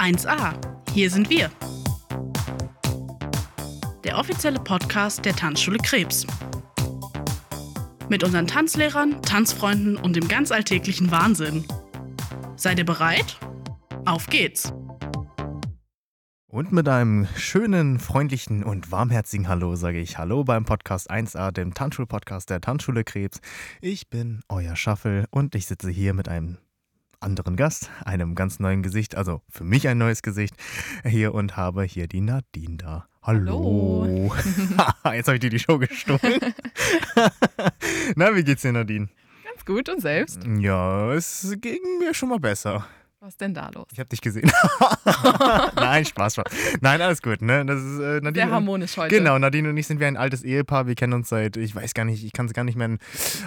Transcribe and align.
1a. 0.00 0.54
Hier 0.94 1.10
sind 1.10 1.28
wir. 1.28 1.50
Der 4.02 4.16
offizielle 4.16 4.58
Podcast 4.58 5.26
der 5.26 5.36
Tanzschule 5.36 5.76
Krebs. 5.76 6.26
Mit 8.08 8.24
unseren 8.24 8.46
Tanzlehrern, 8.46 9.20
Tanzfreunden 9.20 9.98
und 9.98 10.16
dem 10.16 10.26
ganz 10.26 10.52
alltäglichen 10.52 11.10
Wahnsinn. 11.10 11.66
Seid 12.56 12.78
ihr 12.78 12.86
bereit? 12.86 13.38
Auf 14.06 14.26
geht's! 14.28 14.72
Und 16.46 16.72
mit 16.72 16.88
einem 16.88 17.28
schönen, 17.36 17.98
freundlichen 17.98 18.64
und 18.64 18.90
warmherzigen 18.90 19.48
Hallo 19.48 19.76
sage 19.76 20.00
ich 20.00 20.16
Hallo 20.16 20.44
beim 20.44 20.64
Podcast 20.64 21.10
1a, 21.10 21.52
dem 21.52 21.74
Tanzschul-Podcast 21.74 22.48
der 22.48 22.62
Tanzschule 22.62 23.04
Krebs. 23.04 23.40
Ich 23.82 24.08
bin 24.08 24.40
euer 24.48 24.76
Schaffel 24.76 25.26
und 25.30 25.54
ich 25.54 25.66
sitze 25.66 25.90
hier 25.90 26.14
mit 26.14 26.26
einem 26.26 26.56
anderen 27.20 27.56
Gast, 27.56 27.90
einem 28.04 28.34
ganz 28.34 28.58
neuen 28.58 28.82
Gesicht, 28.82 29.14
also 29.14 29.42
für 29.48 29.64
mich 29.64 29.86
ein 29.88 29.98
neues 29.98 30.22
Gesicht 30.22 30.54
hier 31.04 31.34
und 31.34 31.56
habe 31.56 31.84
hier 31.84 32.08
die 32.08 32.20
Nadine 32.20 32.76
da. 32.78 33.06
Hallo. 33.22 34.06
Hallo. 34.06 34.34
Jetzt 35.14 35.26
habe 35.26 35.34
ich 35.34 35.40
dir 35.40 35.50
die 35.50 35.58
Show 35.58 35.78
gestohlen. 35.78 36.54
Na, 38.16 38.34
wie 38.34 38.42
geht's 38.42 38.62
dir, 38.62 38.72
Nadine? 38.72 39.08
Ganz 39.44 39.64
gut 39.66 39.88
und 39.90 40.00
selbst? 40.00 40.40
Ja, 40.58 41.12
es 41.12 41.54
ging 41.60 41.80
mir 41.98 42.14
schon 42.14 42.30
mal 42.30 42.40
besser. 42.40 42.86
Was 43.20 43.34
ist 43.34 43.40
denn 43.42 43.52
da 43.52 43.68
los? 43.68 43.84
Ich 43.92 43.98
habe 43.98 44.08
dich 44.08 44.22
gesehen. 44.22 44.50
Nein, 45.76 46.06
Spaß, 46.06 46.36
Spaß. 46.36 46.52
Nein, 46.80 47.02
alles 47.02 47.20
gut. 47.20 47.42
Ne? 47.42 47.66
Das 47.66 47.78
ist, 47.78 47.98
äh, 47.98 48.20
Nadine 48.22 48.32
Sehr 48.34 48.50
harmonisch 48.50 48.96
heute. 48.96 49.14
Genau, 49.14 49.38
Nadine 49.38 49.68
und 49.68 49.76
ich 49.76 49.86
sind 49.86 50.00
wie 50.00 50.06
ein 50.06 50.16
altes 50.16 50.42
Ehepaar. 50.42 50.86
Wir 50.86 50.94
kennen 50.94 51.12
uns 51.12 51.28
seit, 51.28 51.58
ich 51.58 51.74
weiß 51.74 51.92
gar 51.92 52.06
nicht, 52.06 52.24
ich 52.24 52.32
kann 52.32 52.46
es 52.46 52.54
gar 52.54 52.64
nicht 52.64 52.76
mehr 52.76 52.86
in 52.86 52.98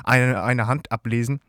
eine, 0.03 0.43
eine 0.43 0.67
Hand 0.67 0.91
ablesen. 0.91 1.41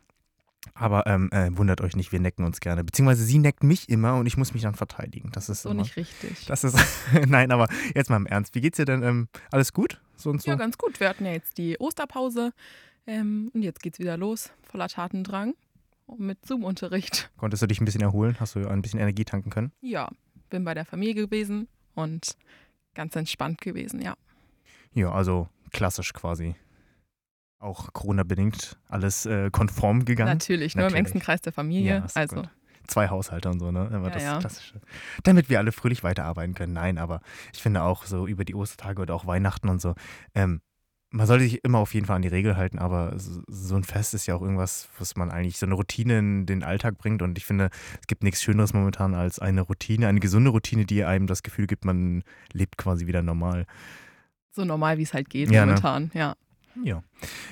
Aber 0.73 1.07
ähm, 1.07 1.29
äh, 1.31 1.49
wundert 1.55 1.81
euch 1.81 1.95
nicht, 1.95 2.11
wir 2.11 2.19
necken 2.19 2.43
uns 2.43 2.59
gerne. 2.59 2.83
Beziehungsweise 2.83 3.23
sie 3.23 3.37
neckt 3.37 3.63
mich 3.63 3.87
immer 3.89 4.15
und 4.15 4.25
ich 4.25 4.37
muss 4.37 4.53
mich 4.53 4.63
dann 4.63 4.75
verteidigen. 4.75 5.31
Das 5.31 5.49
ist 5.49 5.61
so 5.61 5.69
immer, 5.69 5.83
nicht 5.83 5.95
richtig. 5.95 6.45
Das 6.47 6.63
ist, 6.63 6.77
nein, 7.27 7.51
aber 7.51 7.67
jetzt 7.93 8.09
mal 8.09 8.17
im 8.17 8.25
Ernst. 8.25 8.55
Wie 8.55 8.61
geht's 8.61 8.77
dir 8.77 8.85
denn? 8.85 9.03
Ähm, 9.03 9.27
alles 9.51 9.73
gut? 9.73 10.01
So 10.15 10.29
und 10.29 10.41
so? 10.41 10.49
Ja, 10.49 10.55
ganz 10.55 10.77
gut. 10.77 10.99
Wir 10.99 11.09
hatten 11.09 11.25
ja 11.25 11.31
jetzt 11.31 11.57
die 11.57 11.77
Osterpause 11.79 12.51
ähm, 13.07 13.51
und 13.53 13.61
jetzt 13.61 13.81
geht's 13.81 13.99
wieder 13.99 14.17
los. 14.17 14.51
Voller 14.63 14.87
Tatendrang 14.87 15.53
mit 16.17 16.45
Zoom-Unterricht. 16.45 17.31
Konntest 17.37 17.63
du 17.63 17.67
dich 17.67 17.81
ein 17.81 17.85
bisschen 17.85 18.01
erholen? 18.01 18.35
Hast 18.39 18.55
du 18.55 18.67
ein 18.67 18.81
bisschen 18.81 18.99
Energie 18.99 19.25
tanken 19.25 19.49
können? 19.49 19.71
Ja, 19.81 20.09
bin 20.49 20.63
bei 20.63 20.73
der 20.73 20.85
Familie 20.85 21.15
gewesen 21.15 21.67
und 21.95 22.37
ganz 22.93 23.15
entspannt 23.15 23.61
gewesen, 23.61 24.01
ja. 24.01 24.15
Ja, 24.93 25.11
also 25.11 25.49
klassisch 25.71 26.13
quasi. 26.13 26.55
Auch 27.65 27.91
Corona-bedingt 27.93 28.77
alles 28.87 29.25
äh, 29.25 29.49
konform 29.51 30.05
gegangen. 30.05 30.31
Natürlich, 30.31 30.75
nur 30.75 30.83
Natürlich. 30.83 30.93
im 30.99 31.05
engsten 31.05 31.19
Kreis 31.21 31.41
der 31.41 31.51
Familie. 31.53 31.95
Ja, 31.97 32.05
also 32.13 32.37
gut. 32.37 32.49
Zwei 32.87 33.09
Haushalte 33.09 33.49
und 33.49 33.59
so, 33.59 33.71
ne? 33.71 33.89
Aber 33.91 34.09
Ja, 34.09 34.13
das 34.13 34.23
ja. 34.23 34.39
Klassische. 34.39 34.79
Damit 35.23 35.49
wir 35.49 35.57
alle 35.57 35.71
fröhlich 35.71 36.03
weiterarbeiten 36.03 36.53
können. 36.53 36.73
Nein, 36.73 36.99
aber 36.99 37.21
ich 37.53 37.61
finde 37.63 37.81
auch 37.81 38.05
so 38.05 38.27
über 38.27 38.45
die 38.45 38.53
Ostertage 38.53 39.01
oder 39.01 39.15
auch 39.15 39.25
Weihnachten 39.25 39.69
und 39.69 39.81
so, 39.81 39.95
ähm, 40.35 40.61
man 41.09 41.27
sollte 41.27 41.45
sich 41.45 41.63
immer 41.63 41.79
auf 41.79 41.93
jeden 41.93 42.05
Fall 42.05 42.17
an 42.17 42.21
die 42.21 42.27
Regel 42.27 42.57
halten, 42.57 42.77
aber 42.77 43.13
so, 43.15 43.75
ein 43.75 43.83
Fest 43.85 44.13
ist 44.13 44.27
ja 44.27 44.35
auch 44.35 44.41
irgendwas, 44.41 44.89
was 44.99 45.15
man 45.15 45.31
eigentlich 45.31 45.57
so 45.57 45.65
eine 45.65 45.75
Routine 45.75 46.19
in 46.19 46.45
den 46.45 46.61
Alltag 46.63 46.97
bringt. 46.97 47.21
Und 47.21 47.37
ich 47.37 47.45
finde, 47.45 47.69
es 48.01 48.07
gibt 48.07 48.21
nichts 48.21 48.43
Schöneres 48.43 48.73
momentan 48.73 49.15
als 49.15 49.39
eine 49.39 49.61
Routine, 49.61 50.07
eine 50.07 50.19
gesunde 50.19 50.51
Routine, 50.51 50.85
die 50.85 51.05
einem 51.05 51.25
das 51.25 51.41
Gefühl 51.41 51.67
gibt, 51.67 51.85
man 51.85 52.23
lebt 52.51 52.77
quasi 52.77 53.07
wieder 53.07 53.21
normal. 53.23 53.65
so 54.51 54.65
normal, 54.65 54.97
wie 54.97 55.03
es 55.03 55.13
halt 55.13 55.29
geht 55.29 55.49
Ja, 55.49 55.61
ne? 55.65 55.71
momentan, 55.71 56.11
ja. 56.13 56.35
Ja. 56.83 57.01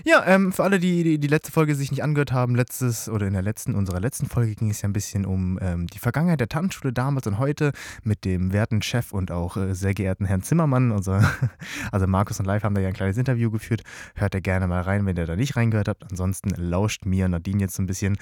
Ja, 0.04 0.26
ähm, 0.26 0.52
für 0.52 0.64
alle, 0.64 0.80
die, 0.80 1.04
die 1.04 1.18
die 1.18 1.28
letzte 1.28 1.52
Folge 1.52 1.76
sich 1.76 1.92
nicht 1.92 2.04
angehört 2.04 2.32
haben, 2.34 2.56
letztes 2.56 3.08
oder 3.10 3.26
in 3.26 3.34
der 3.34 3.42
letzten, 3.42 3.74
unserer 3.76 4.00
letzten 4.00 4.28
Folge 4.28 4.56
ging 4.56 4.70
es 4.70 4.82
ja 4.82 4.90
ein 4.90 4.94
bisschen 4.94 5.26
um 5.26 5.58
ähm, 5.62 5.88
die 5.88 6.00
Vergangenheit 6.00 6.40
der 6.40 6.50
Tanzschule 6.50 6.92
damals 6.94 7.26
und 7.28 7.40
heute 7.40 7.72
mit 8.04 8.26
dem 8.26 8.52
werten 8.52 8.82
Chef 8.82 9.14
und 9.14 9.32
auch 9.32 9.56
äh, 9.58 9.74
sehr 9.74 9.94
geehrten 9.94 10.26
Herrn 10.26 10.44
Zimmermann. 10.44 10.92
Unser, 10.92 11.24
also 11.92 12.06
Markus 12.08 12.40
und 12.40 12.46
Live 12.46 12.64
haben 12.64 12.76
da 12.76 12.82
ja 12.82 12.90
ein 12.90 12.94
kleines 12.94 13.18
Interview 13.18 13.50
geführt. 13.50 13.84
Hört 14.16 14.34
da 14.34 14.40
gerne 14.40 14.68
mal 14.68 14.82
rein, 14.82 15.06
wenn 15.06 15.16
ihr 15.18 15.26
da 15.26 15.36
nicht 15.36 15.56
reingehört 15.56 15.88
habt. 15.88 16.04
Ansonsten 16.10 16.50
lauscht 16.50 17.06
mir 17.06 17.28
Nadine 17.30 17.62
jetzt 17.62 17.76
so 17.76 17.84
ein 17.84 17.88
bisschen, 17.88 18.18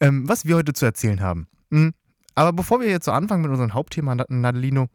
ähm, 0.00 0.28
was 0.28 0.44
wir 0.44 0.56
heute 0.56 0.72
zu 0.72 0.84
erzählen 0.84 1.20
haben. 1.20 1.48
Mhm. 1.70 1.92
Aber 2.34 2.52
bevor 2.52 2.80
wir 2.80 2.88
jetzt 2.88 3.04
so 3.06 3.10
anfangen 3.10 3.42
mit 3.42 3.50
unserem 3.50 3.74
Hauptthema, 3.74 4.14
Nad- 4.14 4.30
Nadelino, 4.30 4.86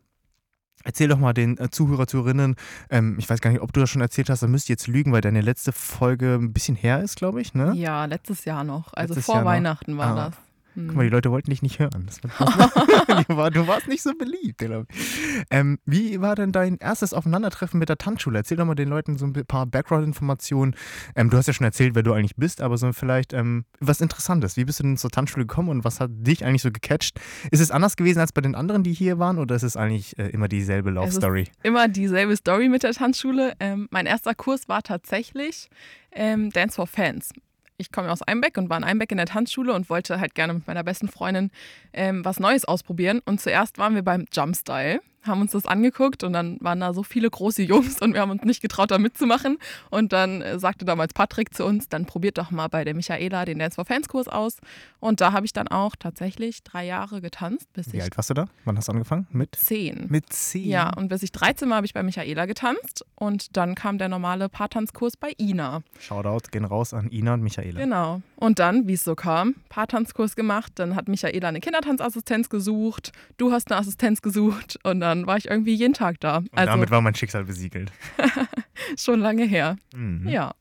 Erzähl 0.83 1.07
doch 1.07 1.17
mal 1.17 1.33
den 1.33 1.57
äh, 1.57 1.69
Zuhörer, 1.69 2.07
Zuhörerinnen, 2.07 2.55
ähm, 2.89 3.15
ich 3.17 3.29
weiß 3.29 3.39
gar 3.41 3.51
nicht, 3.51 3.61
ob 3.61 3.71
du 3.73 3.79
das 3.79 3.89
schon 3.89 4.01
erzählt 4.01 4.29
hast, 4.29 4.43
da 4.43 4.47
müsst 4.47 4.69
ihr 4.69 4.73
jetzt 4.73 4.87
lügen, 4.87 5.11
weil 5.11 5.21
deine 5.21 5.41
letzte 5.41 5.71
Folge 5.71 6.35
ein 6.35 6.51
bisschen 6.53 6.75
her 6.75 7.01
ist, 7.01 7.15
glaube 7.15 7.41
ich, 7.41 7.53
ne? 7.53 7.71
Ja, 7.75 8.05
letztes 8.05 8.45
Jahr 8.45 8.63
noch. 8.63 8.93
Also 8.93 9.13
Letztes 9.13 9.25
vor 9.25 9.35
Jahr 9.35 9.43
noch? 9.45 9.51
Weihnachten 9.51 9.97
war 9.97 10.17
Ah. 10.17 10.25
das. 10.29 10.35
Hm. 10.75 10.87
Guck 10.87 10.95
mal, 10.95 11.03
die 11.03 11.09
Leute 11.09 11.31
wollten 11.31 11.49
dich 11.49 11.61
nicht 11.61 11.79
hören. 11.79 12.07
War, 12.37 13.23
du, 13.27 13.37
war, 13.37 13.51
du 13.51 13.67
warst 13.67 13.87
nicht 13.87 14.01
so 14.01 14.11
beliebt. 14.17 14.63
Ähm, 15.49 15.79
wie 15.85 16.21
war 16.21 16.35
denn 16.35 16.51
dein 16.51 16.77
erstes 16.77 17.13
Aufeinandertreffen 17.13 17.79
mit 17.79 17.89
der 17.89 17.97
Tanzschule? 17.97 18.39
Erzähl 18.39 18.57
doch 18.57 18.65
mal 18.65 18.75
den 18.75 18.89
Leuten 18.89 19.17
so 19.17 19.25
ein 19.25 19.33
paar 19.33 19.65
Background-Informationen. 19.65 20.75
Ähm, 21.15 21.29
du 21.29 21.37
hast 21.37 21.47
ja 21.47 21.53
schon 21.53 21.65
erzählt, 21.65 21.95
wer 21.95 22.03
du 22.03 22.13
eigentlich 22.13 22.35
bist, 22.35 22.61
aber 22.61 22.77
so 22.77 22.91
vielleicht 22.93 23.33
ähm, 23.33 23.65
was 23.79 24.01
Interessantes. 24.01 24.57
Wie 24.57 24.65
bist 24.65 24.79
du 24.79 24.83
denn 24.83 24.97
zur 24.97 25.09
Tanzschule 25.11 25.45
gekommen 25.45 25.69
und 25.69 25.83
was 25.83 25.99
hat 25.99 26.11
dich 26.13 26.45
eigentlich 26.45 26.61
so 26.61 26.71
gecatcht? 26.71 27.19
Ist 27.51 27.59
es 27.59 27.71
anders 27.71 27.95
gewesen 27.95 28.19
als 28.19 28.31
bei 28.31 28.41
den 28.41 28.55
anderen, 28.55 28.83
die 28.83 28.93
hier 28.93 29.19
waren, 29.19 29.37
oder 29.37 29.55
ist 29.55 29.63
es 29.63 29.77
eigentlich 29.77 30.17
äh, 30.17 30.29
immer 30.29 30.47
dieselbe 30.47 30.89
Love 30.89 31.07
Es 31.07 31.13
ist 31.13 31.21
Story? 31.21 31.47
immer 31.63 31.87
dieselbe 31.87 32.35
Story 32.35 32.69
mit 32.69 32.83
der 32.83 32.93
Tanzschule. 32.93 33.53
Ähm, 33.59 33.87
mein 33.91 34.05
erster 34.05 34.33
Kurs 34.33 34.67
war 34.67 34.81
tatsächlich 34.81 35.69
ähm, 36.11 36.49
Dance 36.51 36.75
for 36.75 36.87
Fans. 36.87 37.31
Ich 37.83 37.91
komme 37.91 38.09
aus 38.09 38.21
Einbeck 38.21 38.57
und 38.57 38.69
war 38.69 38.77
in 38.77 38.85
Einbeck 38.85 39.11
in 39.11 39.17
der 39.17 39.25
Tanzschule 39.25 39.73
und 39.73 39.89
wollte 39.89 40.21
halt 40.21 40.35
gerne 40.35 40.53
mit 40.53 40.67
meiner 40.67 40.85
besten 40.85 41.09
Freundin 41.09 41.51
ähm, 41.91 42.23
was 42.23 42.39
Neues 42.39 42.63
ausprobieren. 42.63 43.21
Und 43.25 43.41
zuerst 43.41 43.77
waren 43.77 43.93
wir 43.93 44.03
beim 44.03 44.25
Jumpstyle, 44.31 45.01
haben 45.25 45.41
uns 45.41 45.51
das 45.51 45.65
angeguckt 45.65 46.23
und 46.23 46.33
dann 46.33 46.57
waren 46.61 46.79
da 46.79 46.93
so 46.93 47.03
viele 47.03 47.29
große 47.29 47.63
Jungs 47.63 48.01
und 48.01 48.13
wir 48.13 48.21
haben 48.21 48.31
uns 48.31 48.43
nicht 48.43 48.61
getraut, 48.61 48.91
da 48.91 48.97
mitzumachen. 48.97 49.57
Und 49.89 50.13
dann 50.13 50.41
äh, 50.41 50.59
sagte 50.59 50.85
damals 50.85 51.13
Patrick 51.13 51.53
zu 51.53 51.65
uns, 51.65 51.89
dann 51.89 52.05
probiert 52.05 52.37
doch 52.37 52.51
mal 52.51 52.67
bei 52.67 52.83
der 52.83 52.93
Michaela 52.93 53.45
den 53.45 53.59
Dance 53.59 53.75
for 53.75 53.85
Fans 53.85 54.07
Kurs 54.07 54.27
aus. 54.27 54.57
Und 54.99 55.21
da 55.21 55.31
habe 55.31 55.45
ich 55.45 55.53
dann 55.53 55.67
auch 55.67 55.95
tatsächlich 55.95 56.63
drei 56.63 56.85
Jahre 56.85 57.21
getanzt, 57.21 57.71
bis 57.73 57.91
Wie 57.91 57.97
ich 57.97 58.03
alt 58.03 58.17
warst 58.17 58.29
du 58.29 58.33
da? 58.33 58.47
Wann 58.65 58.77
hast 58.77 58.87
du 58.87 58.91
angefangen? 58.91 59.27
Mit? 59.31 59.55
zehn. 59.55 60.05
Mit 60.09 60.31
zehn. 60.31 60.67
Ja, 60.69 60.93
und 60.95 61.09
bis 61.09 61.23
ich 61.23 61.31
13 61.31 61.69
war, 61.69 61.77
habe 61.77 61.85
ich 61.85 61.93
bei 61.93 62.03
Michaela 62.03 62.45
getanzt 62.45 63.05
und 63.15 63.55
dann 63.57 63.75
kam 63.75 63.97
der 63.97 64.09
normale 64.09 64.49
Paartanzkurs 64.49 65.17
bei 65.17 65.33
Ina. 65.39 65.83
Shoutout 65.99 66.49
gehen 66.51 66.65
raus 66.65 66.93
an 66.93 67.09
Ina 67.11 67.35
und 67.35 67.41
Michaela. 67.41 67.79
Genau. 67.79 68.21
Und 68.35 68.59
dann, 68.59 68.87
wie 68.87 68.93
es 68.93 69.03
so 69.03 69.15
kam, 69.15 69.55
Paartanzkurs 69.69 70.35
gemacht, 70.35 70.73
dann 70.75 70.95
hat 70.95 71.07
Michaela 71.07 71.47
eine 71.47 71.59
Kindertanzassistenz 71.59 72.49
gesucht, 72.49 73.11
du 73.37 73.51
hast 73.51 73.71
eine 73.71 73.79
Assistenz 73.79 74.21
gesucht 74.21 74.79
und 74.83 74.99
dann 74.99 75.12
war 75.27 75.37
ich 75.37 75.49
irgendwie 75.49 75.73
jeden 75.75 75.93
Tag 75.93 76.19
da. 76.19 76.37
Und 76.37 76.49
Also 76.53 76.71
damit 76.71 76.91
war 76.91 77.01
mein 77.01 77.15
Schicksal 77.15 77.45
besiegelt. 77.45 77.91
schon 78.97 79.19
lange 79.19 79.45
her. 79.45 79.77
Mhm. 79.95 80.27
Ja. 80.27 80.53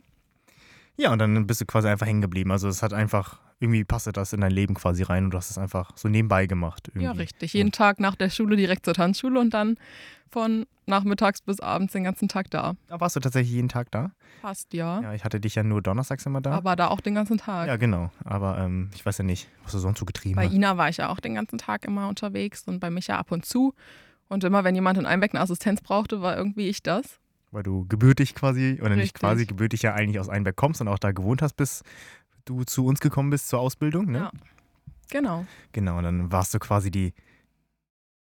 Ja, 0.97 1.13
und 1.13 1.19
dann 1.19 1.47
bist 1.47 1.61
du 1.61 1.65
quasi 1.65 1.89
einfach 1.89 2.07
hängen 2.07 2.21
geblieben. 2.21 2.53
Also 2.53 2.69
es 2.69 2.83
hat 2.83 2.93
einfach, 2.93 3.41
irgendwie 3.61 3.85
passte 3.85 4.13
das 4.13 4.33
in 4.33 4.41
dein 4.43 4.53
Leben 4.53 4.75
quasi 4.75 5.03
rein 5.03 5.25
und 5.25 5.31
du 5.31 5.39
hast 5.39 5.51
es 5.51 5.59
einfach 5.59 5.97
so 5.97 6.09
nebenbei 6.09 6.47
gemacht. 6.47 6.89
Irgendwie. 6.89 7.05
Ja, 7.05 7.13
richtig. 7.13 7.53
Jeden 7.55 7.73
Tag 7.73 7.99
nach 7.99 8.15
der 8.15 8.31
Schule 8.31 8.57
direkt 8.57 8.85
zur 8.85 8.95
Tanzschule 8.95 9.41
und 9.41 9.55
dann 9.55 9.77
von 10.31 10.67
nachmittags 10.87 11.43
bis 11.43 11.61
abends 11.61 11.93
den 11.93 12.05
ganzen 12.05 12.29
Tag 12.29 12.51
da. 12.51 12.75
Da 12.89 13.01
warst 13.01 13.17
du 13.17 13.21
tatsächlich 13.21 13.53
jeden 13.53 13.69
Tag 13.69 13.91
da. 13.91 14.13
Passt, 14.41 14.73
ja. 14.75 15.01
Ja, 15.01 15.15
ich 15.15 15.25
hatte 15.25 15.39
dich 15.41 15.55
ja 15.55 15.63
nur 15.63 15.81
donnerstags 15.83 16.27
immer 16.27 16.41
da. 16.41 16.53
Aber 16.53 16.75
da 16.75 16.89
auch 16.89 17.01
den 17.01 17.15
ganzen 17.15 17.39
Tag. 17.39 17.69
ja, 17.69 17.77
genau. 17.77 18.11
Aber 18.25 18.59
ähm, 18.59 18.91
ich 18.95 19.05
weiß 19.05 19.19
ja 19.19 19.25
nicht, 19.25 19.49
was 19.63 19.73
du 19.73 19.79
sonst 19.79 19.99
so 19.99 20.05
getrieben 20.05 20.37
Bei 20.37 20.47
hast. 20.47 20.53
Ina 20.55 20.77
war 20.77 20.89
ich 20.89 20.97
ja 20.97 21.09
auch 21.11 21.21
den 21.21 21.35
ganzen 21.35 21.59
Tag 21.59 21.85
immer 21.85 22.09
unterwegs 22.09 22.65
und 22.67 22.81
bei 22.81 22.91
Micha 22.91 23.17
ab 23.17 23.31
und 23.31 23.45
zu. 23.47 23.75
Und 24.33 24.43
immer, 24.45 24.65
wenn 24.65 24.75
jemand 24.75 24.99
in 24.99 25.05
Einbeck 25.05 25.35
eine 25.35 25.43
Assistenz 25.43 25.83
brauchte, 25.83 26.23
war 26.23 26.37
irgendwie 26.37 26.69
ich 26.69 26.83
das. 26.83 27.21
Weil 27.51 27.63
du 27.63 27.87
gebürtig 27.87 28.35
quasi, 28.35 28.79
oder 28.81 28.91
nicht 28.97 29.03
Richtig. 29.03 29.21
quasi, 29.21 29.45
gebürtig 29.45 29.83
ja 29.83 29.93
eigentlich 29.93 30.19
aus 30.19 30.31
Einberg 30.31 30.57
kommst 30.57 30.81
und 30.81 30.89
auch 30.89 30.99
da 30.99 31.13
gewohnt 31.13 31.43
hast, 31.43 31.53
bis 31.55 31.83
du 32.47 32.65
zu 32.65 32.87
uns 32.87 33.01
gekommen 33.01 33.29
bist 33.29 33.49
zur 33.49 33.61
Ausbildung. 33.61 34.11
Ne? 34.11 34.19
Ja. 34.19 34.31
Genau. 35.11 35.45
Genau, 35.73 35.99
und 35.99 36.05
dann 36.05 36.33
warst 36.33 36.55
du 36.55 36.59
quasi 36.59 36.91
die, 36.91 37.13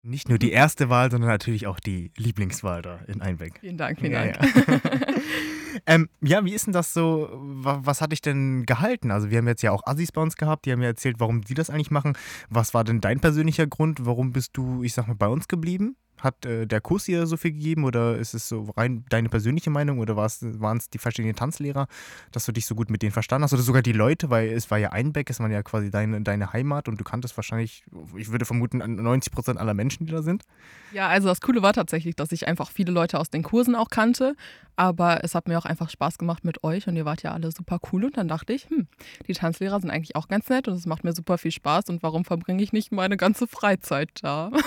nicht 0.01 0.27
nur 0.27 0.39
die 0.39 0.51
erste 0.51 0.89
Wahl, 0.89 1.11
sondern 1.11 1.29
natürlich 1.29 1.67
auch 1.67 1.79
die 1.79 2.11
Lieblingswahl 2.17 2.81
da 2.81 2.99
in 3.05 3.21
Einbeck. 3.21 3.59
Vielen 3.59 3.77
Dank, 3.77 3.99
vielen 3.99 4.13
Ja, 4.13 4.31
Dank. 4.31 4.67
ja. 4.67 4.79
ähm, 5.85 6.09
ja, 6.21 6.43
wie 6.45 6.53
ist 6.53 6.65
denn 6.67 6.73
das 6.73 6.93
so? 6.93 7.29
wa- 7.33 7.81
Was 7.83 8.01
hat 8.01 8.11
dich 8.11 8.21
denn 8.21 8.65
gehalten? 8.65 9.11
Also, 9.11 9.29
wir 9.29 9.37
haben 9.39 9.47
jetzt 9.47 9.61
ja 9.63 9.71
auch 9.71 9.85
Assis 9.85 10.11
bei 10.11 10.21
uns 10.21 10.35
gehabt, 10.37 10.65
die 10.65 10.71
haben 10.71 10.79
mir 10.79 10.87
erzählt, 10.87 11.19
warum 11.19 11.41
die 11.41 11.53
das 11.53 11.69
eigentlich 11.69 11.91
machen. 11.91 12.17
Was 12.49 12.73
war 12.73 12.83
denn 12.83 13.01
dein 13.01 13.19
persönlicher 13.19 13.67
Grund? 13.67 14.05
Warum 14.05 14.31
bist 14.31 14.51
du, 14.57 14.83
ich 14.83 14.93
sag 14.93 15.07
mal, 15.07 15.15
bei 15.15 15.27
uns 15.27 15.47
geblieben? 15.47 15.95
Hat 16.21 16.45
äh, 16.45 16.67
der 16.67 16.81
Kurs 16.81 17.05
dir 17.05 17.25
so 17.27 17.37
viel 17.37 17.51
gegeben 17.51 17.83
oder 17.83 18.17
ist 18.17 18.33
es 18.33 18.47
so 18.47 18.69
rein 18.77 19.05
deine 19.09 19.29
persönliche 19.29 19.69
Meinung 19.69 19.99
oder 19.99 20.15
waren 20.15 20.77
es 20.77 20.89
die 20.89 20.97
verschiedenen 20.97 21.35
Tanzlehrer, 21.35 21.87
dass 22.31 22.45
du 22.45 22.51
dich 22.51 22.65
so 22.65 22.75
gut 22.75 22.89
mit 22.89 23.01
denen 23.01 23.11
verstanden 23.11 23.43
hast 23.43 23.53
oder 23.53 23.61
sogar 23.61 23.81
die 23.81 23.91
Leute, 23.91 24.29
weil 24.29 24.49
es 24.49 24.69
war 24.69 24.77
ja 24.77 24.91
Einbeck, 24.91 25.29
es 25.29 25.39
war 25.39 25.49
ja 25.49 25.63
quasi 25.63 25.89
deine, 25.89 26.21
deine 26.21 26.53
Heimat 26.53 26.87
und 26.87 26.99
du 26.99 27.03
kanntest 27.03 27.35
wahrscheinlich, 27.37 27.83
ich 28.15 28.31
würde 28.31 28.45
vermuten, 28.45 28.77
90 28.77 29.33
Prozent 29.33 29.59
aller 29.59 29.73
Menschen, 29.73 30.05
die 30.05 30.11
da 30.11 30.21
sind? 30.21 30.43
Ja, 30.91 31.07
also 31.07 31.27
das 31.27 31.41
Coole 31.41 31.61
war 31.61 31.73
tatsächlich, 31.73 32.15
dass 32.15 32.31
ich 32.31 32.47
einfach 32.47 32.71
viele 32.71 32.91
Leute 32.91 33.19
aus 33.19 33.29
den 33.29 33.43
Kursen 33.43 33.75
auch 33.75 33.89
kannte, 33.89 34.35
aber 34.75 35.23
es 35.23 35.35
hat 35.35 35.47
mir 35.47 35.57
auch 35.57 35.65
einfach 35.65 35.89
Spaß 35.89 36.17
gemacht 36.17 36.43
mit 36.43 36.63
euch 36.63 36.87
und 36.87 36.95
ihr 36.95 37.05
wart 37.05 37.23
ja 37.23 37.31
alle 37.31 37.51
super 37.51 37.79
cool 37.91 38.05
und 38.05 38.17
dann 38.17 38.27
dachte 38.27 38.53
ich, 38.53 38.69
hm, 38.69 38.87
die 39.27 39.33
Tanzlehrer 39.33 39.79
sind 39.79 39.89
eigentlich 39.89 40.15
auch 40.15 40.27
ganz 40.27 40.49
nett 40.49 40.67
und 40.67 40.75
es 40.75 40.85
macht 40.85 41.03
mir 41.03 41.13
super 41.13 41.37
viel 41.37 41.51
Spaß 41.51 41.85
und 41.89 42.03
warum 42.03 42.25
verbringe 42.25 42.61
ich 42.63 42.73
nicht 42.73 42.91
meine 42.91 43.17
ganze 43.17 43.47
Freizeit 43.47 44.09
da? 44.21 44.51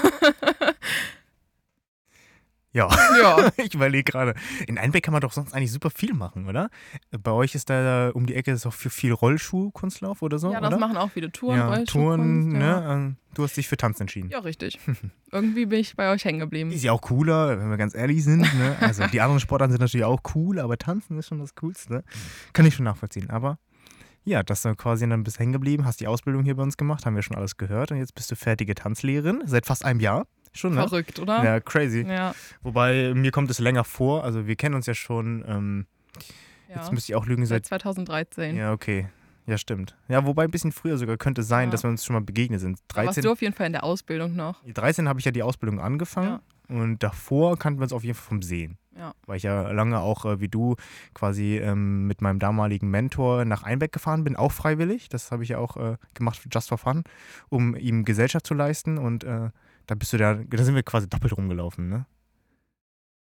Ja, 2.75 2.89
Ja. 3.19 3.51
ich 3.57 3.75
überlege 3.75 4.05
gerade. 4.05 4.35
In 4.67 4.77
Einbeck 4.79 5.05
kann 5.05 5.13
man 5.13 5.21
doch 5.21 5.33
sonst 5.33 5.55
eigentlich 5.55 5.73
super 5.73 5.91
viel 5.91 6.13
machen, 6.13 6.49
oder? 6.49 6.69
Bei 7.23 7.31
euch 7.31 7.55
ist 7.55 7.71
da 7.71 8.11
um 8.11 8.27
die 8.27 8.35
Ecke 8.35 8.51
ist 8.53 8.67
auch 8.67 8.73
für 8.75 8.91
viel 8.91 9.13
Rollschuh-Kunstlauf 9.13 10.21
oder 10.23 10.39
so, 10.39 10.53
ja, 10.53 10.61
das 10.61 10.69
oder? 10.69 10.79
machen 10.79 10.97
auch 10.97 11.11
viele 11.11 11.31
Touren, 11.33 11.57
ja, 11.57 11.85
Touren, 11.85 12.53
ja. 12.53 12.59
ne? 12.59 12.93
ähm, 12.93 13.17
Du 13.35 13.43
hast 13.43 13.57
dich 13.57 13.67
für 13.69 13.77
Tanz 13.77 14.01
entschieden. 14.01 14.31
Ja, 14.31 14.39
richtig. 14.39 14.79
Irgendwie 15.33 15.67
bin 15.67 15.81
ich 15.81 15.97
bei 15.97 16.11
euch 16.11 16.25
hängen 16.25 16.39
geblieben. 16.39 16.71
Ist 16.71 16.85
ja 16.85 16.93
auch 16.93 17.01
cooler, 17.01 17.59
wenn 17.59 17.69
wir 17.69 17.77
ganz 17.77 17.95
ehrlich 17.95 18.23
sind. 18.23 18.41
Ne? 18.43 18.77
Also 18.81 19.07
die 19.09 19.21
anderen 19.21 19.41
Sportarten 19.41 19.73
sind 19.73 19.81
natürlich 19.81 20.05
auch 20.05 20.21
cool, 20.35 20.61
aber 20.61 20.79
Tanzen 20.79 21.19
ist 21.19 21.29
schon 21.29 21.41
das 21.41 21.55
Coolste. 21.57 22.05
Kann 22.53 22.65
ich 22.65 22.75
schon 22.77 22.85
nachvollziehen. 22.85 23.31
Aber 23.31 23.59
ja, 24.25 24.43
dass 24.43 24.63
du 24.63 24.75
quasi 24.75 25.09
dann 25.09 25.25
bist 25.25 25.39
hängen 25.39 25.53
geblieben, 25.53 25.85
hast 25.85 26.01
die 26.01 26.07
Ausbildung 26.07 26.45
hier 26.45 26.55
bei 26.55 26.63
uns 26.63 26.77
gemacht, 26.77 27.05
haben 27.07 27.15
wir 27.17 27.23
schon 27.23 27.37
alles 27.37 27.57
gehört 27.57 27.91
und 27.91 27.99
jetzt 27.99 28.15
bist 28.15 28.31
du 28.31 28.37
fertige 28.37 28.75
Tanzlehrerin 28.75 29.43
seit 29.45 29.67
fast 29.67 29.85
einem 29.85 30.01
Jahr. 30.01 30.27
Schon, 30.55 30.75
ne? 30.75 30.89
Verrückt, 30.89 31.19
oder? 31.19 31.43
Ja, 31.45 31.61
crazy. 31.61 32.03
Ja. 32.09 32.35
Wobei 32.63 33.13
mir 33.15 33.31
kommt 33.33 33.51
es 33.51 33.59
länger 33.59 33.85
vor. 33.85 34.25
Also 34.25 34.47
wir 34.47 34.57
kennen 34.57 34.75
uns 34.75 34.87
ja 34.87 34.95
schon. 34.95 35.45
Ähm, 35.47 35.87
ja. 36.69 36.77
Jetzt 36.77 36.93
müsste 36.93 37.13
ich 37.13 37.17
auch 37.17 37.27
lügen 37.27 37.45
Seit 37.45 37.67
seit. 37.67 37.83
2013. 37.83 38.57
Ja, 38.57 38.73
okay. 38.73 39.09
Ja, 39.47 39.59
stimmt. 39.59 39.95
Ja, 40.09 40.25
wobei 40.25 40.45
ein 40.45 40.51
bisschen 40.51 40.73
früher 40.73 40.97
sogar 40.97 41.17
könnte 41.19 41.43
sein, 41.43 41.69
Ja. 41.69 41.73
dass 41.73 41.83
wir 41.83 41.91
uns 41.91 42.05
schon 42.05 42.15
mal 42.15 42.23
begegnet 42.23 42.61
sind. 42.61 42.79
Da 42.89 42.97
warst 42.97 43.09
13, 43.19 43.23
du 43.25 43.33
auf 43.33 43.43
jeden 43.43 43.55
Fall 43.55 43.67
in 43.67 43.73
der 43.73 43.85
Ausbildung 43.85 44.35
noch. 44.37 44.63
13 44.65 45.09
habe 45.09 45.19
ich 45.19 45.27
ja 45.27 45.33
die 45.33 45.43
Ausbildung 45.43 45.81
angefangen 45.81 46.41
und 46.69 47.03
davor 47.03 47.59
kannten 47.59 47.79
wir 47.81 47.83
uns 47.83 47.93
auf 47.93 48.05
jeden 48.05 48.15
Fall 48.17 48.27
vom 48.27 48.43
Sehen. 48.43 48.79
Ja. 48.97 49.13
Weil 49.27 49.37
ich 49.37 49.43
ja 49.43 49.71
lange 49.73 49.99
auch 50.01 50.25
äh, 50.25 50.41
wie 50.41 50.49
du 50.49 50.77
quasi 51.13 51.59
ähm, 51.59 52.07
mit 52.07 52.23
meinem 52.23 52.39
damaligen 52.39 52.89
Mentor 52.91 53.45
nach 53.45 53.65
Einbeck 53.65 53.93
gefahren 53.93 54.25
bin, 54.25 54.35
auch 54.37 54.53
freiwillig. 54.53 55.09
Das 55.11 55.31
habe 55.31 55.43
ich 55.43 55.51
ja 55.51 55.59
auch 55.59 55.77
äh, 55.77 55.97
gemacht, 56.15 56.41
just 56.51 56.69
for 56.69 56.79
fun, 56.79 57.03
um 57.51 57.75
ihm 57.77 58.05
Gesellschaft 58.05 58.47
zu 58.47 58.55
leisten. 58.55 58.97
Und 58.99 59.25
äh, 59.25 59.51
da 59.87 59.95
bist 59.95 60.13
du 60.13 60.17
da, 60.17 60.35
da 60.35 60.63
sind 60.65 60.75
wir 60.75 60.83
quasi 60.83 61.09
doppelt 61.09 61.37
rumgelaufen, 61.37 61.89
ne? 61.89 62.07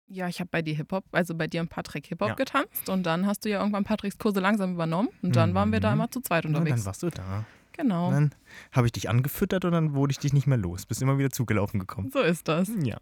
Ja, 0.08 0.28
ich 0.28 0.40
habe 0.40 0.50
bei 0.52 0.62
dir 0.62 0.76
Hip-Hop, 0.76 1.04
also 1.12 1.34
bei 1.34 1.48
dir 1.48 1.62
und 1.62 1.70
Patrick 1.70 2.06
Hip-Hop 2.08 2.30
Ja. 2.30 2.36
getanzt 2.36 2.90
und 2.90 3.04
dann 3.04 3.26
hast 3.26 3.44
du 3.44 3.50
ja 3.50 3.60
irgendwann 3.60 3.84
Patricks 3.84 4.18
Kurse 4.20 4.40
langsam 4.40 4.74
übernommen 4.74 5.10
und 5.24 5.36
dann 5.36 5.54
waren 5.56 5.72
wir 5.72 5.80
da 5.80 5.90
Mhm. 5.90 5.96
immer 6.02 6.12
zu 6.12 6.22
zweit 6.22 6.46
Und 6.46 6.54
dann 6.54 6.62
unterwegs. 6.62 6.86
warst 6.86 7.02
du 7.04 7.10
da. 7.10 7.44
Genau. 7.74 8.08
Und 8.08 8.14
dann 8.14 8.36
habe 8.72 8.88
ich 8.88 8.94
dich 8.94 9.10
angefüttert 9.10 9.66
und 9.66 9.72
dann 9.74 9.96
wurde 9.96 10.12
ich 10.12 10.20
dich 10.20 10.32
nicht 10.32 10.48
mehr 10.48 10.58
los. 10.60 10.86
Bist 10.86 11.02
immer 11.02 11.18
wieder 11.18 11.32
zugelaufen 11.32 11.80
gekommen. 11.80 12.10
So 12.12 12.22
ist 12.22 12.48
das. 12.48 12.72
Ja. 12.84 12.98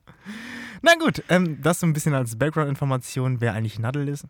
Na 0.82 0.94
gut, 0.96 1.24
ähm, 1.30 1.62
das 1.62 1.80
so 1.82 1.86
ein 1.86 1.94
bisschen 1.94 2.16
als 2.16 2.38
Background-Information, 2.38 3.40
wer 3.42 3.54
eigentlich 3.54 3.78
Nadel 3.80 4.08
ist. 4.08 4.26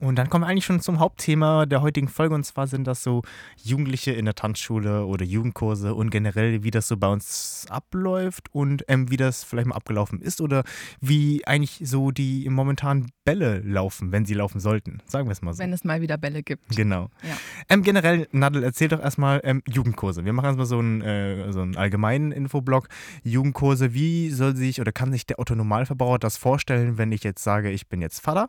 Und 0.00 0.16
dann 0.16 0.30
kommen 0.30 0.44
wir 0.44 0.48
eigentlich 0.48 0.64
schon 0.64 0.80
zum 0.80 1.00
Hauptthema 1.00 1.66
der 1.66 1.82
heutigen 1.82 2.06
Folge 2.06 2.32
und 2.32 2.44
zwar 2.44 2.68
sind 2.68 2.86
das 2.86 3.02
so 3.02 3.22
Jugendliche 3.56 4.12
in 4.12 4.26
der 4.26 4.36
Tanzschule 4.36 5.04
oder 5.04 5.24
Jugendkurse 5.24 5.92
und 5.92 6.10
generell, 6.10 6.62
wie 6.62 6.70
das 6.70 6.86
so 6.86 6.96
bei 6.96 7.08
uns 7.08 7.66
abläuft 7.68 8.46
und 8.52 8.84
ähm, 8.86 9.10
wie 9.10 9.16
das 9.16 9.42
vielleicht 9.42 9.66
mal 9.66 9.74
abgelaufen 9.74 10.20
ist 10.20 10.40
oder 10.40 10.62
wie 11.00 11.44
eigentlich 11.48 11.80
so 11.82 12.12
die 12.12 12.48
momentan 12.48 13.10
Bälle 13.24 13.58
laufen, 13.58 14.12
wenn 14.12 14.24
sie 14.24 14.34
laufen 14.34 14.60
sollten. 14.60 15.02
Sagen 15.06 15.26
wir 15.26 15.32
es 15.32 15.42
mal 15.42 15.52
so. 15.52 15.58
Wenn 15.58 15.72
es 15.72 15.82
mal 15.82 16.00
wieder 16.00 16.16
Bälle 16.16 16.44
gibt. 16.44 16.76
Genau. 16.76 17.10
Ja. 17.24 17.36
Ähm, 17.68 17.82
generell, 17.82 18.28
Nadel, 18.30 18.62
erzähl 18.62 18.86
doch 18.86 19.00
erstmal 19.00 19.40
ähm, 19.42 19.64
Jugendkurse. 19.66 20.24
Wir 20.24 20.32
machen 20.32 20.46
erstmal 20.46 20.66
so 20.66 20.78
einen, 20.78 21.02
äh, 21.02 21.52
so 21.52 21.60
einen 21.60 21.76
allgemeinen 21.76 22.30
Infoblock. 22.30 22.88
Jugendkurse, 23.24 23.94
wie 23.94 24.30
soll 24.30 24.54
sich 24.54 24.80
oder 24.80 24.92
kann 24.92 25.10
sich 25.10 25.26
der 25.26 25.40
Otto 25.40 25.56
Normalverbraucher 25.56 26.20
das 26.20 26.36
vorstellen, 26.36 26.98
wenn 26.98 27.10
ich 27.10 27.24
jetzt 27.24 27.42
sage, 27.42 27.70
ich 27.72 27.88
bin 27.88 28.00
jetzt 28.00 28.20
Vater? 28.20 28.48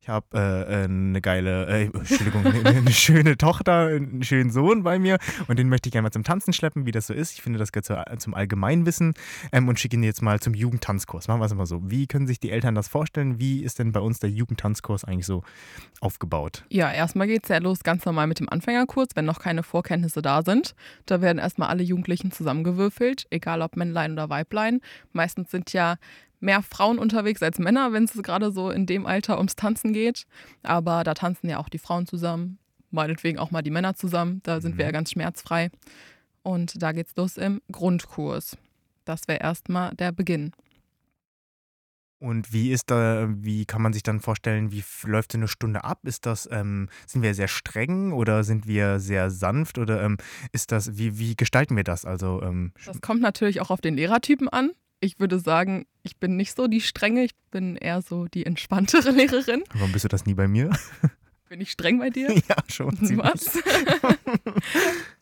Ich 0.00 0.08
habe 0.08 0.26
äh, 0.32 0.82
äh, 0.82 0.84
eine 0.84 1.20
geile, 1.20 1.66
äh, 1.66 1.84
Entschuldigung, 1.92 2.46
eine, 2.46 2.68
eine 2.68 2.92
schöne 2.92 3.36
Tochter, 3.36 3.88
einen 3.88 4.22
schönen 4.22 4.50
Sohn 4.50 4.82
bei 4.82 4.98
mir 4.98 5.18
und 5.48 5.58
den 5.58 5.68
möchte 5.68 5.88
ich 5.88 5.92
gerne 5.92 6.04
mal 6.04 6.12
zum 6.12 6.24
Tanzen 6.24 6.52
schleppen, 6.52 6.86
wie 6.86 6.92
das 6.92 7.08
so 7.08 7.14
ist. 7.14 7.32
Ich 7.32 7.42
finde, 7.42 7.58
das 7.58 7.72
gehört 7.72 7.84
zu, 7.84 8.16
zum 8.18 8.34
Allgemeinwissen 8.34 9.14
ähm, 9.52 9.68
und 9.68 9.78
schicke 9.78 9.96
ihn 9.96 10.04
jetzt 10.04 10.22
mal 10.22 10.40
zum 10.40 10.54
Jugendtanzkurs. 10.54 11.28
Machen 11.28 11.40
wir 11.40 11.46
es 11.46 11.54
mal 11.54 11.66
so. 11.66 11.90
Wie 11.90 12.06
können 12.06 12.26
sich 12.26 12.38
die 12.38 12.50
Eltern 12.50 12.74
das 12.74 12.88
vorstellen? 12.88 13.40
Wie 13.40 13.62
ist 13.62 13.80
denn 13.80 13.92
bei 13.92 14.00
uns 14.00 14.20
der 14.20 14.30
Jugendtanzkurs 14.30 15.04
eigentlich 15.04 15.26
so 15.26 15.42
aufgebaut? 16.00 16.64
Ja, 16.70 16.92
erstmal 16.92 17.26
geht 17.26 17.42
es 17.42 17.48
ja 17.48 17.58
los 17.58 17.80
ganz 17.82 18.04
normal 18.04 18.28
mit 18.28 18.38
dem 18.40 18.48
Anfängerkurs, 18.48 19.08
wenn 19.14 19.24
noch 19.24 19.40
keine 19.40 19.62
Vorkenntnisse 19.62 20.22
da 20.22 20.42
sind. 20.42 20.74
Da 21.06 21.20
werden 21.20 21.38
erstmal 21.38 21.68
alle 21.68 21.82
Jugendlichen 21.82 22.30
zusammengewürfelt, 22.30 23.26
egal 23.30 23.62
ob 23.62 23.76
Männlein 23.76 24.12
oder 24.12 24.30
Weiblein. 24.30 24.80
Meistens 25.12 25.50
sind 25.50 25.72
ja 25.72 25.96
mehr 26.40 26.62
Frauen 26.62 26.98
unterwegs 26.98 27.42
als 27.42 27.58
Männer, 27.58 27.92
wenn 27.92 28.04
es 28.04 28.12
gerade 28.22 28.52
so 28.52 28.70
in 28.70 28.86
dem 28.86 29.06
Alter 29.06 29.38
ums 29.38 29.56
Tanzen 29.56 29.92
geht. 29.92 30.26
Aber 30.62 31.04
da 31.04 31.14
tanzen 31.14 31.48
ja 31.48 31.58
auch 31.58 31.68
die 31.68 31.78
Frauen 31.78 32.06
zusammen, 32.06 32.58
meinetwegen 32.90 33.38
auch 33.38 33.50
mal 33.50 33.62
die 33.62 33.70
Männer 33.70 33.94
zusammen. 33.94 34.40
Da 34.44 34.60
sind 34.60 34.78
wir 34.78 34.84
ja 34.84 34.90
ganz 34.90 35.10
schmerzfrei. 35.12 35.70
Und 36.42 36.82
da 36.82 36.92
geht's 36.92 37.14
los 37.16 37.36
im 37.36 37.60
Grundkurs. 37.70 38.56
Das 39.04 39.26
wäre 39.28 39.40
erstmal 39.40 39.94
der 39.94 40.12
Beginn. 40.12 40.52
Und 42.20 42.52
wie 42.52 42.72
ist 42.72 42.90
da, 42.90 43.28
wie 43.28 43.64
kann 43.64 43.80
man 43.80 43.92
sich 43.92 44.02
dann 44.02 44.20
vorstellen, 44.20 44.72
wie 44.72 44.82
läuft 45.04 45.32
so 45.32 45.38
eine 45.38 45.46
Stunde 45.46 45.84
ab? 45.84 46.00
Ist 46.02 46.26
das, 46.26 46.48
ähm, 46.50 46.88
sind 47.06 47.22
wir 47.22 47.32
sehr 47.34 47.46
streng 47.46 48.12
oder 48.12 48.42
sind 48.42 48.66
wir 48.66 48.98
sehr 48.98 49.30
sanft 49.30 49.78
oder 49.78 50.02
ähm, 50.02 50.16
ist 50.50 50.72
das, 50.72 50.98
wie, 50.98 51.18
wie 51.18 51.36
gestalten 51.36 51.76
wir 51.76 51.84
das? 51.84 52.04
Also, 52.04 52.42
ähm, 52.42 52.72
Das 52.86 53.00
kommt 53.00 53.20
natürlich 53.20 53.60
auch 53.60 53.70
auf 53.70 53.80
den 53.80 53.94
Lehrertypen 53.94 54.48
an. 54.48 54.72
Ich 55.00 55.20
würde 55.20 55.38
sagen, 55.38 55.86
ich 56.02 56.16
bin 56.16 56.36
nicht 56.36 56.56
so 56.56 56.66
die 56.66 56.80
strenge, 56.80 57.24
ich 57.24 57.34
bin 57.50 57.76
eher 57.76 58.02
so 58.02 58.26
die 58.26 58.44
entspanntere 58.46 59.10
Lehrerin. 59.12 59.62
warum 59.74 59.92
bist 59.92 60.04
du 60.04 60.08
das 60.08 60.26
nie 60.26 60.34
bei 60.34 60.48
mir? 60.48 60.70
Bin 61.48 61.62
ich 61.62 61.70
streng 61.70 61.98
bei 61.98 62.10
dir? 62.10 62.30
ja, 62.48 62.56
schon. 62.68 62.94
ziemlich. 62.98 63.24
Was? 63.24 63.58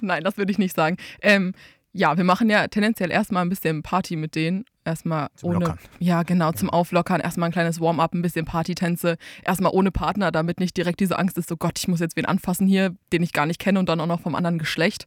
Nein, 0.00 0.24
das 0.24 0.36
würde 0.36 0.50
ich 0.50 0.58
nicht 0.58 0.74
sagen. 0.74 0.96
Ähm, 1.22 1.52
ja, 1.92 2.16
wir 2.16 2.24
machen 2.24 2.50
ja 2.50 2.66
tendenziell 2.66 3.12
erstmal 3.12 3.44
ein 3.44 3.48
bisschen 3.48 3.84
Party 3.84 4.16
mit 4.16 4.34
denen. 4.34 4.64
Erstmal 4.84 5.28
Zum 5.36 5.50
ohne. 5.50 5.58
Lockern. 5.60 5.78
Ja, 6.00 6.24
genau, 6.24 6.50
zum 6.50 6.68
Auflockern. 6.68 7.20
Erstmal 7.20 7.48
ein 7.48 7.52
kleines 7.52 7.80
Warm-up, 7.80 8.12
ein 8.12 8.22
bisschen 8.22 8.44
Partytänze. 8.44 9.18
Erstmal 9.44 9.70
ohne 9.72 9.92
Partner, 9.92 10.32
damit 10.32 10.58
nicht 10.58 10.76
direkt 10.76 10.98
diese 10.98 11.16
Angst 11.16 11.38
ist, 11.38 11.48
so 11.48 11.56
Gott, 11.56 11.78
ich 11.78 11.86
muss 11.86 12.00
jetzt 12.00 12.16
wen 12.16 12.26
anfassen 12.26 12.66
hier, 12.66 12.96
den 13.12 13.22
ich 13.22 13.32
gar 13.32 13.46
nicht 13.46 13.60
kenne 13.60 13.78
und 13.78 13.88
dann 13.88 14.00
auch 14.00 14.06
noch 14.06 14.20
vom 14.20 14.34
anderen 14.34 14.58
Geschlecht. 14.58 15.06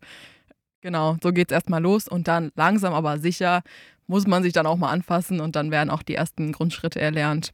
Genau, 0.80 1.18
so 1.22 1.34
geht's 1.34 1.52
erstmal 1.52 1.82
los 1.82 2.08
und 2.08 2.30
dann 2.30 2.52
langsam 2.56 2.94
aber 2.94 3.20
sicher 3.20 3.62
muss 4.10 4.26
man 4.26 4.42
sich 4.42 4.54
dann 4.54 4.66
auch 4.66 4.78
mal 4.78 4.90
anfassen 4.90 5.40
und 5.40 5.56
dann 5.56 5.70
werden 5.70 5.92
auch 5.92 6.02
die 6.02 6.16
ersten 6.16 6.52
Grundschritte 6.52 7.00
erlernt. 7.00 7.54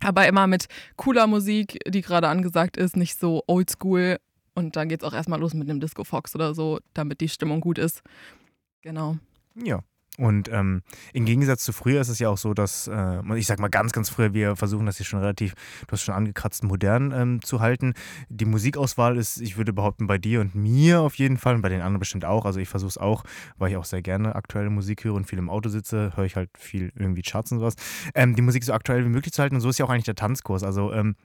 Aber 0.00 0.26
immer 0.26 0.48
mit 0.48 0.66
cooler 0.96 1.28
Musik, 1.28 1.78
die 1.86 2.02
gerade 2.02 2.28
angesagt 2.28 2.76
ist, 2.76 2.96
nicht 2.96 3.18
so 3.18 3.44
oldschool. 3.46 4.18
Und 4.54 4.76
dann 4.76 4.88
geht's 4.88 5.04
auch 5.04 5.14
erstmal 5.14 5.40
los 5.40 5.54
mit 5.54 5.70
einem 5.70 5.80
Disco 5.80 6.04
Fox 6.04 6.34
oder 6.34 6.52
so, 6.52 6.80
damit 6.94 7.20
die 7.20 7.28
Stimmung 7.28 7.60
gut 7.60 7.78
ist. 7.78 8.02
Genau. 8.82 9.16
Ja. 9.54 9.82
Und 10.16 10.48
ähm, 10.52 10.82
im 11.12 11.24
Gegensatz 11.24 11.64
zu 11.64 11.72
früher 11.72 12.00
ist 12.00 12.08
es 12.08 12.20
ja 12.20 12.28
auch 12.28 12.38
so, 12.38 12.54
dass, 12.54 12.86
äh, 12.86 13.20
ich 13.36 13.46
sag 13.46 13.58
mal 13.58 13.68
ganz, 13.68 13.92
ganz 13.92 14.08
früher, 14.10 14.32
wir 14.32 14.54
versuchen 14.54 14.86
das 14.86 14.96
hier 14.96 15.06
schon 15.06 15.18
relativ, 15.18 15.54
du 15.54 15.92
hast 15.92 16.02
schon 16.02 16.14
angekratzt, 16.14 16.62
modern 16.62 17.10
ähm, 17.10 17.42
zu 17.42 17.58
halten. 17.58 17.94
Die 18.28 18.44
Musikauswahl 18.44 19.16
ist, 19.16 19.40
ich 19.40 19.56
würde 19.56 19.72
behaupten, 19.72 20.06
bei 20.06 20.18
dir 20.18 20.40
und 20.40 20.54
mir 20.54 21.00
auf 21.00 21.16
jeden 21.16 21.36
Fall 21.36 21.56
und 21.56 21.62
bei 21.62 21.68
den 21.68 21.80
anderen 21.80 21.98
bestimmt 21.98 22.24
auch. 22.24 22.44
Also 22.44 22.60
ich 22.60 22.68
versuche 22.68 22.90
es 22.90 22.98
auch, 22.98 23.24
weil 23.58 23.72
ich 23.72 23.76
auch 23.76 23.84
sehr 23.84 24.02
gerne 24.02 24.36
aktuelle 24.36 24.70
Musik 24.70 25.02
höre 25.02 25.14
und 25.14 25.24
viel 25.24 25.40
im 25.40 25.50
Auto 25.50 25.68
sitze, 25.68 26.12
höre 26.14 26.26
ich 26.26 26.36
halt 26.36 26.50
viel 26.56 26.92
irgendwie 26.94 27.22
Charts 27.22 27.50
und 27.50 27.58
sowas. 27.58 27.74
Ähm, 28.14 28.36
die 28.36 28.42
Musik 28.42 28.62
so 28.62 28.72
aktuell 28.72 29.04
wie 29.04 29.08
möglich 29.08 29.32
zu 29.32 29.42
halten 29.42 29.56
und 29.56 29.62
so 29.62 29.68
ist 29.68 29.78
ja 29.78 29.84
auch 29.84 29.90
eigentlich 29.90 30.04
der 30.04 30.14
Tanzkurs. 30.14 30.62
Also 30.62 30.92
ähm, 30.92 31.16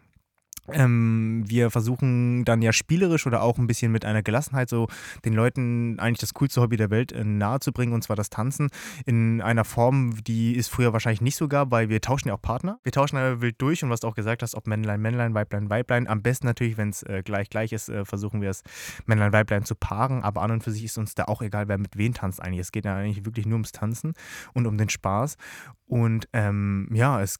ähm, 0.73 1.43
wir 1.47 1.71
versuchen 1.71 2.45
dann 2.45 2.61
ja 2.61 2.73
spielerisch 2.73 3.27
oder 3.27 3.41
auch 3.41 3.57
ein 3.57 3.67
bisschen 3.67 3.91
mit 3.91 4.05
einer 4.05 4.23
Gelassenheit 4.23 4.69
so 4.69 4.87
den 5.25 5.33
Leuten 5.33 5.99
eigentlich 5.99 6.19
das 6.19 6.33
coolste 6.33 6.61
Hobby 6.61 6.77
der 6.77 6.89
Welt 6.89 7.11
äh, 7.11 7.23
nahezubringen 7.23 7.93
und 7.93 8.03
zwar 8.03 8.15
das 8.15 8.29
Tanzen 8.29 8.69
in 9.05 9.41
einer 9.41 9.65
Form, 9.65 10.23
die 10.23 10.57
es 10.57 10.67
früher 10.67 10.93
wahrscheinlich 10.93 11.21
nicht 11.21 11.35
so 11.35 11.47
gab, 11.47 11.71
weil 11.71 11.89
wir 11.89 12.01
tauschen 12.01 12.29
ja 12.29 12.33
auch 12.33 12.41
Partner. 12.41 12.79
Wir 12.83 12.91
tauschen 12.91 13.17
ja 13.17 13.41
wild 13.41 13.61
durch 13.61 13.83
und 13.83 13.89
was 13.89 14.01
du 14.01 14.07
auch 14.07 14.15
gesagt 14.15 14.41
hast, 14.43 14.55
ob 14.55 14.67
Männlein, 14.67 15.01
Männlein, 15.01 15.33
Weiblein, 15.33 15.69
Weiblein. 15.69 16.07
Am 16.07 16.21
besten 16.21 16.45
natürlich, 16.45 16.77
wenn 16.77 16.89
es 16.89 17.03
äh, 17.03 17.21
gleich 17.23 17.49
gleich 17.49 17.71
ist, 17.71 17.89
äh, 17.89 18.05
versuchen 18.05 18.41
wir 18.41 18.49
es 18.49 18.63
Männlein, 19.05 19.33
Weiblein 19.33 19.63
zu 19.63 19.75
paaren, 19.75 20.23
aber 20.23 20.41
an 20.41 20.51
und 20.51 20.63
für 20.63 20.71
sich 20.71 20.83
ist 20.83 20.97
uns 20.97 21.15
da 21.15 21.25
auch 21.25 21.41
egal, 21.41 21.67
wer 21.67 21.77
mit 21.77 21.97
wem 21.97 22.13
tanzt 22.13 22.41
eigentlich. 22.41 22.61
Es 22.61 22.71
geht 22.71 22.85
ja 22.85 22.95
eigentlich 22.95 23.25
wirklich 23.25 23.45
nur 23.45 23.55
ums 23.55 23.71
Tanzen 23.71 24.13
und 24.53 24.65
um 24.65 24.77
den 24.77 24.89
Spaß 24.89 25.37
und 25.85 26.27
ähm, 26.33 26.87
ja, 26.93 27.21
es 27.21 27.37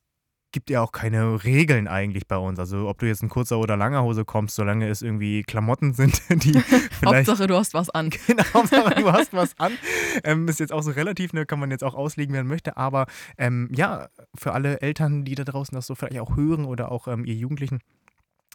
gibt 0.51 0.69
ja 0.69 0.81
auch 0.81 0.91
keine 0.91 1.43
Regeln 1.43 1.87
eigentlich 1.87 2.27
bei 2.27 2.37
uns. 2.37 2.59
Also 2.59 2.87
ob 2.87 2.97
du 2.99 3.05
jetzt 3.05 3.21
in 3.21 3.29
kurzer 3.29 3.59
oder 3.59 3.77
langer 3.77 4.03
Hose 4.03 4.25
kommst, 4.25 4.55
solange 4.55 4.87
es 4.87 5.01
irgendwie 5.01 5.43
Klamotten 5.43 5.93
sind, 5.93 6.21
die 6.29 6.53
vielleicht... 6.59 7.27
Hauptsache, 7.27 7.47
du 7.47 7.55
hast 7.55 7.73
was 7.73 7.89
an. 7.89 8.09
Genau, 8.27 8.43
Hauptsache, 8.53 8.95
du 8.95 9.11
hast 9.11 9.33
was 9.33 9.57
an. 9.59 9.73
Ähm, 10.23 10.47
ist 10.47 10.59
jetzt 10.59 10.73
auch 10.73 10.81
so 10.81 10.91
relativ, 10.91 11.33
ne, 11.33 11.45
kann 11.45 11.59
man 11.59 11.71
jetzt 11.71 11.83
auch 11.83 11.95
auslegen, 11.95 12.35
man 12.35 12.47
möchte. 12.47 12.77
Aber 12.77 13.05
ähm, 13.37 13.69
ja, 13.71 14.09
für 14.35 14.53
alle 14.53 14.81
Eltern, 14.81 15.25
die 15.25 15.35
da 15.35 15.43
draußen 15.43 15.75
das 15.75 15.87
so 15.87 15.95
vielleicht 15.95 16.19
auch 16.19 16.35
hören 16.35 16.65
oder 16.65 16.91
auch 16.91 17.07
ähm, 17.07 17.25
ihr 17.25 17.35
Jugendlichen, 17.35 17.79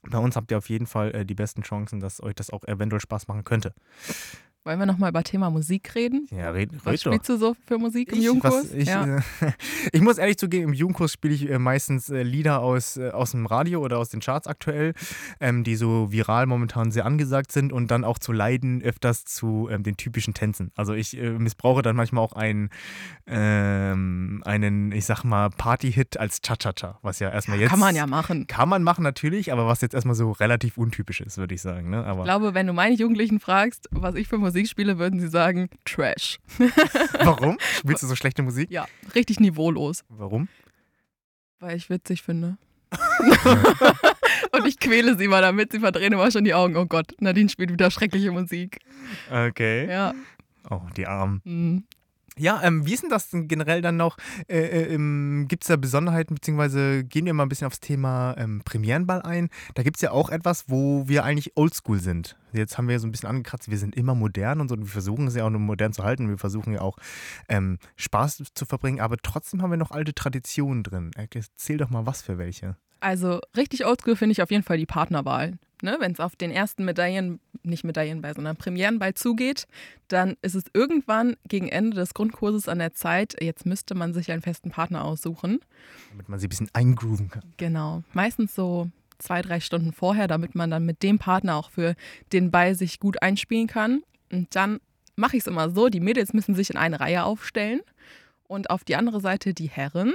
bei 0.09 0.19
uns 0.19 0.37
habt 0.37 0.51
ihr 0.51 0.59
auf 0.59 0.69
jeden 0.69 0.87
Fall 0.87 1.15
äh, 1.15 1.25
die 1.25 1.35
besten 1.35 1.63
Chancen, 1.63 2.01
dass 2.01 2.23
euch 2.23 2.35
das 2.35 2.51
auch 2.51 2.65
eventuell 2.65 3.01
Spaß 3.01 3.29
machen 3.29 3.45
könnte. 3.45 3.75
Wollen 4.67 4.79
wir 4.79 4.87
nochmal 4.87 5.11
über 5.11 5.23
Thema 5.23 5.51
Musik 5.51 5.95
reden? 5.95 6.27
Ja, 6.31 6.49
red, 6.51 6.73
red 6.73 6.85
Was 6.87 7.03
spielst 7.03 7.29
du 7.29 7.37
so 7.37 7.55
für 7.67 7.77
Musik 7.77 8.11
im 8.13 8.19
Ich, 8.19 8.25
Jugendkurs? 8.25 8.55
was, 8.55 8.73
ich, 8.73 8.89
ja. 8.89 9.19
äh, 9.19 9.21
ich 9.93 10.01
muss 10.01 10.17
ehrlich 10.17 10.39
zugeben, 10.39 10.69
im 10.69 10.73
Jugendkurs 10.73 11.13
spiele 11.13 11.35
ich 11.35 11.51
äh, 11.51 11.59
meistens 11.59 12.09
äh, 12.09 12.23
Lieder 12.23 12.61
aus, 12.63 12.97
aus 12.97 13.33
dem 13.33 13.45
Radio 13.45 13.83
oder 13.83 13.99
aus 13.99 14.09
den 14.09 14.21
Charts 14.21 14.47
aktuell, 14.47 14.95
ähm, 15.39 15.65
die 15.65 15.77
so 15.77 16.11
viral 16.11 16.47
momentan 16.47 16.93
sehr 16.93 17.05
angesagt 17.05 17.53
sind 17.53 17.75
und 17.75 17.91
dann 17.91 18.05
auch 18.05 18.19
zu 18.19 18.33
leiden 18.33 18.81
öfters 18.81 19.27
zu 19.27 19.69
ähm, 19.71 19.83
den 19.83 19.99
typischen 19.99 20.33
Tänzen. 20.33 20.71
Also 20.77 20.95
ich 20.95 21.15
äh, 21.15 21.33
missbrauche 21.33 21.83
dann 21.83 21.95
manchmal 21.95 22.25
auch 22.25 22.33
einen, 22.33 22.71
ähm, 23.27 24.43
einen 24.47 24.93
ich 24.93 25.05
sag 25.05 25.25
mal, 25.25 25.51
Party-Hit 25.51 26.19
als 26.19 26.41
Cha-Cha-Cha, 26.41 27.01
was 27.03 27.19
ja 27.19 27.29
erstmal 27.29 27.61
jetzt... 27.61 27.69
Kann 27.69 27.81
man 27.81 27.95
ja 27.95 28.07
machen. 28.07 28.47
Kann 28.47 28.71
man 28.71 28.83
machen 28.83 29.03
natürlich, 29.03 29.53
aber 29.53 29.67
was 29.67 29.83
jetzt 29.83 29.93
erstmal 29.93 30.15
so 30.15 30.33
relativ 30.33 30.79
untypisch 30.79 31.21
ist, 31.21 31.37
würde 31.37 31.55
ich 31.55 31.61
sagen. 31.61 31.91
Ne? 31.91 32.03
Aber 32.03 32.21
Ich 32.21 32.25
glaube, 32.25 32.55
wenn 32.55 32.67
du 32.67 32.73
meine 32.73 32.95
Jugendlichen 32.95 33.41
fragst, 33.41 33.91
was 33.91 34.15
ich 34.15 34.27
für 34.27 34.39
Musik 34.39 34.54
spiele, 34.71 34.99
würden 34.99 35.21
sie 35.21 35.29
sagen, 35.29 35.69
Trash. 35.85 36.39
warum? 37.21 37.59
Spielst 37.79 38.03
du 38.03 38.07
so 38.07 38.15
schlechte 38.17 38.43
Musik? 38.43 38.71
Ja, 38.71 38.87
richtig 39.15 39.41
niveaulos, 39.41 40.05
Warum? 40.09 40.49
weil 41.61 41.77
ich 41.77 41.89
witzig 41.91 42.23
finde. 42.23 42.57
Und 44.53 44.67
ich 44.67 44.79
quäle 44.79 45.17
sie 45.19 45.27
mal 45.29 45.43
damit, 45.43 45.73
sie 45.73 45.81
verdrehen 45.81 46.13
immer 46.13 46.31
schon 46.31 46.45
die 46.45 46.55
Augen. 46.55 46.77
Oh 46.77 46.87
Gott, 46.87 47.13
Nadine 47.21 47.49
spielt 47.49 47.73
wieder 47.73 47.91
schreckliche 47.91 48.31
Musik. 48.31 48.79
Okay. 49.31 49.89
Ja. 49.89 50.15
Oh, 50.71 50.81
die 50.97 51.07
Armen. 51.07 51.41
hm. 51.45 51.85
Ja, 52.39 52.61
ähm, 52.65 52.85
wie 52.85 52.95
ist 52.95 53.03
denn 53.03 53.11
das 53.11 53.31
denn 53.31 53.47
generell 53.47 53.81
dann 53.81 53.97
noch? 53.97 54.17
Äh, 54.49 54.95
äh, 54.95 55.45
gibt 55.47 55.65
es 55.65 55.69
da 55.69 55.77
Besonderheiten, 55.77 56.35
beziehungsweise 56.35 57.05
gehen 57.05 57.27
wir 57.27 57.35
mal 57.35 57.45
ein 57.45 57.49
bisschen 57.49 57.69
aufs 57.69 57.81
Thema 57.81 58.35
ähm, 58.37 58.63
Premierenball 58.65 59.23
ein? 59.23 59.51
Da 59.75 59.85
gibt 59.85 59.97
es 59.97 60.03
ja 60.03 60.11
auch 60.11 60.31
etwas, 60.31 60.65
wo 60.69 61.07
wir 61.07 61.25
eigentlich 61.25 61.57
oldschool 61.57 62.01
sind. 62.01 62.37
Jetzt 62.53 62.77
haben 62.77 62.89
wir 62.89 62.99
so 62.99 63.07
ein 63.07 63.13
bisschen 63.13 63.29
angekratzt, 63.29 63.71
wir 63.71 63.79
sind 63.79 63.95
immer 63.95 64.15
modern 64.15 64.61
und 64.61 64.69
so. 64.69 64.75
Und 64.75 64.83
wir 64.83 64.89
versuchen 64.89 65.29
es 65.29 65.37
ja 65.37 65.45
auch 65.45 65.51
nur 65.51 65.61
modern 65.61 65.93
zu 65.93 66.03
halten. 66.03 66.29
Wir 66.29 66.39
versuchen 66.39 66.73
ja 66.73 66.81
auch 66.81 66.97
ähm, 67.49 67.79
Spaß 67.97 68.43
zu 68.55 68.67
verbringen, 68.67 69.01
aber 69.01 69.17
trotzdem 69.17 69.63
haben 69.63 69.71
wir 69.71 69.77
noch 69.77 69.93
alte 69.93 70.15
Traditionen 70.15 70.83
drin. 70.83 71.13
Erzähl 71.17 71.79
doch 71.79 71.91
mal, 71.91 72.07
was 72.07 72.23
für 72.23 72.39
welche. 72.39 72.77
Also 72.99 73.41
richtig 73.57 73.87
oldschool 73.87 74.17
finde 74.17 74.33
ich 74.33 74.43
auf 74.43 74.51
jeden 74.51 74.63
Fall 74.63 74.79
die 74.79 74.87
Partnerwahl. 74.87 75.59
Ne? 75.85 75.97
Wenn 76.01 76.13
es 76.13 76.21
auf 76.21 76.35
den 76.35 76.51
ersten 76.51 76.85
Medaillen, 76.85 77.39
nicht 77.63 77.85
Medaillenball, 77.85 78.35
sondern 78.35 78.57
Premierenball 78.57 79.15
zugeht, 79.15 79.67
dann 80.09 80.37
ist 80.43 80.55
es 80.55 80.65
irgendwann 80.73 81.37
gegen 81.47 81.69
Ende 81.69 81.97
des 81.97 82.15
Grundkurses 82.15 82.69
an 82.69 82.79
der 82.79 82.95
Zeit, 82.95 83.37
jetzt 83.41 83.67
müsste 83.67 83.95
man 83.95 84.13
sich 84.13 84.33
einen 84.33 84.43
festen 84.43 84.71
Partner 84.71 85.05
aussuchen. 85.05 85.61
Damit 86.11 86.29
man 86.29 86.41
sie 86.41 86.47
ein 86.47 86.49
bisschen 86.49 86.71
eingrooven 86.73 87.29
kann. 87.29 87.43
Genau. 87.59 88.03
Meistens 88.13 88.55
so 88.55 88.91
zwei, 89.19 89.43
drei 89.43 89.61
Stunden 89.61 89.93
vorher, 89.93 90.27
damit 90.27 90.55
man 90.55 90.71
dann 90.71 90.85
mit 90.85 91.03
dem 91.03 91.19
Partner 91.19 91.57
auch 91.57 91.71
für 91.71 91.95
den 92.33 92.51
Ball 92.51 92.75
sich 92.75 92.99
gut 92.99 93.23
einspielen 93.23 93.67
kann. 93.67 94.03
Und 94.33 94.57
dann 94.57 94.81
mache 95.17 95.37
ich 95.37 95.43
es 95.43 95.47
immer 95.47 95.71
so, 95.71 95.89
die 95.89 96.01
Mädels 96.01 96.33
müssen 96.33 96.55
sich 96.55 96.71
in 96.71 96.77
eine 96.77 96.99
Reihe 96.99 97.25
aufstellen 97.25 97.81
und 98.49 98.71
auf 98.71 98.85
die 98.85 98.97
andere 98.97 99.21
Seite 99.21 99.55
die 99.55 99.69
Herren. 99.69 100.15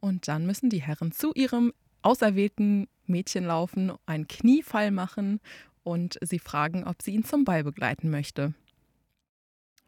Und 0.00 0.28
dann 0.28 0.44
müssen 0.44 0.70
die 0.70 0.82
Herren 0.82 1.12
zu 1.12 1.32
ihrem 1.34 1.72
auserwählten 2.02 2.88
Mädchen 3.06 3.44
laufen, 3.44 3.92
einen 4.06 4.28
Kniefall 4.28 4.90
machen 4.90 5.40
und 5.82 6.18
sie 6.22 6.38
fragen, 6.38 6.84
ob 6.84 7.02
sie 7.02 7.12
ihn 7.12 7.24
zum 7.24 7.44
Ball 7.44 7.64
begleiten 7.64 8.10
möchte. 8.10 8.54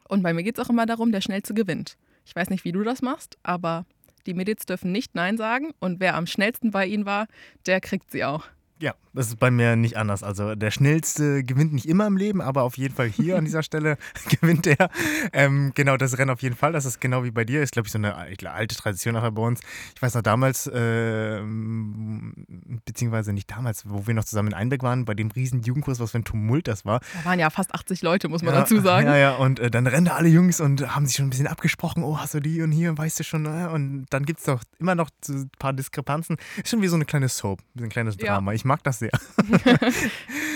Und 0.07 0.23
bei 0.23 0.33
mir 0.33 0.43
geht 0.43 0.57
es 0.57 0.65
auch 0.65 0.69
immer 0.69 0.85
darum, 0.85 1.11
der 1.11 1.21
Schnellste 1.21 1.53
gewinnt. 1.53 1.97
Ich 2.25 2.35
weiß 2.35 2.49
nicht, 2.49 2.63
wie 2.63 2.71
du 2.71 2.83
das 2.83 3.01
machst, 3.01 3.37
aber 3.43 3.85
die 4.25 4.33
Mädels 4.33 4.65
dürfen 4.65 4.91
nicht 4.91 5.15
Nein 5.15 5.37
sagen 5.37 5.73
und 5.79 5.99
wer 5.99 6.15
am 6.15 6.27
schnellsten 6.27 6.71
bei 6.71 6.85
ihnen 6.85 7.05
war, 7.05 7.27
der 7.65 7.81
kriegt 7.81 8.11
sie 8.11 8.25
auch. 8.25 8.45
Ja, 8.79 8.93
das 9.13 9.29
ist 9.29 9.39
bei 9.39 9.49
mir 9.49 9.75
nicht 9.75 9.97
anders. 9.97 10.21
Also 10.21 10.53
der 10.53 10.69
Schnellste 10.69 11.43
gewinnt 11.43 11.73
nicht 11.73 11.87
immer 11.87 12.05
im 12.05 12.15
Leben, 12.15 12.41
aber 12.41 12.61
auf 12.63 12.77
jeden 12.77 12.93
Fall 12.93 13.07
hier 13.07 13.37
an 13.37 13.45
dieser 13.45 13.63
Stelle 13.63 13.97
gewinnt 14.39 14.67
er. 14.67 14.89
Ähm, 15.33 15.71
genau, 15.73 15.97
das 15.97 16.17
Rennen 16.17 16.29
auf 16.29 16.43
jeden 16.43 16.55
Fall. 16.55 16.73
Das 16.73 16.85
ist 16.85 17.01
genau 17.01 17.23
wie 17.23 17.31
bei 17.31 17.43
dir. 17.43 17.63
Ist, 17.63 17.71
glaube 17.71 17.87
ich, 17.87 17.91
so 17.91 17.97
eine 17.97 18.15
alte 18.15 18.75
Tradition 18.75 19.15
nachher 19.15 19.31
bei 19.31 19.41
uns. 19.41 19.61
Ich 19.95 20.01
weiß 20.01 20.13
noch 20.13 20.21
damals, 20.21 20.67
äh, 20.67 21.41
beziehungsweise 22.85 23.33
nicht 23.33 23.49
damals, 23.49 23.89
wo 23.89 24.05
wir 24.05 24.13
noch 24.13 24.25
zusammen 24.25 24.49
in 24.49 24.53
Einbeck 24.53 24.83
waren, 24.83 25.05
bei 25.05 25.15
dem 25.15 25.31
riesen 25.31 25.61
Jugendkurs, 25.63 25.99
was 25.99 26.11
für 26.11 26.19
ein 26.19 26.23
Tumult 26.23 26.67
das 26.67 26.85
war. 26.85 26.99
Da 27.23 27.29
waren 27.29 27.39
ja 27.39 27.49
fast 27.49 27.73
80 27.73 28.03
Leute, 28.03 28.29
muss 28.29 28.43
man 28.43 28.53
ja, 28.53 28.61
dazu 28.61 28.79
sagen. 28.81 29.07
Ja, 29.07 29.17
ja, 29.17 29.35
und 29.35 29.59
äh, 29.59 29.71
dann 29.71 29.87
rennen 29.87 30.05
da 30.05 30.15
alle 30.15 30.29
Jungs 30.29 30.61
und 30.61 30.95
haben 30.95 31.07
sich 31.07 31.15
schon 31.15 31.27
ein 31.27 31.29
bisschen 31.31 31.47
abgesprochen. 31.47 32.03
Oh, 32.03 32.19
hast 32.19 32.35
du 32.35 32.39
die 32.39 32.61
und 32.61 32.71
hier, 32.71 32.95
weißt 32.95 33.19
du 33.19 33.23
schon. 33.23 33.45
Äh? 33.45 33.67
Und 33.67 34.05
dann 34.11 34.25
gibt 34.25 34.39
es 34.39 34.45
doch 34.45 34.61
immer 34.79 34.93
noch 34.93 35.09
ein 35.27 35.49
paar 35.57 35.73
Diskrepanzen. 35.73 36.37
Ist 36.57 36.69
schon 36.69 36.81
wie 36.83 36.87
so 36.87 36.95
eine 36.95 37.05
kleine 37.05 37.29
Soap, 37.29 37.61
ein 37.79 37.89
kleines 37.89 38.17
Ja. 38.19 38.35
Drama. 38.35 38.53
Ich 38.53 38.65
mag 38.67 38.83
das 38.83 38.99
sehr. 38.99 39.11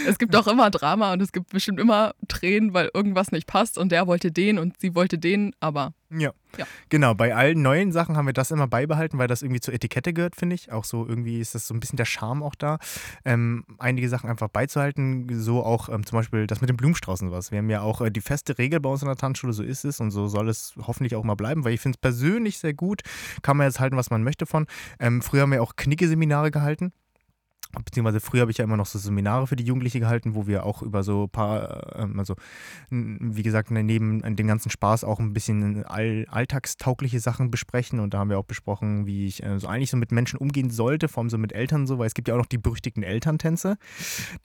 Es 0.08 0.18
gibt 0.18 0.36
auch 0.36 0.48
immer 0.48 0.72
Drama 0.72 1.13
und 1.13 1.22
es 1.22 1.32
gibt 1.32 1.50
bestimmt 1.51 1.80
immer 1.80 2.13
Tränen, 2.27 2.74
weil 2.74 2.89
irgendwas 2.94 3.32
nicht 3.32 3.48
passt 3.48 3.77
und 3.77 3.91
der 3.91 4.08
wollte 4.08 4.32
den 4.32 4.58
und 4.58 4.80
sie 4.80 4.96
wollte 4.96 5.18
den, 5.20 5.53
aber 5.60 5.94
Ja. 6.10 6.32
Ja. 6.58 6.65
Genau, 6.89 7.13
bei 7.13 7.34
allen 7.34 7.62
neuen 7.62 7.91
Sachen 7.91 8.18
haben 8.18 8.25
wir 8.25 8.34
das 8.34 8.51
immer 8.51 8.68
beibehalten, 8.68 9.18
weil 9.18 9.27
das 9.27 9.41
irgendwie 9.41 9.62
zur 9.62 9.74
Etikette 9.74 10.12
gehört, 10.12 10.36
finde 10.36 10.56
ich. 10.56 10.72
Auch 10.72 10.84
so 10.84 11.08
irgendwie 11.08 11.39
ist 11.39 11.56
das 11.56 11.68
so 11.68 11.74
ein 11.74 11.80
bisschen 11.80 11.96
der 11.96 12.06
Charme 12.06 12.44
auch 12.44 12.56
da, 12.56 12.77
ähm, 13.24 13.63
einige 13.77 14.10
Sachen 14.10 14.30
einfach 14.30 14.50
beizuhalten. 14.50 15.27
So 15.32 15.63
auch 15.63 15.88
ähm, 15.88 16.06
zum 16.06 16.20
Beispiel 16.20 16.48
das 16.48 16.60
mit 16.60 16.70
den 16.70 16.77
Blumenstraußen 16.77 17.27
und 17.27 17.34
was. 17.34 17.51
Wir 17.51 17.60
haben 17.60 17.70
ja 17.70 17.82
auch 17.82 18.01
äh, 18.01 18.12
die 18.12 18.22
feste 18.22 18.58
Regel 18.58 18.80
bei 18.80 18.89
uns 18.89 19.01
in 19.01 19.08
der 19.08 19.15
Tanzschule, 19.15 19.53
so 19.53 19.63
ist 19.63 19.86
es 19.86 20.00
und 20.01 20.12
so 20.12 20.27
soll 20.27 20.50
es 20.50 20.74
hoffentlich 20.86 21.15
auch 21.15 21.24
mal 21.24 21.36
bleiben, 21.36 21.63
weil 21.63 21.74
ich 21.74 21.82
finde 21.82 21.96
es 21.96 22.01
persönlich 22.01 22.58
sehr 22.58 22.74
gut. 22.74 23.01
Kann 23.41 23.58
man 23.58 23.68
jetzt 23.68 23.80
halten, 23.80 23.96
was 23.96 24.10
man 24.10 24.24
möchte 24.24 24.46
von. 24.46 24.68
Ähm, 25.00 25.22
früher 25.22 25.44
haben 25.44 25.51
wir 25.51 25.63
auch 25.63 25.75
Knicke-Seminare 25.75 26.51
gehalten. 26.51 26.91
Beziehungsweise 27.86 28.20
früher 28.20 28.42
habe 28.42 28.51
ich 28.51 28.58
ja 28.58 28.63
immer 28.66 28.78
noch 28.78 28.86
so 28.86 29.00
Seminare 29.00 29.48
für 29.48 29.56
die 29.56 29.63
Jugendliche 29.63 30.00
gehalten, 30.00 30.36
wo 30.36 30.48
wir 30.48 30.66
auch 30.66 30.82
über 30.82 31.04
so 31.04 31.24
ein 31.24 31.30
paar, 31.30 31.98
ähm, 32.00 32.20
also 32.20 32.36
wie 32.90 33.44
gesagt, 33.44 33.72
ne, 33.72 33.84
neben 33.84 34.36
dem 34.36 34.48
ganzen 34.48 34.70
Spaß 34.70 35.04
auch 35.04 35.20
ein 35.20 35.34
bisschen 35.34 35.86
all, 35.86 36.25
alltagstaugliche 36.30 37.20
Sachen 37.20 37.51
besprechen. 37.51 38.00
Und 38.00 38.13
da 38.13 38.20
haben 38.20 38.30
wir 38.30 38.38
auch 38.40 38.46
besprochen, 38.46 39.06
wie 39.06 39.25
ich 39.28 39.44
äh, 39.44 39.60
so 39.60 39.68
eigentlich 39.68 39.90
so 39.92 39.98
mit 39.98 40.12
Menschen 40.12 40.38
umgehen 40.38 40.70
sollte, 40.70 41.08
vor 41.08 41.22
allem 41.22 41.30
so 41.30 41.38
mit 41.38 41.54
Eltern 41.54 41.88
so, 41.88 42.00
weil 42.00 42.08
es 42.08 42.13
gibt 42.13 42.28
ja 42.28 42.34
auch 42.34 42.40
noch 42.40 42.46
die 42.46 42.58
berüchtigten 42.58 43.04
Elterntänze, 43.04 43.78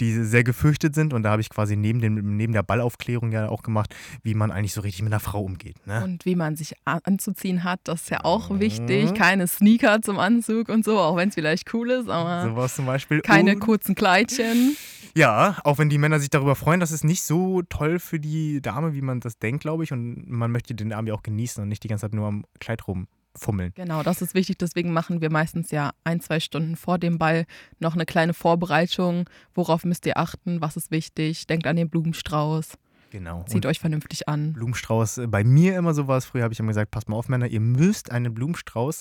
die 0.01 0.13
sehr 0.25 0.45
gefürchtet 0.45 0.95
sind. 0.95 1.13
Und 1.13 1.23
da 1.23 1.31
habe 1.31 1.41
ich 1.41 1.51
quasi 1.51 1.77
neben, 1.77 2.01
dem, 2.01 2.37
neben 2.37 2.53
der 2.53 2.63
Ballaufklärung 2.63 3.33
ja 3.33 3.49
auch 3.49 3.63
gemacht, 3.63 3.95
wie 4.23 4.35
man 4.35 4.51
eigentlich 4.51 4.73
so 4.73 4.81
richtig 4.81 5.03
mit 5.03 5.13
einer 5.13 5.21
Frau 5.21 5.43
umgeht. 5.43 5.85
Ne? 5.87 6.03
und 6.05 6.25
wie 6.25 6.37
man 6.37 6.57
sich 6.57 6.75
anzuziehen 6.85 7.65
hat, 7.65 7.81
das 7.85 8.03
ist 8.03 8.11
ja 8.11 8.25
auch 8.25 8.51
Mhm. 8.51 8.61
wichtig. 8.61 9.15
Keine 9.15 9.47
Sneaker 9.47 10.01
zum 10.03 10.19
Anzug 10.19 10.69
und 10.69 10.85
so, 10.85 10.99
auch 10.99 11.17
wenn 11.17 11.29
es 11.31 11.35
vielleicht 11.35 11.73
cool 11.75 11.91
ist, 11.91 12.09
aber 12.09 12.49
Sowas 12.49 12.75
zum 12.77 12.87
Beispiel. 12.87 13.16
Keine 13.23 13.55
Und- 13.55 13.61
kurzen 13.61 13.95
Kleidchen. 13.95 14.77
Ja, 15.17 15.57
auch 15.65 15.79
wenn 15.79 15.89
die 15.89 15.97
Männer 15.97 16.21
sich 16.21 16.29
darüber 16.29 16.55
freuen, 16.55 16.79
das 16.79 16.93
ist 16.93 17.03
nicht 17.03 17.23
so 17.23 17.63
toll 17.63 17.99
für 17.99 18.21
die 18.21 18.61
Dame, 18.61 18.93
wie 18.95 19.01
man 19.01 19.21
das 19.21 19.39
denkt, 19.39 19.63
glaube 19.63 19.83
ich. 19.83 19.93
Und 19.93 20.29
man 20.29 20.51
möchte 20.53 20.75
den 20.75 20.93
Abend 20.93 21.09
ja 21.09 21.15
auch 21.15 21.23
genießen 21.23 21.63
und 21.63 21.71
nicht 21.71 21.83
die 21.85 21.89
ganze 21.89 22.03
Zeit 22.03 22.13
nur 22.15 22.27
am 22.27 22.45
Kleid 22.61 22.87
rumfummeln. 22.87 23.73
Genau, 23.77 24.03
das 24.03 24.21
ist 24.21 24.35
wichtig. 24.35 24.59
Deswegen 24.59 24.93
machen 24.93 25.23
wir 25.23 25.31
meistens 25.33 25.71
ja 25.71 25.93
ein, 26.05 26.21
zwei 26.21 26.39
Stunden 26.39 26.77
vor 26.77 26.99
dem 26.99 27.17
Ball 27.17 27.47
noch 27.79 27.95
eine 27.95 28.05
kleine 28.05 28.35
Vorbereitung. 28.35 29.25
Worauf 29.55 29.85
müsst 29.85 30.05
ihr 30.05 30.19
achten? 30.19 30.61
Was 30.61 30.77
ist 30.77 30.91
wichtig? 30.91 31.47
Denkt 31.47 31.67
an 31.67 31.77
den 31.77 31.89
Blumenstrauß. 31.89 32.77
Genau. 33.17 33.45
Zieht 33.45 33.65
euch 33.65 33.79
vernünftig 33.81 34.29
an. 34.29 34.53
Blumenstrauß, 34.53 35.19
äh, 35.19 35.27
bei 35.27 35.43
mir 35.43 35.79
immer 35.79 35.95
so 35.95 36.07
war 36.07 36.19
es, 36.19 36.27
früher 36.27 36.43
habe 36.43 36.53
ich 36.53 36.61
immer 36.61 36.69
gesagt, 36.69 36.91
passt 36.91 37.09
mal 37.09 37.17
auf 37.17 37.31
Männer, 37.31 37.47
ihr 37.47 37.61
müsst 37.61 38.11
einen 38.11 38.35
Blumenstrauß 38.35 39.01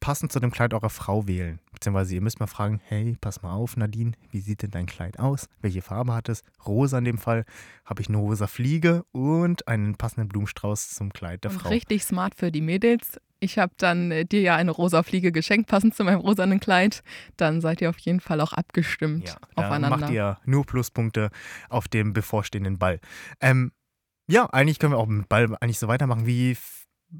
passend 0.00 0.32
zu 0.32 0.38
dem 0.38 0.50
Kleid 0.50 0.74
eurer 0.74 0.90
Frau 0.90 1.26
wählen. 1.26 1.60
Beziehungsweise 1.72 2.14
ihr 2.14 2.20
müsst 2.20 2.40
mal 2.40 2.46
fragen, 2.46 2.78
hey, 2.84 3.16
pass 3.22 3.40
mal 3.40 3.54
auf 3.54 3.78
Nadine, 3.78 4.12
wie 4.30 4.40
sieht 4.40 4.60
denn 4.60 4.70
dein 4.70 4.84
Kleid 4.84 5.18
aus? 5.18 5.48
Welche 5.62 5.80
Farbe 5.80 6.12
hat 6.12 6.28
es? 6.28 6.42
Rosa 6.66 6.98
in 6.98 7.06
dem 7.06 7.16
Fall. 7.16 7.46
Habe 7.86 8.02
ich 8.02 8.08
eine 8.08 8.18
rosa 8.18 8.46
Fliege 8.48 9.06
und 9.12 9.66
einen 9.66 9.94
passenden 9.94 10.28
Blumenstrauß 10.28 10.90
zum 10.90 11.10
Kleid 11.14 11.44
der 11.44 11.52
Und 11.52 11.60
Frau. 11.60 11.70
richtig 11.70 12.04
smart 12.04 12.34
für 12.34 12.52
die 12.52 12.60
Mädels. 12.60 13.18
Ich 13.44 13.58
habe 13.58 13.72
dann 13.76 14.10
äh, 14.10 14.24
dir 14.24 14.40
ja 14.40 14.56
eine 14.56 14.70
rosa 14.70 15.02
Fliege 15.02 15.30
geschenkt, 15.30 15.68
passend 15.68 15.94
zu 15.94 16.02
meinem 16.02 16.20
rosanen 16.20 16.60
Kleid. 16.60 17.02
Dann 17.36 17.60
seid 17.60 17.80
ihr 17.82 17.90
auf 17.90 17.98
jeden 17.98 18.20
Fall 18.20 18.40
auch 18.40 18.54
abgestimmt 18.54 19.28
Ja, 19.28 19.36
aufeinander. 19.64 19.98
macht 19.98 20.10
ihr 20.10 20.38
nur 20.46 20.64
Pluspunkte 20.64 21.30
auf 21.68 21.86
dem 21.86 22.12
bevorstehenden 22.14 22.78
Ball. 22.78 23.00
Ähm, 23.40 23.72
ja, 24.26 24.46
eigentlich 24.46 24.78
können 24.78 24.94
wir 24.94 24.98
auch 24.98 25.06
mit 25.06 25.28
Ball 25.28 25.54
eigentlich 25.60 25.78
so 25.78 25.88
weitermachen. 25.88 26.26
Wie 26.26 26.56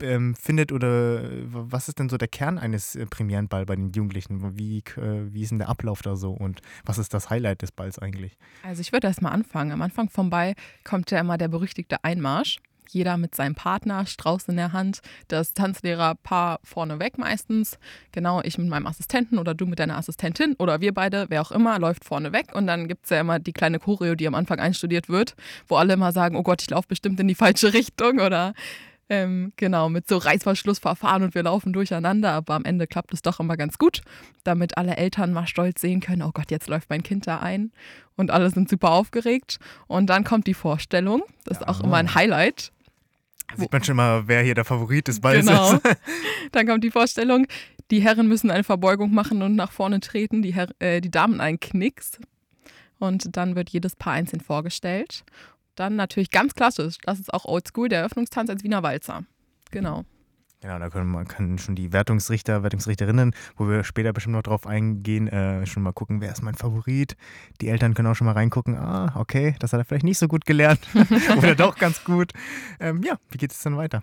ähm, 0.00 0.34
findet 0.34 0.72
oder 0.72 1.22
was 1.44 1.88
ist 1.88 1.98
denn 1.98 2.08
so 2.08 2.16
der 2.16 2.28
Kern 2.28 2.58
eines 2.58 2.96
äh, 2.96 3.04
Premierenball 3.06 3.66
bei 3.66 3.76
den 3.76 3.92
Jugendlichen? 3.92 4.58
Wie, 4.58 4.78
äh, 4.96 5.32
wie 5.32 5.42
ist 5.42 5.50
denn 5.50 5.58
der 5.58 5.68
Ablauf 5.68 6.00
da 6.02 6.16
so 6.16 6.32
und 6.32 6.60
was 6.84 6.96
ist 6.98 7.12
das 7.12 7.28
Highlight 7.30 7.60
des 7.62 7.70
Balls 7.70 7.98
eigentlich? 7.98 8.36
Also 8.62 8.80
ich 8.80 8.92
würde 8.92 9.06
erst 9.06 9.20
mal 9.22 9.30
anfangen. 9.30 9.72
Am 9.72 9.82
Anfang 9.82 10.08
vom 10.08 10.30
Ball 10.30 10.54
kommt 10.84 11.10
ja 11.10 11.20
immer 11.20 11.36
der 11.38 11.48
berüchtigte 11.48 12.02
Einmarsch. 12.02 12.58
Jeder 12.90 13.16
mit 13.16 13.34
seinem 13.34 13.54
Partner, 13.54 14.06
Strauß 14.06 14.48
in 14.48 14.56
der 14.56 14.72
Hand. 14.72 15.00
Das 15.28 15.54
Tanzlehrerpaar 15.54 16.60
vorneweg 16.62 17.18
meistens. 17.18 17.78
Genau, 18.12 18.40
ich 18.42 18.58
mit 18.58 18.68
meinem 18.68 18.86
Assistenten 18.86 19.38
oder 19.38 19.54
du 19.54 19.66
mit 19.66 19.78
deiner 19.78 19.96
Assistentin 19.96 20.54
oder 20.58 20.80
wir 20.80 20.94
beide, 20.94 21.26
wer 21.28 21.42
auch 21.42 21.50
immer, 21.52 21.78
läuft 21.78 22.04
vorneweg. 22.04 22.54
Und 22.54 22.66
dann 22.66 22.88
gibt 22.88 23.04
es 23.04 23.10
ja 23.10 23.20
immer 23.20 23.38
die 23.38 23.52
kleine 23.52 23.78
Choreo, 23.78 24.14
die 24.14 24.26
am 24.26 24.34
Anfang 24.34 24.60
einstudiert 24.60 25.08
wird, 25.08 25.34
wo 25.66 25.76
alle 25.76 25.94
immer 25.94 26.12
sagen, 26.12 26.36
oh 26.36 26.42
Gott, 26.42 26.62
ich 26.62 26.70
laufe 26.70 26.88
bestimmt 26.88 27.18
in 27.20 27.28
die 27.28 27.34
falsche 27.34 27.72
Richtung 27.72 28.20
oder 28.20 28.54
ähm, 29.10 29.52
genau, 29.56 29.88
mit 29.88 30.08
so 30.08 30.16
Reißverschlussverfahren 30.16 31.22
und 31.22 31.34
wir 31.34 31.42
laufen 31.42 31.72
durcheinander, 31.72 32.32
aber 32.32 32.54
am 32.54 32.64
Ende 32.64 32.86
klappt 32.86 33.12
es 33.12 33.20
doch 33.20 33.38
immer 33.38 33.56
ganz 33.56 33.76
gut, 33.76 34.00
damit 34.44 34.78
alle 34.78 34.96
Eltern 34.96 35.32
mal 35.32 35.46
stolz 35.46 35.80
sehen 35.80 36.00
können, 36.00 36.22
oh 36.22 36.30
Gott, 36.32 36.50
jetzt 36.50 36.68
läuft 36.68 36.88
mein 36.88 37.02
Kind 37.02 37.26
da 37.26 37.40
ein 37.40 37.72
und 38.16 38.30
alle 38.30 38.50
sind 38.50 38.68
super 38.68 38.92
aufgeregt. 38.92 39.58
Und 39.86 40.08
dann 40.08 40.24
kommt 40.24 40.46
die 40.46 40.54
Vorstellung, 40.54 41.22
das 41.44 41.58
ist 41.58 41.68
auch 41.68 41.80
immer 41.80 41.96
ein 41.96 42.14
Highlight. 42.14 42.72
Sieht 43.56 43.72
man 43.72 43.84
schon 43.84 43.96
mal, 43.96 44.26
wer 44.26 44.42
hier 44.42 44.54
der 44.54 44.64
Favorit 44.64 45.06
des 45.08 45.20
Balls 45.20 45.46
Genau. 45.46 45.74
ist. 45.74 45.82
Dann 46.52 46.66
kommt 46.66 46.82
die 46.82 46.90
Vorstellung, 46.90 47.46
die 47.90 48.00
Herren 48.00 48.26
müssen 48.26 48.50
eine 48.50 48.64
Verbeugung 48.64 49.12
machen 49.12 49.42
und 49.42 49.54
nach 49.54 49.70
vorne 49.70 50.00
treten, 50.00 50.42
die, 50.42 50.54
Herr, 50.54 50.68
äh, 50.80 51.00
die 51.00 51.10
Damen 51.10 51.40
einen 51.40 51.60
Knicks. 51.60 52.18
Und 52.98 53.36
dann 53.36 53.54
wird 53.56 53.70
jedes 53.70 53.96
Paar 53.96 54.14
einzeln 54.14 54.40
vorgestellt. 54.40 55.24
Dann 55.74 55.96
natürlich 55.96 56.30
ganz 56.30 56.54
klassisch, 56.54 56.96
das 57.02 57.18
ist 57.18 57.34
auch 57.34 57.44
oldschool, 57.44 57.88
der 57.88 58.00
Eröffnungstanz 58.00 58.48
als 58.48 58.62
Wiener 58.64 58.82
Walzer. 58.82 59.24
Genau. 59.70 60.04
Genau, 60.64 60.78
da 60.78 60.88
können, 60.88 61.10
man 61.10 61.28
schon 61.58 61.74
die 61.74 61.92
Wertungsrichter, 61.92 62.62
Wertungsrichterinnen, 62.62 63.34
wo 63.58 63.68
wir 63.68 63.84
später 63.84 64.14
bestimmt 64.14 64.34
noch 64.34 64.42
drauf 64.42 64.66
eingehen, 64.66 65.28
äh, 65.28 65.66
schon 65.66 65.82
mal 65.82 65.92
gucken, 65.92 66.22
wer 66.22 66.32
ist 66.32 66.40
mein 66.40 66.54
Favorit. 66.54 67.18
Die 67.60 67.68
Eltern 67.68 67.92
können 67.92 68.08
auch 68.08 68.14
schon 68.14 68.24
mal 68.24 68.32
reingucken, 68.32 68.74
ah, 68.74 69.12
okay, 69.14 69.56
das 69.58 69.74
hat 69.74 69.80
er 69.80 69.84
vielleicht 69.84 70.06
nicht 70.06 70.16
so 70.16 70.26
gut 70.26 70.46
gelernt 70.46 70.80
oder 71.36 71.54
doch 71.54 71.76
ganz 71.76 72.02
gut. 72.02 72.32
Ähm, 72.80 73.02
ja, 73.02 73.18
wie 73.30 73.36
geht 73.36 73.52
es 73.52 73.62
dann 73.62 73.76
weiter? 73.76 74.02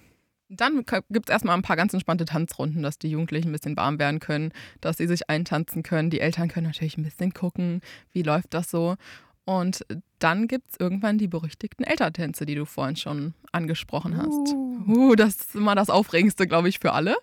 Dann 0.50 0.86
gibt 1.10 1.30
es 1.30 1.34
erstmal 1.34 1.58
ein 1.58 1.64
paar 1.64 1.78
ganz 1.78 1.94
entspannte 1.94 2.26
Tanzrunden, 2.26 2.84
dass 2.84 3.00
die 3.00 3.10
Jugendlichen 3.10 3.50
ein 3.50 3.54
bisschen 3.54 3.76
warm 3.76 3.98
werden 3.98 4.20
können, 4.20 4.52
dass 4.82 4.98
sie 4.98 5.08
sich 5.08 5.32
eintanzen 5.32 5.82
können. 5.82 6.12
Die 6.12 6.20
Eltern 6.20 6.48
können 6.48 6.68
natürlich 6.68 6.96
ein 6.96 7.04
bisschen 7.04 7.34
gucken, 7.34 7.82
wie 8.12 8.22
läuft 8.22 8.54
das 8.54 8.70
so. 8.70 8.98
Und 9.46 9.86
dann 10.20 10.48
gibt 10.48 10.70
es 10.72 10.80
irgendwann 10.80 11.18
die 11.18 11.28
berüchtigten 11.28 11.84
Elterntänze, 11.84 12.46
die 12.46 12.56
du 12.56 12.66
vorhin 12.66 12.96
schon 12.96 13.34
angesprochen 13.52 14.16
hast. 14.18 14.54
Uh, 14.88 15.16
das 15.16 15.36
ist 15.36 15.56
immer 15.56 15.76
das 15.76 15.90
Aufregendste, 15.90 16.48
glaube 16.48 16.70
ich, 16.70 16.80
für 16.80 16.94
alle. 16.94 17.16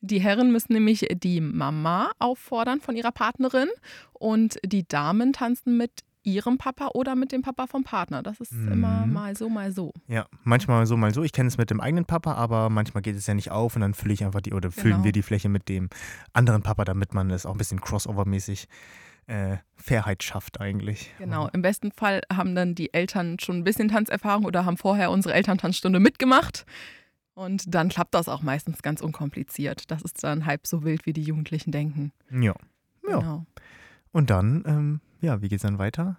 Die 0.00 0.20
Herren 0.20 0.50
müssen 0.50 0.72
nämlich 0.72 1.06
die 1.22 1.40
Mama 1.40 2.10
auffordern 2.18 2.80
von 2.80 2.96
ihrer 2.96 3.12
Partnerin 3.12 3.68
und 4.12 4.58
die 4.66 4.86
Damen 4.86 5.32
tanzen 5.32 5.76
mit 5.76 5.92
ihrem 6.24 6.58
Papa 6.58 6.88
oder 6.94 7.14
mit 7.16 7.30
dem 7.32 7.42
Papa 7.42 7.66
vom 7.68 7.82
Partner. 7.84 8.22
Das 8.22 8.40
ist 8.40 8.52
Mhm. 8.52 8.72
immer 8.72 9.06
mal 9.06 9.36
so, 9.36 9.48
mal 9.48 9.72
so. 9.72 9.92
Ja, 10.08 10.26
manchmal 10.44 10.86
so, 10.86 10.96
mal 10.96 11.12
so. 11.14 11.22
Ich 11.24 11.32
kenne 11.32 11.48
es 11.48 11.58
mit 11.58 11.70
dem 11.70 11.80
eigenen 11.80 12.04
Papa, 12.04 12.34
aber 12.34 12.70
manchmal 12.70 13.02
geht 13.02 13.16
es 13.16 13.26
ja 13.26 13.34
nicht 13.34 13.50
auf 13.52 13.74
und 13.76 13.82
dann 13.82 13.94
fülle 13.94 14.14
ich 14.14 14.24
einfach 14.24 14.40
die, 14.40 14.52
oder 14.52 14.70
füllen 14.72 14.94
Genau. 14.94 15.04
wir 15.04 15.12
die 15.12 15.22
Fläche 15.22 15.48
mit 15.48 15.68
dem 15.68 15.88
anderen 16.32 16.62
Papa, 16.62 16.84
damit 16.84 17.12
man 17.14 17.30
es 17.30 17.44
auch 17.46 17.52
ein 17.52 17.58
bisschen 17.58 17.80
crossover-mäßig 17.80 18.66
äh, 19.26 19.58
Fairheit 19.76 20.22
schafft 20.22 20.60
eigentlich. 20.60 21.12
Genau, 21.18 21.48
im 21.52 21.62
besten 21.62 21.92
Fall 21.92 22.22
haben 22.32 22.54
dann 22.54 22.74
die 22.74 22.92
Eltern 22.92 23.38
schon 23.38 23.58
ein 23.58 23.64
bisschen 23.64 23.88
Tanzerfahrung 23.88 24.44
oder 24.44 24.64
haben 24.64 24.76
vorher 24.76 25.10
unsere 25.10 25.34
Elterntanzstunde 25.34 26.00
mitgemacht. 26.00 26.64
Und 27.34 27.74
dann 27.74 27.88
klappt 27.88 28.14
das 28.14 28.28
auch 28.28 28.42
meistens 28.42 28.82
ganz 28.82 29.00
unkompliziert. 29.00 29.90
Das 29.90 30.02
ist 30.02 30.22
dann 30.22 30.44
halb 30.44 30.66
so 30.66 30.84
wild, 30.84 31.06
wie 31.06 31.12
die 31.14 31.22
Jugendlichen 31.22 31.72
denken. 31.72 32.12
Ja. 32.30 32.54
Ja. 33.08 33.18
Genau. 33.18 33.46
Und 34.12 34.28
dann, 34.30 34.62
ähm, 34.66 35.00
ja, 35.20 35.40
wie 35.40 35.48
geht's 35.48 35.62
dann 35.62 35.78
weiter? 35.78 36.16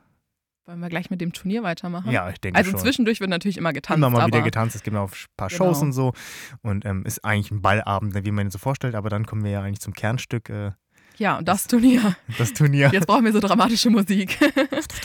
Wollen 0.66 0.80
wir 0.80 0.90
gleich 0.90 1.10
mit 1.10 1.20
dem 1.22 1.34
Turnier 1.34 1.62
weitermachen? 1.62 2.10
Ja, 2.10 2.30
ich 2.30 2.40
denke 2.40 2.58
Also 2.58 2.72
schon. 2.72 2.80
zwischendurch 2.80 3.20
wird 3.20 3.30
natürlich 3.30 3.58
immer 3.58 3.74
getanzt. 3.74 3.98
Immer 3.98 4.10
mal 4.10 4.28
wieder 4.28 4.42
getanzt, 4.42 4.76
es 4.76 4.82
gibt 4.84 4.96
auch 4.96 5.12
ein 5.12 5.18
paar 5.36 5.50
Genau. 5.50 5.58
Shows 5.66 5.82
und 5.82 5.92
so. 5.92 6.14
Und 6.62 6.86
ähm, 6.86 7.06
ist 7.06 7.24
eigentlich 7.26 7.52
ein 7.52 7.62
Ballabend, 7.62 8.16
wie 8.26 8.32
man 8.32 8.48
ihn 8.48 8.52
so 8.52 8.58
vorstellt, 8.58 8.96
aber 8.96 9.10
dann 9.10 9.26
kommen 9.26 9.44
wir 9.44 9.52
ja 9.52 9.62
eigentlich 9.62 9.82
zum 9.82 9.94
Kernstück, 9.94 10.50
äh, 10.50 10.72
Ja, 11.18 11.38
und 11.38 11.48
das 11.48 11.68
Turnier. 11.68 12.16
das 12.38 12.54
Turnier. 12.54 12.90
Jetzt 12.92 13.08
brauchen 13.08 13.26
wir 13.26 13.32
so 13.32 13.40
dramatische 13.40 13.90
Musik. 13.90 14.38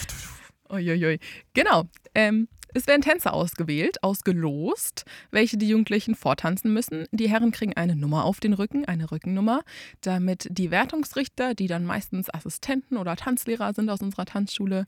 Uiuiui. 0.70 1.18
Genau. 1.54 1.84
Ähm, 2.14 2.48
es 2.78 2.86
werden 2.86 3.02
Tänzer 3.02 3.34
ausgewählt, 3.34 4.02
ausgelost, 4.04 5.04
welche 5.30 5.58
die 5.58 5.68
Jugendlichen 5.68 6.14
vortanzen 6.14 6.72
müssen. 6.72 7.06
Die 7.10 7.28
Herren 7.28 7.50
kriegen 7.50 7.76
eine 7.76 7.96
Nummer 7.96 8.24
auf 8.24 8.38
den 8.38 8.52
Rücken, 8.52 8.84
eine 8.84 9.10
Rückennummer, 9.10 9.62
damit 10.00 10.46
die 10.50 10.70
Wertungsrichter, 10.70 11.54
die 11.54 11.66
dann 11.66 11.84
meistens 11.84 12.32
Assistenten 12.32 12.96
oder 12.96 13.16
Tanzlehrer 13.16 13.74
sind 13.74 13.90
aus 13.90 14.00
unserer 14.00 14.26
Tanzschule, 14.26 14.86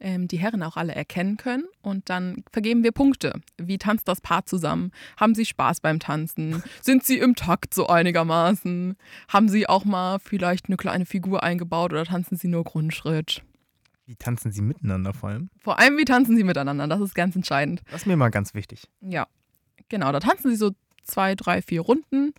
ähm, 0.00 0.26
die 0.26 0.38
Herren 0.38 0.64
auch 0.64 0.76
alle 0.76 0.94
erkennen 0.94 1.36
können. 1.36 1.64
Und 1.80 2.10
dann 2.10 2.42
vergeben 2.52 2.82
wir 2.82 2.92
Punkte. 2.92 3.40
Wie 3.56 3.78
tanzt 3.78 4.08
das 4.08 4.20
Paar 4.20 4.44
zusammen? 4.44 4.90
Haben 5.16 5.36
sie 5.36 5.44
Spaß 5.44 5.80
beim 5.80 6.00
Tanzen? 6.00 6.62
Sind 6.82 7.04
sie 7.04 7.18
im 7.18 7.36
Takt 7.36 7.72
so 7.72 7.86
einigermaßen? 7.86 8.96
Haben 9.28 9.48
sie 9.48 9.68
auch 9.68 9.84
mal 9.84 10.18
vielleicht 10.18 10.66
eine 10.66 10.76
kleine 10.76 11.06
Figur 11.06 11.44
eingebaut 11.44 11.92
oder 11.92 12.04
tanzen 12.04 12.36
sie 12.36 12.48
nur 12.48 12.64
Grundschritt? 12.64 13.42
Wie 14.08 14.16
tanzen 14.16 14.50
sie 14.52 14.62
miteinander 14.62 15.12
vor 15.12 15.28
allem? 15.28 15.50
Vor 15.58 15.78
allem, 15.78 15.98
wie 15.98 16.06
tanzen 16.06 16.34
sie 16.34 16.42
miteinander? 16.42 16.88
Das 16.88 16.98
ist 17.02 17.14
ganz 17.14 17.36
entscheidend. 17.36 17.82
Das 17.90 18.00
ist 18.00 18.06
mir 18.06 18.16
mal 18.16 18.30
ganz 18.30 18.54
wichtig. 18.54 18.88
Ja, 19.02 19.26
genau. 19.90 20.10
Da 20.12 20.20
tanzen 20.20 20.50
sie 20.50 20.56
so 20.56 20.70
zwei, 21.02 21.34
drei, 21.34 21.60
vier 21.60 21.82
Runden 21.82 22.32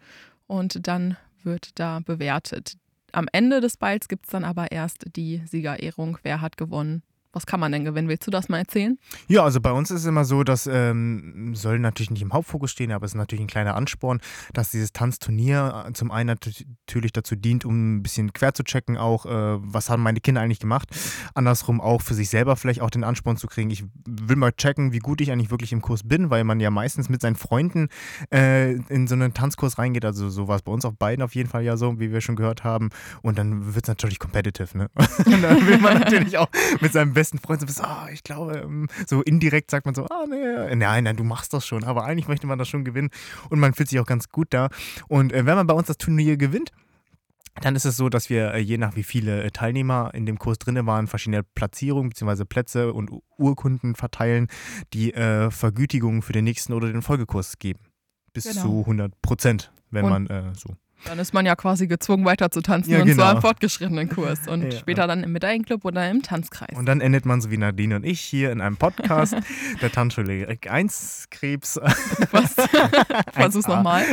und 0.47 0.87
dann 0.87 1.15
wird 1.43 1.77
da 1.77 1.99
bewertet. 1.99 2.73
Am 3.11 3.27
Ende 3.31 3.61
des 3.61 3.77
Balls 3.77 4.07
gibt 4.07 4.25
es 4.25 4.31
dann 4.31 4.45
aber 4.45 4.71
erst 4.71 5.15
die 5.15 5.43
Siegerehrung. 5.45 6.17
Wer 6.23 6.41
hat 6.41 6.57
gewonnen? 6.57 7.03
Was 7.31 7.45
kann 7.45 7.59
man 7.59 7.71
denn 7.71 7.85
gewinnen? 7.85 8.07
Willst 8.07 8.25
du 8.25 8.31
das 8.31 8.49
mal 8.49 8.57
erzählen? 8.57 8.97
Ja, 9.27 9.43
also 9.43 9.61
bei 9.61 9.71
uns 9.71 9.91
ist 9.91 10.01
es 10.01 10.05
immer 10.07 10.25
so, 10.25 10.43
das 10.43 10.65
ähm, 10.65 11.53
soll 11.53 11.77
natürlich 11.77 12.09
nicht 12.09 12.23
im 12.23 12.33
Hauptfokus 12.33 12.71
stehen, 12.71 12.91
aber 12.91 13.05
es 13.05 13.11
ist 13.11 13.17
natürlich 13.17 13.43
ein 13.43 13.47
kleiner 13.47 13.75
Ansporn, 13.75 14.19
dass 14.53 14.71
dieses 14.71 14.93
Tanzturnier 14.93 15.85
äh, 15.87 15.93
zum 15.93 16.09
einen 16.09 16.27
nat- 16.27 16.65
natürlich 16.87 17.13
dazu 17.13 17.35
dient, 17.35 17.65
um 17.65 17.97
ein 17.97 18.03
bisschen 18.03 18.33
quer 18.33 18.55
zu 18.55 18.63
checken, 18.63 18.97
auch 18.97 19.27
äh, 19.27 19.29
was 19.61 19.91
haben 19.91 20.01
meine 20.01 20.21
Kinder 20.21 20.41
eigentlich 20.41 20.59
gemacht. 20.59 20.89
Andersrum 21.35 21.81
auch 21.81 22.01
für 22.01 22.15
sich 22.15 22.29
selber 22.29 22.55
vielleicht 22.55 22.81
auch 22.81 22.89
den 22.89 23.03
Ansporn 23.03 23.37
zu 23.37 23.45
kriegen. 23.45 23.69
Ich 23.69 23.83
will 24.07 24.35
mal 24.35 24.51
checken, 24.51 24.91
wie 24.91 24.99
gut 24.99 25.21
ich 25.21 25.31
eigentlich 25.31 25.51
wirklich 25.51 25.71
im 25.71 25.83
Kurs 25.83 26.01
bin, 26.03 26.31
weil 26.31 26.43
man 26.43 26.59
ja 26.59 26.71
meistens 26.71 27.09
mit 27.09 27.21
seinen 27.21 27.35
Freunden 27.35 27.89
äh, 28.33 28.73
in 28.73 29.05
so 29.05 29.13
einen 29.13 29.35
Tanzkurs 29.35 29.77
reingeht. 29.77 30.03
Also 30.03 30.29
so 30.29 30.47
war 30.47 30.55
es 30.55 30.63
bei 30.63 30.71
uns 30.71 30.83
auf 30.83 30.95
beiden 30.97 31.21
auf 31.23 31.35
jeden 31.35 31.49
Fall 31.49 31.63
ja 31.63 31.77
so, 31.77 31.99
wie 31.99 32.11
wir 32.11 32.21
schon 32.21 32.35
gehört 32.35 32.63
haben. 32.63 32.89
Und 33.21 33.37
dann 33.37 33.75
wird 33.75 33.85
es 33.85 33.87
natürlich 33.87 34.17
competitive, 34.17 34.75
ne? 34.75 34.89
Und 35.27 35.43
dann 35.43 35.67
will 35.67 35.77
man 35.77 35.99
natürlich 35.99 36.37
auch 36.39 36.49
mit 36.81 36.91
seinem 36.91 37.13
besten 37.19 37.37
Freund 37.39 37.59
so 37.61 37.65
bisschen, 37.67 37.85
ah, 37.85 38.07
ich 38.11 38.23
glaube, 38.23 38.57
ähm, 38.59 38.87
so 39.07 39.21
indirekt 39.21 39.69
sagt 39.71 39.85
man 39.85 39.95
so, 39.95 40.05
ah, 40.07 40.25
nee, 40.29 40.75
nein, 40.75 41.03
nein, 41.03 41.15
du 41.15 41.23
machst 41.23 41.53
das 41.53 41.65
schon. 41.67 41.83
Aber 41.83 42.03
eigentlich 42.05 42.27
möchte 42.27 42.47
man 42.47 42.57
das 42.59 42.67
schon 42.67 42.83
gewinnen. 42.85 43.09
Und 43.49 43.59
man 43.59 43.73
fühlt 43.73 43.89
sich 43.89 43.99
auch 43.99 44.05
ganz 44.05 44.29
gut 44.29 44.47
da. 44.51 44.69
Und 45.07 45.33
äh, 45.33 45.45
wenn 45.45 45.55
man 45.55 45.67
bei 45.67 45.73
uns 45.73 45.87
das 45.87 45.97
Turnier 45.97 46.37
gewinnt, 46.37 46.71
dann 47.61 47.75
ist 47.75 47.83
es 47.85 47.97
so, 47.97 48.07
dass 48.09 48.29
wir 48.29 48.53
äh, 48.53 48.59
je 48.59 48.77
nach 48.77 48.95
wie 48.95 49.03
viele 49.03 49.43
äh, 49.43 49.51
Teilnehmer 49.51 50.11
in 50.13 50.25
dem 50.25 50.39
Kurs 50.39 50.59
drin 50.59 50.85
waren, 50.85 51.07
verschiedene 51.07 51.43
Platzierungen 51.43 52.09
bzw. 52.09 52.45
Plätze 52.45 52.93
und 52.93 53.11
Urkunden 53.37 53.95
verteilen, 53.95 54.47
die 54.93 55.13
äh, 55.13 55.51
Vergütigungen 55.51 56.21
für 56.21 56.31
den 56.31 56.45
nächsten 56.45 56.71
oder 56.73 56.89
den 56.91 57.01
Folgekurs 57.01 57.59
geben. 57.59 57.79
Bis 58.31 58.45
Genau. 58.45 58.61
zu 58.61 58.79
100 58.81 59.21
Prozent, 59.21 59.71
wenn 59.91 60.05
Und- 60.05 60.11
man 60.11 60.27
äh, 60.27 60.53
so. 60.55 60.75
Dann 61.05 61.17
ist 61.19 61.33
man 61.33 61.45
ja 61.45 61.55
quasi 61.55 61.87
gezwungen, 61.87 62.25
weiter 62.25 62.51
zu 62.51 62.61
tanzen 62.61 62.91
Ja, 62.91 63.01
und 63.01 63.07
zwar 63.13 63.27
genau. 63.27 63.35
im 63.37 63.41
fortgeschrittenen 63.41 64.09
Kurs 64.09 64.47
und 64.47 64.63
Ja. 64.73 64.79
später 64.79 65.07
dann 65.07 65.23
im 65.23 65.31
Medaillenclub 65.31 65.85
oder 65.85 66.09
im 66.09 66.21
Tanzkreis. 66.21 66.77
Und 66.77 66.85
dann 66.85 66.99
endet 67.01 67.25
man 67.25 67.39
so 67.41 67.49
wie 67.51 67.57
Nadine 67.57 67.95
und 67.95 68.05
ich 68.05 68.19
hier 68.19 68.51
in 68.51 68.59
einem 68.61 68.77
Podcast 68.77 69.35
der 69.81 69.91
Tanzschule 69.91 70.57
1 70.67 71.27
Krebs. 71.31 71.77
Was? 72.31 72.53
Versuch's 73.33 73.65
1A. 73.65 73.75
nochmal. 73.75 74.03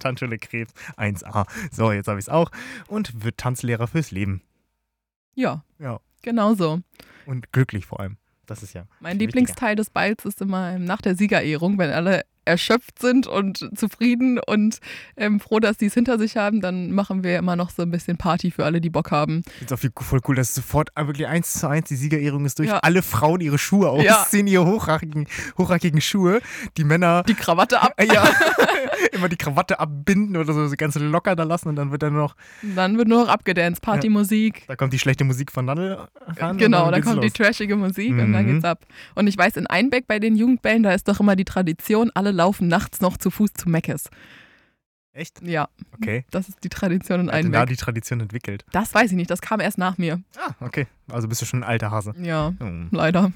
Tanzschule 0.00 0.38
Krebs 0.38 0.72
1a. 0.96 1.46
So, 1.72 1.92
jetzt 1.92 2.08
habe 2.08 2.18
ich 2.18 2.24
es 2.26 2.28
auch. 2.28 2.50
Und 2.88 3.24
wird 3.24 3.38
Tanzlehrer 3.38 3.86
fürs 3.86 4.10
Leben. 4.10 4.42
Ja, 5.34 5.64
Ja. 5.78 6.00
genau 6.22 6.54
so. 6.54 6.80
Und 7.26 7.52
glücklich 7.52 7.86
vor 7.86 8.00
allem. 8.00 8.16
Das 8.46 8.62
ist 8.62 8.74
ja. 8.74 8.84
Mein 9.00 9.18
Lieblingsteil 9.18 9.74
des 9.74 9.88
Balls 9.90 10.24
ist 10.26 10.40
immer 10.42 10.78
nach 10.78 11.00
der 11.00 11.16
Siegerehrung, 11.16 11.78
wenn 11.78 11.90
alle 11.90 12.24
erschöpft 12.44 12.98
sind 13.00 13.26
und 13.26 13.70
zufrieden 13.76 14.38
und 14.38 14.78
ähm, 15.16 15.40
froh, 15.40 15.60
dass 15.60 15.78
sie 15.78 15.86
es 15.86 15.94
hinter 15.94 16.18
sich 16.18 16.36
haben, 16.36 16.60
dann 16.60 16.90
machen 16.92 17.24
wir 17.24 17.38
immer 17.38 17.56
noch 17.56 17.70
so 17.70 17.82
ein 17.82 17.90
bisschen 17.90 18.16
Party 18.16 18.50
für 18.50 18.64
alle, 18.64 18.80
die 18.80 18.90
Bock 18.90 19.10
haben. 19.10 19.42
Ist 19.60 19.72
auch 19.72 19.78
viel, 19.78 19.90
voll 20.00 20.20
cool, 20.28 20.36
dass 20.36 20.54
sofort 20.54 20.90
wirklich 20.96 21.26
eins 21.26 21.52
zu 21.54 21.68
eins 21.68 21.88
die 21.88 21.96
Siegerehrung 21.96 22.44
ist 22.44 22.58
durch. 22.58 22.68
Ja. 22.68 22.78
Alle 22.78 23.02
Frauen 23.02 23.40
ihre 23.40 23.58
Schuhe 23.58 24.02
Ja. 24.04 24.20
ausziehen, 24.22 24.46
ihre 24.46 24.66
hochrackigen, 24.66 25.26
hochrackigen 25.58 26.00
Schuhe. 26.00 26.40
Die 26.76 26.84
Männer 26.84 27.22
Die 27.24 27.34
Krawatte 27.34 27.80
ab, 27.80 27.92
äh, 27.96 28.06
ja, 28.06 28.24
immer 29.12 29.28
die 29.28 29.36
Krawatte 29.36 29.78
abbinden 29.80 30.36
oder 30.36 30.52
so, 30.52 30.66
so 30.66 30.74
ganz 30.76 30.94
locker 30.96 31.36
da 31.36 31.42
lassen 31.44 31.68
und 31.68 31.76
dann 31.76 31.90
wird 31.90 32.02
dann 32.02 32.14
noch, 32.14 32.36
dann 32.74 32.98
wird 32.98 33.08
nur 33.08 33.22
noch 33.24 33.28
abgedanced, 33.28 33.82
Partymusik. 33.82 34.64
da 34.66 34.76
kommt 34.76 34.92
die 34.92 34.98
schlechte 34.98 35.24
Musik 35.24 35.50
von 35.52 35.64
Nadel 35.64 35.98
ran. 36.38 36.58
Genau, 36.58 36.90
geht's 36.90 37.06
kommt 37.06 37.22
die 37.22 37.28
los. 37.28 37.32
trashige 37.34 37.76
Musik 37.76 38.10
und 38.12 38.32
dann 38.32 38.44
Mhm. 38.46 38.52
geht's 38.54 38.64
ab. 38.64 38.84
Und 39.14 39.26
ich 39.26 39.36
weiß, 39.38 39.56
in 39.56 39.66
Einbeck 39.66 40.06
bei 40.06 40.18
den 40.18 40.36
Jugendbällen, 40.36 40.82
da 40.82 40.92
ist 40.92 41.08
doch 41.08 41.20
immer 41.20 41.36
die 41.36 41.44
Tradition, 41.44 42.10
alle 42.14 42.32
laufen 42.34 42.68
nachts 42.68 43.00
noch 43.00 43.16
zu 43.16 43.30
Fuß 43.30 43.52
zu 43.54 43.68
Meckes. 43.68 44.10
Echt? 45.12 45.40
Ja, 45.42 45.68
Okay. 45.94 46.24
das 46.32 46.48
ist 46.48 46.64
die 46.64 46.68
Tradition 46.68 47.20
in 47.20 47.26
denn 47.28 47.52
da 47.52 47.66
die 47.66 47.76
Tradition 47.76 48.18
entwickelt? 48.20 48.64
Das 48.72 48.92
weiß 48.94 49.10
ich 49.12 49.16
nicht, 49.16 49.30
das 49.30 49.40
kam 49.40 49.60
erst 49.60 49.78
nach 49.78 49.96
mir. 49.96 50.20
Ah, 50.36 50.50
okay. 50.60 50.86
Also 51.10 51.28
bist 51.28 51.40
du 51.40 51.46
schon 51.46 51.60
ein 51.60 51.68
alter 51.68 51.90
Hase. 51.92 52.14
Ja, 52.20 52.52
Hm. 52.58 52.88
leider. 52.90 53.32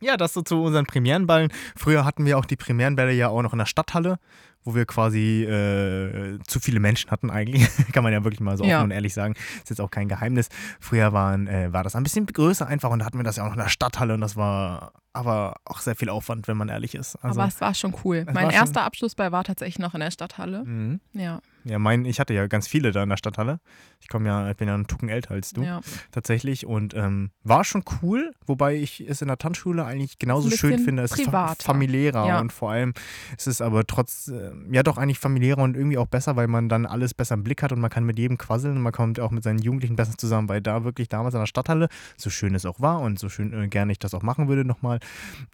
Ja, 0.00 0.16
das 0.16 0.32
so 0.32 0.42
zu 0.42 0.62
unseren 0.62 0.86
Premierenballen. 0.86 1.52
Früher 1.76 2.04
hatten 2.04 2.24
wir 2.24 2.38
auch 2.38 2.44
die 2.46 2.56
Premierenbälle 2.56 3.12
ja 3.12 3.28
auch 3.28 3.42
noch 3.42 3.52
in 3.52 3.58
der 3.58 3.66
Stadthalle, 3.66 4.18
wo 4.64 4.74
wir 4.74 4.84
quasi 4.86 5.44
äh, 5.44 6.38
zu 6.46 6.60
viele 6.60 6.80
Menschen 6.80 7.10
hatten 7.10 7.30
eigentlich. 7.30 7.66
Kann 7.92 8.02
man 8.02 8.12
ja 8.12 8.22
wirklich 8.24 8.40
mal 8.40 8.56
so 8.56 8.64
offen 8.64 8.70
Ja. 8.70 8.82
und 8.82 8.90
ehrlich 8.90 9.14
sagen. 9.14 9.34
Ist 9.58 9.70
jetzt 9.70 9.80
auch 9.80 9.90
kein 9.90 10.08
Geheimnis. 10.08 10.48
Früher 10.80 11.12
waren, 11.12 11.46
äh, 11.46 11.72
war 11.72 11.84
das 11.84 11.96
ein 11.96 12.02
bisschen 12.02 12.26
größer 12.26 12.66
einfach 12.66 12.90
und 12.90 12.98
da 13.00 13.04
hatten 13.06 13.18
wir 13.18 13.24
das 13.24 13.36
ja 13.36 13.44
auch 13.44 13.48
noch 13.48 13.54
in 13.56 13.62
der 13.62 13.68
Stadthalle 13.68 14.14
und 14.14 14.20
das 14.20 14.36
war 14.36 14.92
aber 15.14 15.56
auch 15.64 15.80
sehr 15.80 15.96
viel 15.96 16.10
Aufwand, 16.10 16.46
wenn 16.46 16.56
man 16.56 16.68
ehrlich 16.68 16.94
ist. 16.94 17.16
Also, 17.16 17.40
Aber 17.40 17.48
es 17.48 17.60
war 17.60 17.74
schon 17.74 17.92
cool. 18.04 18.24
Mein 18.26 18.34
war 18.34 18.42
schon- 18.42 18.52
erster 18.52 18.82
Abschlussball 18.84 19.32
war 19.32 19.42
tatsächlich 19.42 19.78
noch 19.80 19.94
in 19.94 20.00
der 20.00 20.10
Stadthalle. 20.12 20.64
Mhm. 20.64 21.00
Ja, 21.12 21.40
Ja, 21.64 21.78
mein, 21.80 22.04
ich 22.04 22.20
hatte 22.20 22.34
ja 22.34 22.46
ganz 22.46 22.68
viele 22.68 22.92
da 22.92 23.02
in 23.02 23.08
der 23.08 23.16
Stadthalle. 23.16 23.58
Ich 24.00 24.06
komme 24.08 24.28
ja, 24.28 24.48
ich 24.50 24.56
bin 24.56 24.68
ja 24.68 24.74
einen 24.74 24.86
Tucken 24.86 25.08
älter 25.08 25.32
als 25.32 25.50
du. 25.52 25.62
ja. 25.62 25.80
tatsächlich 26.12 26.66
und 26.66 26.94
ähm, 26.94 27.30
war 27.42 27.64
schon 27.64 27.82
cool, 28.02 28.32
wobei 28.46 28.76
ich 28.76 29.00
es 29.00 29.20
in 29.22 29.28
der 29.28 29.38
Tanzschule 29.38 29.84
eigentlich 29.84 30.18
genauso 30.18 30.48
ein 30.50 30.56
schön 30.56 30.78
finde. 30.78 31.02
Es 31.02 31.12
ist 31.12 31.28
familiärer 31.62 32.26
Ja. 32.28 32.40
und 32.40 32.52
vor 32.52 32.70
allem 32.70 32.92
ist 33.36 33.48
es 33.48 33.60
aber 33.60 33.86
trotz, 33.86 34.28
äh, 34.28 34.47
ja 34.70 34.82
doch 34.82 34.98
eigentlich 34.98 35.18
familiärer 35.18 35.62
und 35.62 35.76
irgendwie 35.76 35.98
auch 35.98 36.06
besser, 36.06 36.36
weil 36.36 36.48
man 36.48 36.68
dann 36.68 36.86
alles 36.86 37.14
besser 37.14 37.34
im 37.34 37.44
Blick 37.44 37.62
hat 37.62 37.72
und 37.72 37.80
man 37.80 37.90
kann 37.90 38.04
mit 38.04 38.18
jedem 38.18 38.38
quasseln 38.38 38.76
und 38.76 38.82
man 38.82 38.92
kommt 38.92 39.20
auch 39.20 39.30
mit 39.30 39.42
seinen 39.44 39.58
Jugendlichen 39.58 39.96
besser 39.96 40.16
zusammen, 40.16 40.48
weil 40.48 40.60
da 40.60 40.84
wirklich 40.84 41.08
damals 41.08 41.34
in 41.34 41.40
der 41.40 41.46
Stadthalle, 41.46 41.88
so 42.16 42.30
schön 42.30 42.54
es 42.54 42.66
auch 42.66 42.80
war 42.80 43.00
und 43.00 43.18
so 43.18 43.28
schön 43.28 43.52
äh, 43.52 43.68
gerne 43.68 43.92
ich 43.92 43.98
das 43.98 44.14
auch 44.14 44.22
machen 44.22 44.48
würde 44.48 44.64
nochmal, 44.64 44.98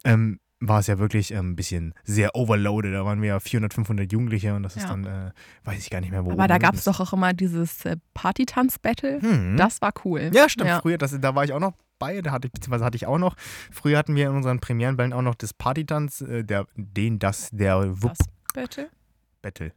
ähm, 0.03 0.39
war 0.61 0.79
es 0.79 0.87
ja 0.87 0.99
wirklich 0.99 1.31
ähm, 1.31 1.51
ein 1.51 1.55
bisschen 1.55 1.93
sehr 2.03 2.35
overloaded. 2.35 2.93
Da 2.93 3.05
waren 3.05 3.21
wir 3.21 3.27
ja 3.29 3.39
400, 3.39 3.73
500 3.73 4.11
Jugendliche 4.11 4.55
und 4.55 4.63
das 4.63 4.75
ist 4.75 4.83
Ja. 4.83 4.89
dann, 4.89 5.05
äh, 5.05 5.31
weiß 5.65 5.79
ich 5.79 5.89
gar 5.89 5.99
nicht 6.01 6.11
mehr, 6.11 6.25
wo. 6.25 6.31
Aber 6.31 6.47
da 6.47 6.57
gab 6.57 6.73
es 6.73 6.79
ist. 6.79 6.87
doch 6.87 6.99
auch 7.01 7.13
immer 7.13 7.33
dieses 7.33 7.85
äh, 7.85 7.97
Partytanz-Battle. 8.13 9.21
Hm. 9.21 9.57
Das 9.57 9.81
war 9.81 9.93
cool. 10.05 10.31
Ja, 10.33 10.47
stimmt. 10.49 10.69
Ja. 10.69 10.79
Früher, 10.81 10.97
das, 10.97 11.19
da 11.19 11.35
war 11.35 11.43
ich 11.43 11.53
auch 11.53 11.59
noch 11.59 11.73
bei, 11.99 12.21
da 12.21 12.31
hatte 12.31 12.47
ich, 12.47 12.53
beziehungsweise 12.53 12.85
hatte 12.85 12.95
ich 12.97 13.05
auch 13.07 13.17
noch. 13.17 13.35
Früher 13.71 13.97
hatten 13.97 14.15
wir 14.15 14.27
in 14.27 14.35
unseren 14.35 14.59
Premierenbällen 14.59 15.13
auch 15.13 15.21
noch 15.21 15.35
das 15.35 15.53
Partytanz, 15.53 16.21
äh, 16.21 16.43
der, 16.43 16.67
den, 16.75 17.19
das, 17.19 17.49
der 17.51 18.01
Wupp 18.01 18.13
Battle. 18.55 18.89
Battle. 19.41 19.71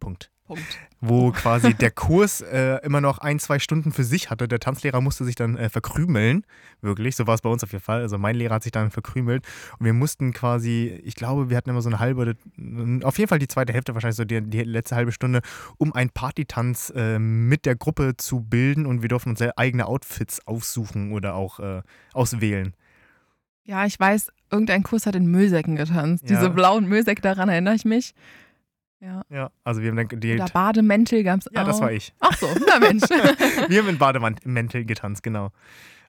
Punkt. 0.00 0.30
Punkt. 0.46 0.62
Wo 1.00 1.32
quasi 1.32 1.74
der 1.74 1.90
Kurs 1.90 2.40
äh, 2.40 2.76
immer 2.84 3.00
noch 3.00 3.18
ein, 3.18 3.38
zwei 3.40 3.58
Stunden 3.58 3.90
für 3.92 4.04
sich 4.04 4.30
hatte. 4.30 4.46
Der 4.46 4.60
Tanzlehrer 4.60 5.00
musste 5.00 5.24
sich 5.24 5.34
dann 5.34 5.56
äh, 5.56 5.68
verkrümeln. 5.68 6.46
Wirklich, 6.80 7.16
so 7.16 7.26
war 7.26 7.34
es 7.34 7.42
bei 7.42 7.48
uns 7.50 7.64
auf 7.64 7.72
jeden 7.72 7.82
Fall. 7.82 8.00
Also 8.00 8.16
mein 8.16 8.36
Lehrer 8.36 8.54
hat 8.54 8.62
sich 8.62 8.70
dann 8.72 8.90
verkrümelt. 8.92 9.44
Und 9.78 9.86
wir 9.86 9.92
mussten 9.92 10.32
quasi, 10.32 11.00
ich 11.04 11.16
glaube, 11.16 11.50
wir 11.50 11.56
hatten 11.56 11.70
immer 11.70 11.82
so 11.82 11.88
eine 11.88 11.98
halbe, 11.98 12.20
oder- 12.22 12.34
auf 13.04 13.18
jeden 13.18 13.28
Fall 13.28 13.40
die 13.40 13.48
zweite 13.48 13.72
Hälfte, 13.72 13.94
wahrscheinlich 13.94 14.16
so 14.16 14.24
die, 14.24 14.40
die 14.40 14.62
letzte 14.62 14.94
halbe 14.94 15.10
Stunde, 15.10 15.40
um 15.78 15.92
einen 15.92 16.10
Partytanz 16.10 16.92
äh, 16.94 17.18
mit 17.18 17.66
der 17.66 17.74
Gruppe 17.74 18.16
zu 18.16 18.40
bilden. 18.40 18.86
Und 18.86 19.02
wir 19.02 19.08
durften 19.08 19.30
uns 19.30 19.42
eigene 19.42 19.86
Outfits 19.86 20.46
aussuchen 20.46 21.12
oder 21.12 21.34
auch 21.34 21.58
äh, 21.58 21.82
auswählen. 22.12 22.74
Ja, 23.66 23.84
ich 23.84 23.98
weiß, 23.98 24.30
irgendein 24.50 24.82
Kurs 24.82 25.06
hat 25.06 25.14
in 25.16 25.26
Müllsäcken 25.26 25.76
getanzt. 25.76 26.28
Ja. 26.28 26.36
Diese 26.36 26.50
blauen 26.50 26.86
Müllsäcke, 26.86 27.20
daran 27.20 27.48
erinnere 27.48 27.74
ich 27.74 27.84
mich. 27.84 28.14
Ja. 29.00 29.22
Ja, 29.28 29.50
also 29.64 29.82
wir 29.82 29.90
haben 29.90 29.96
dann 30.08 30.20
die, 30.20 30.34
Oder 30.34 30.46
Bademäntel 30.46 31.22
gab 31.22 31.40
es 31.40 31.48
Ja, 31.52 31.62
auch. 31.62 31.66
das 31.66 31.80
war 31.80 31.92
ich. 31.92 32.14
Ach 32.20 32.36
so, 32.36 32.48
na 32.66 32.78
Mensch. 32.78 33.02
Wir 33.68 33.80
haben 33.82 33.88
in 33.88 33.98
Bademäntel 33.98 34.84
getanzt, 34.86 35.22
genau. 35.22 35.50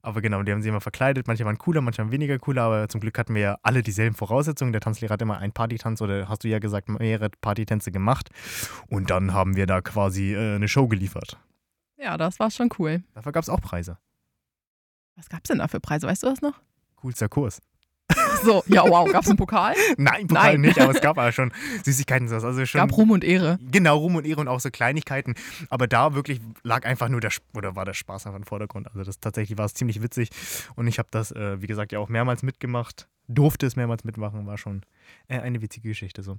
Aber 0.02 0.22
genau, 0.22 0.41
die 0.43 0.52
haben 0.54 0.62
sie 0.62 0.70
immer 0.70 0.80
verkleidet. 0.80 1.28
Manche 1.28 1.43
waren 1.43 1.58
cooler, 1.58 1.82
manche 1.82 2.02
waren 2.02 2.12
weniger 2.12 2.39
cooler, 2.39 2.62
aber 2.62 2.88
zum 2.88 3.02
Glück 3.02 3.17
hatten 3.20 3.34
wir 3.36 3.41
ja 3.41 3.58
alle 3.62 3.82
dieselben 3.84 4.15
Voraussetzungen. 4.15 4.72
Der 4.72 4.80
Tanzlehrer 4.80 5.13
hat 5.13 5.22
immer 5.22 5.38
einen 5.39 5.52
Partytanz 5.52 6.02
oder 6.02 6.30
hast 6.30 6.46
du 6.46 6.48
ja 6.48 6.60
gesagt, 6.60 6.88
mehrere 6.88 7.30
Partytänze 7.41 7.91
gemacht. 7.91 8.30
Und 8.88 9.10
dann 9.10 9.34
haben 9.34 9.58
wir 9.58 9.65
da 9.65 9.82
quasi 9.82 10.34
äh, 10.34 10.56
eine 10.56 10.67
Show 10.70 10.88
geliefert. 10.88 11.38
ja, 11.98 12.15
das 12.15 12.39
war 12.39 12.52
schon 12.52 12.70
cool. 12.80 13.04
Dafür 13.15 13.32
gab 13.34 13.43
es 13.43 13.50
auch 13.50 13.60
Preise. 13.60 13.98
Was 15.17 15.28
gab's 15.28 15.50
denn 15.50 15.58
da 15.58 15.67
für 15.67 15.82
Preise? 15.82 16.08
Weißt 16.08 16.24
du 16.24 16.28
das 16.28 16.41
noch? 16.41 16.54
Coolster 16.98 17.30
Kurs. 17.30 17.60
So, 18.44 18.64
ja, 18.68 18.84
wow. 18.88 19.10
Gab's 19.12 19.28
einen 19.28 19.38
Pokal? 19.38 19.76
Nein, 19.98 20.28
Pokal 20.28 20.54
Nein. 20.54 20.62
nicht, 20.62 20.80
aber 20.80 20.94
es 20.94 21.02
gab 21.02 21.18
aber 21.18 21.32
schon 21.32 21.52
Süßigkeiten. 21.84 22.28
sowas. 22.28 22.44
Also 22.44 22.66
schon, 22.66 22.80
Gab 22.80 22.96
Ruhm 22.96 23.12
und 23.12 23.24
Ehre. 23.24 23.60
Genau, 23.72 23.98
Ruhm 23.98 24.16
und 24.16 24.26
Ehre 24.26 24.42
und 24.42 24.48
auch 24.48 24.60
so 24.60 24.70
Kleinigkeiten. 24.70 25.36
Aber 25.70 25.88
da 25.88 26.14
wirklich 26.14 26.40
lag 26.64 26.86
einfach 26.86 27.10
nur 27.10 27.20
der, 27.20 27.32
oder 27.54 27.76
war 27.76 27.86
der 27.86 27.94
Spaß 27.94 28.28
einfach 28.28 28.38
im 28.38 28.46
Vordergrund. 28.46 28.88
Also 28.88 29.04
das 29.04 29.20
tatsächlich 29.20 29.58
war 29.58 29.66
es 29.66 29.74
ziemlich 29.74 30.02
witzig. 30.02 30.30
Und 30.76 30.88
ich 30.88 31.00
habe 31.00 31.10
das, 31.12 31.32
äh, 31.32 31.62
wie 31.62 31.68
gesagt, 31.68 31.92
ja 31.92 32.00
auch 32.00 32.10
mehrmals 32.10 32.44
mitgemacht. 32.44 33.08
Durfte 33.28 33.66
es 33.66 33.76
mehrmals 33.76 34.04
mitmachen, 34.04 34.46
war 34.46 34.58
schon 34.58 34.84
äh, 35.28 35.40
eine 35.40 35.62
witzige 35.62 35.90
Geschichte 35.90 36.24
so. 36.24 36.38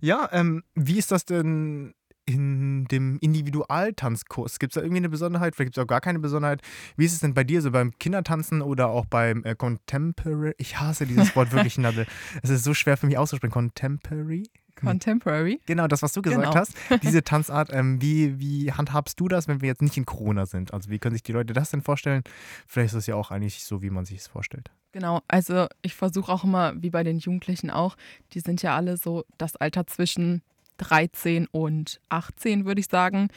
Ja, 0.00 0.28
ähm, 0.32 0.64
wie 0.74 0.98
ist 0.98 1.12
das 1.12 1.24
denn 1.24 1.94
in 2.24 2.84
dem 2.86 3.18
Individualtanzkurs? 3.20 4.58
Gibt 4.58 4.72
es 4.72 4.74
da 4.74 4.80
irgendwie 4.82 4.98
eine 4.98 5.08
Besonderheit? 5.08 5.54
Vielleicht 5.56 5.68
gibt 5.68 5.78
es 5.78 5.82
auch 5.82 5.88
gar 5.88 6.00
keine 6.00 6.18
Besonderheit. 6.18 6.60
Wie 6.96 7.04
ist 7.04 7.12
es 7.12 7.20
denn 7.20 7.34
bei 7.34 7.44
dir 7.44 7.62
so 7.62 7.70
beim 7.70 7.92
Kindertanzen 7.98 8.62
oder 8.62 8.88
auch 8.88 9.06
beim 9.06 9.44
äh, 9.44 9.54
Contemporary? 9.54 10.54
Ich 10.58 10.78
hasse 10.80 11.06
dieses 11.06 11.34
Wort 11.36 11.52
wirklich, 11.52 11.78
Nadel. 11.78 12.06
Es 12.42 12.50
ist 12.50 12.64
so 12.64 12.74
schwer 12.74 12.96
für 12.96 13.06
mich 13.06 13.18
auszusprechen. 13.18 13.52
Contemporary? 13.52 14.44
Contemporary. 14.74 15.60
Genau, 15.66 15.86
das, 15.86 16.02
was 16.02 16.12
du 16.12 16.22
gesagt 16.22 16.42
Genau. 16.44 16.54
hast. 16.54 16.74
Diese 17.02 17.22
Tanzart, 17.22 17.70
ähm, 17.72 18.00
wie, 18.00 18.38
wie 18.40 18.72
handhabst 18.72 19.20
du 19.20 19.28
das, 19.28 19.46
wenn 19.46 19.60
wir 19.60 19.68
jetzt 19.68 19.82
nicht 19.82 19.96
in 19.96 20.06
Corona 20.06 20.46
sind? 20.46 20.72
Also 20.72 20.90
wie 20.90 20.98
können 20.98 21.14
sich 21.14 21.22
die 21.22 21.32
Leute 21.32 21.52
das 21.52 21.70
denn 21.70 21.82
vorstellen? 21.82 22.22
Vielleicht 22.66 22.94
ist 22.94 22.98
es 23.00 23.06
ja 23.06 23.14
auch 23.14 23.30
eigentlich 23.30 23.64
so, 23.64 23.82
wie 23.82 23.90
man 23.90 24.04
sich 24.04 24.18
es 24.20 24.26
vorstellt. 24.28 24.70
Genau, 24.92 25.20
also 25.28 25.66
ich 25.82 25.94
versuche 25.94 26.32
auch 26.32 26.44
immer, 26.44 26.74
wie 26.82 26.90
bei 26.90 27.02
den 27.04 27.18
Jugendlichen 27.18 27.70
auch, 27.70 27.96
die 28.32 28.40
sind 28.40 28.62
ja 28.62 28.74
alle 28.76 28.96
so 28.96 29.24
das 29.38 29.56
Alter 29.56 29.86
zwischen 29.86 30.42
13 30.82 31.46
und 31.46 32.00
18, 32.08 32.64
würde 32.64 32.80
ich 32.80 32.86
sagen. 32.86 33.28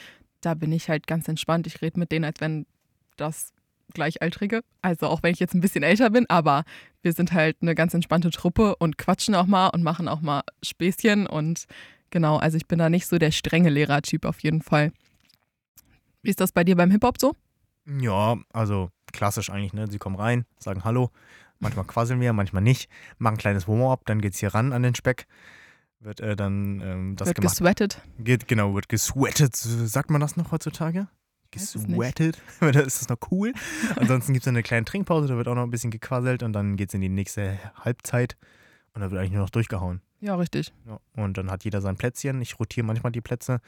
Da 0.41 0.53
bin 0.53 0.71
ich 0.71 0.89
halt 0.89 1.07
ganz 1.07 1.27
entspannt. 1.27 1.67
Ich 1.67 1.81
rede 1.81 1.99
mit 1.99 2.11
denen, 2.11 2.25
als 2.25 2.41
wenn 2.41 2.65
das 3.17 3.53
Gleichaltrige. 3.93 4.61
Also 4.81 5.07
auch 5.07 5.23
wenn 5.23 5.33
ich 5.33 5.39
jetzt 5.39 5.53
ein 5.53 5.61
bisschen 5.61 5.83
älter 5.83 6.09
bin, 6.09 6.25
aber 6.29 6.63
wir 7.01 7.13
sind 7.13 7.33
halt 7.33 7.57
eine 7.61 7.75
ganz 7.75 7.93
entspannte 7.93 8.29
Truppe 8.31 8.75
und 8.77 8.97
quatschen 8.97 9.35
auch 9.35 9.45
mal 9.45 9.67
und 9.69 9.83
machen 9.83 10.07
auch 10.07 10.21
mal 10.21 10.41
Späßchen. 10.63 11.27
Und 11.27 11.65
genau, 12.09 12.37
also 12.37 12.57
ich 12.57 12.67
bin 12.67 12.79
da 12.79 12.89
nicht 12.89 13.07
so 13.07 13.17
der 13.17 13.31
strenge 13.31 13.69
Lehrertyp 13.69 14.25
auf 14.25 14.39
jeden 14.41 14.61
Fall. 14.61 14.91
Wie 16.21 16.29
ist 16.29 16.41
das 16.41 16.51
bei 16.51 16.63
dir 16.63 16.75
beim 16.75 16.91
Hip-Hop 16.91 17.19
so? 17.19 17.35
Ja, 17.85 18.37
also 18.51 18.89
klassisch 19.13 19.49
eigentlich, 19.49 19.73
ne? 19.73 19.87
Sie 19.87 19.99
kommen 19.99 20.15
rein, 20.15 20.45
sagen 20.59 20.83
Hallo. 20.83 21.11
Manchmal 21.59 21.85
quasseln 21.85 22.19
wir, 22.19 22.33
manchmal 22.33 22.63
nicht. 22.63 22.89
Machen 23.17 23.35
ein 23.35 23.39
kleines 23.39 23.67
Warm-up, 23.67 24.05
dann 24.05 24.21
geht's 24.21 24.39
hier 24.39 24.53
ran 24.53 24.73
an 24.73 24.83
den 24.83 24.95
Speck. 24.95 25.25
Wird 26.05 26.19
äh, 26.19 26.35
dann 26.35 26.81
ähm, 26.81 27.15
das 27.15 27.29
Wird 27.29 27.37
gemacht. 27.37 27.53
gesweatet. 27.53 28.01
Geht, 28.19 28.47
genau, 28.47 28.75
wird 28.75 28.89
gesweatet. 28.89 29.55
Sagt 29.55 30.11
man 30.11 30.21
das 30.21 30.37
noch 30.37 30.51
heutzutage? 30.51 31.07
Gesweatet. 31.49 32.39
da 32.59 32.79
ist 32.79 33.01
das 33.01 33.09
noch 33.09 33.17
cool. 33.31 33.53
Ansonsten 33.95 34.33
gibt 34.33 34.43
es 34.43 34.47
eine 34.47 34.61
kleine 34.61 34.85
Trinkpause, 34.85 35.27
da 35.27 35.35
wird 35.35 35.47
auch 35.47 35.55
noch 35.55 35.63
ein 35.63 35.71
bisschen 35.71 35.89
gequasselt 35.89 36.43
und 36.43 36.53
dann 36.53 36.75
geht 36.75 36.89
es 36.89 36.93
in 36.93 37.01
die 37.01 37.09
nächste 37.09 37.57
Halbzeit 37.75 38.37
und 38.93 39.01
da 39.01 39.09
wird 39.09 39.19
eigentlich 39.19 39.31
nur 39.31 39.41
noch 39.41 39.49
durchgehauen. 39.49 40.01
Ja, 40.21 40.35
richtig. 40.35 40.73
Ja. 40.85 40.99
Und 41.15 41.39
dann 41.39 41.49
hat 41.49 41.63
jeder 41.63 41.81
sein 41.81 41.97
Plätzchen. 41.97 42.39
Ich 42.41 42.59
rotiere 42.59 42.85
manchmal 42.85 43.11
die 43.11 43.21
Plätze, 43.21 43.59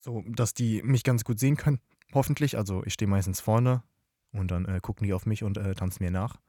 so 0.00 0.24
dass 0.26 0.54
die 0.54 0.82
mich 0.82 1.04
ganz 1.04 1.22
gut 1.22 1.38
sehen 1.38 1.56
können. 1.56 1.78
Hoffentlich. 2.12 2.56
Also 2.56 2.82
ich 2.84 2.94
stehe 2.94 3.08
meistens 3.08 3.40
vorne 3.40 3.84
und 4.32 4.50
dann 4.50 4.64
äh, 4.64 4.80
gucken 4.80 5.06
die 5.06 5.12
auf 5.12 5.26
mich 5.26 5.44
und 5.44 5.58
äh, 5.58 5.74
tanzen 5.74 6.02
mir 6.02 6.10
nach. 6.10 6.40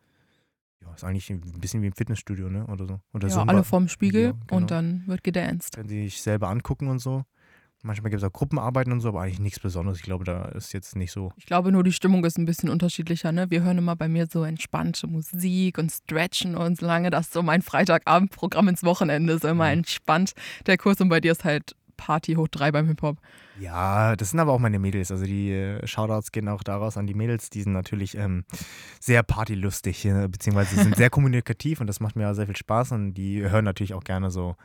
Ja, 0.86 0.94
ist 0.94 1.04
eigentlich 1.04 1.30
ein 1.30 1.42
bisschen 1.60 1.82
wie 1.82 1.88
im 1.88 1.94
Fitnessstudio, 1.94 2.50
ne? 2.50 2.66
Oder 2.68 2.86
so. 2.88 3.00
Oder 3.14 3.28
Ja, 3.30 3.34
Zumba. 3.36 3.54
alle 3.54 3.64
vorm 3.64 3.88
Spiegel 3.88 4.22
Ja, 4.24 4.32
genau. 4.32 4.56
und 4.62 4.72
dann 4.72 5.04
wird 5.08 5.24
gedanced. 5.24 5.76
Können 5.76 5.90
sie 5.90 6.04
sich 6.04 6.22
selber 6.22 6.50
angucken 6.50 6.88
und 6.88 7.00
so. 7.00 7.24
Manchmal 7.86 8.12
gibt 8.12 8.24
es 8.24 8.28
auch 8.30 8.32
Gruppenarbeiten 8.32 8.94
und 8.94 9.02
so, 9.02 9.10
aber 9.10 9.22
eigentlich 9.24 9.40
nichts 9.42 9.60
Besonderes. 9.60 9.98
Ich 9.98 10.04
glaube, 10.06 10.24
da 10.24 10.46
ist 10.46 10.72
jetzt 10.72 10.96
nicht 10.96 11.12
so. 11.12 11.34
Ich 11.36 11.46
glaube 11.46 11.70
nur, 11.70 11.84
die 11.84 11.92
Stimmung 11.92 12.24
ist 12.24 12.38
ein 12.38 12.46
bisschen 12.46 12.70
unterschiedlicher. 12.70 13.34
Ne? 13.34 13.50
Wir 13.52 13.62
hören 13.62 13.78
immer 13.78 13.98
bei 13.98 14.08
mir 14.08 14.26
so 14.32 14.46
entspannte 14.46 15.06
Musik 15.08 15.78
und 15.78 15.92
stretchen 15.92 16.56
und 16.56 16.78
solange 16.80 17.10
das 17.10 17.32
so 17.34 17.44
mein 17.44 17.62
Freitagabendprogramm 17.62 18.70
ins 18.70 18.84
Wochenende 18.86 19.34
ist, 19.34 19.44
immer 19.44 19.66
Mhm. 19.66 19.80
entspannt. 19.80 20.32
Der 20.66 20.78
Kurs 20.78 21.02
und 21.02 21.10
bei 21.10 21.20
dir 21.20 21.34
ist 21.34 21.44
halt 21.44 21.76
Party 21.98 22.34
hoch 22.34 22.48
drei 22.48 22.72
beim 22.72 22.88
Hip-Hop. 22.88 23.18
Ja, 23.60 24.16
das 24.16 24.32
sind 24.32 24.40
aber 24.40 24.52
auch 24.52 24.60
meine 24.60 24.80
Mädels. 24.80 25.12
Also 25.12 25.26
die 25.26 25.52
äh, 25.52 25.86
Shoutouts 25.86 26.32
gehen 26.32 26.48
auch 26.50 26.64
daraus 26.64 26.98
an 26.98 27.08
die 27.08 27.14
Mädels. 27.14 27.50
Die 27.50 27.62
sind 27.62 27.74
natürlich 27.74 28.18
ähm, 28.18 28.46
sehr 29.00 29.24
partylustig, 29.24 30.06
äh, 30.06 30.28
beziehungsweise 30.28 30.76
sind 30.76 30.96
sehr 30.96 31.10
kommunikativ 31.12 31.82
und 31.82 31.88
das 31.88 32.00
macht 32.00 32.16
mir 32.16 32.30
auch 32.30 32.34
sehr 32.34 32.46
viel 32.46 32.56
Spaß. 32.56 32.92
Und 32.94 33.14
die 33.14 33.42
hören 33.42 33.66
natürlich 33.66 33.94
auch 33.94 34.04
gerne 34.04 34.32
so 34.32 34.56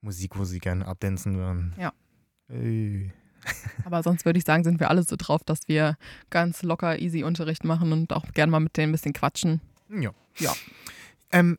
Musik, 0.00 0.38
wo 0.38 0.44
sie 0.44 0.58
gerne 0.58 0.86
abdancen 0.86 1.36
würden. 1.36 1.74
Ja. 1.78 1.92
Ey. 2.48 3.12
Aber 3.84 4.02
sonst 4.02 4.24
würde 4.24 4.38
ich 4.38 4.44
sagen, 4.44 4.64
sind 4.64 4.80
wir 4.80 4.90
alle 4.90 5.02
so 5.02 5.16
drauf, 5.16 5.42
dass 5.44 5.60
wir 5.66 5.96
ganz 6.30 6.62
locker, 6.62 6.98
easy 6.98 7.22
Unterricht 7.22 7.64
machen 7.64 7.92
und 7.92 8.12
auch 8.12 8.24
gerne 8.32 8.50
mal 8.50 8.60
mit 8.60 8.76
denen 8.76 8.90
ein 8.90 8.92
bisschen 8.92 9.12
quatschen. 9.12 9.60
Ja. 9.88 10.10
Ja. 10.36 10.52
Ähm, 11.32 11.58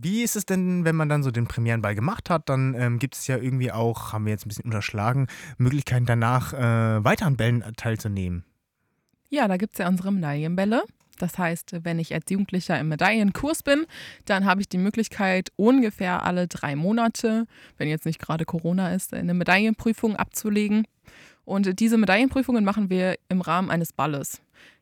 wie 0.00 0.22
ist 0.22 0.36
es 0.36 0.46
denn, 0.46 0.84
wenn 0.84 0.96
man 0.96 1.08
dann 1.08 1.22
so 1.22 1.30
den 1.30 1.46
Premierenball 1.46 1.94
gemacht 1.94 2.30
hat? 2.30 2.48
Dann 2.48 2.74
ähm, 2.74 2.98
gibt 2.98 3.16
es 3.16 3.26
ja 3.26 3.36
irgendwie 3.36 3.72
auch, 3.72 4.12
haben 4.12 4.26
wir 4.26 4.32
jetzt 4.32 4.46
ein 4.46 4.48
bisschen 4.48 4.64
unterschlagen, 4.64 5.26
Möglichkeiten 5.56 6.06
danach 6.06 6.52
äh, 6.52 7.04
weiter 7.04 7.26
an 7.26 7.36
Bällen 7.36 7.64
teilzunehmen. 7.76 8.44
Ja, 9.28 9.48
da 9.48 9.56
gibt 9.56 9.74
es 9.74 9.78
ja 9.78 9.88
unsere 9.88 10.12
Medaillenbälle. 10.12 10.84
Das 11.18 11.36
heißt, 11.36 11.80
wenn 11.82 11.98
ich 11.98 12.14
als 12.14 12.26
Jugendlicher 12.30 12.78
im 12.78 12.88
Medaillenkurs 12.88 13.62
bin, 13.62 13.86
dann 14.24 14.44
habe 14.44 14.60
ich 14.60 14.68
die 14.68 14.78
Möglichkeit, 14.78 15.50
ungefähr 15.56 16.22
alle 16.22 16.46
drei 16.46 16.76
Monate, 16.76 17.46
wenn 17.76 17.88
jetzt 17.88 18.06
nicht 18.06 18.20
gerade 18.20 18.44
Corona 18.44 18.94
ist, 18.94 19.12
eine 19.12 19.34
Medaillenprüfung 19.34 20.16
abzulegen. 20.16 20.86
Und 21.44 21.80
diese 21.80 21.98
Medaillenprüfungen 21.98 22.64
machen 22.64 22.88
wir 22.88 23.16
im 23.28 23.40
Rahmen 23.40 23.70
eines 23.70 23.92
Balles. 23.92 24.40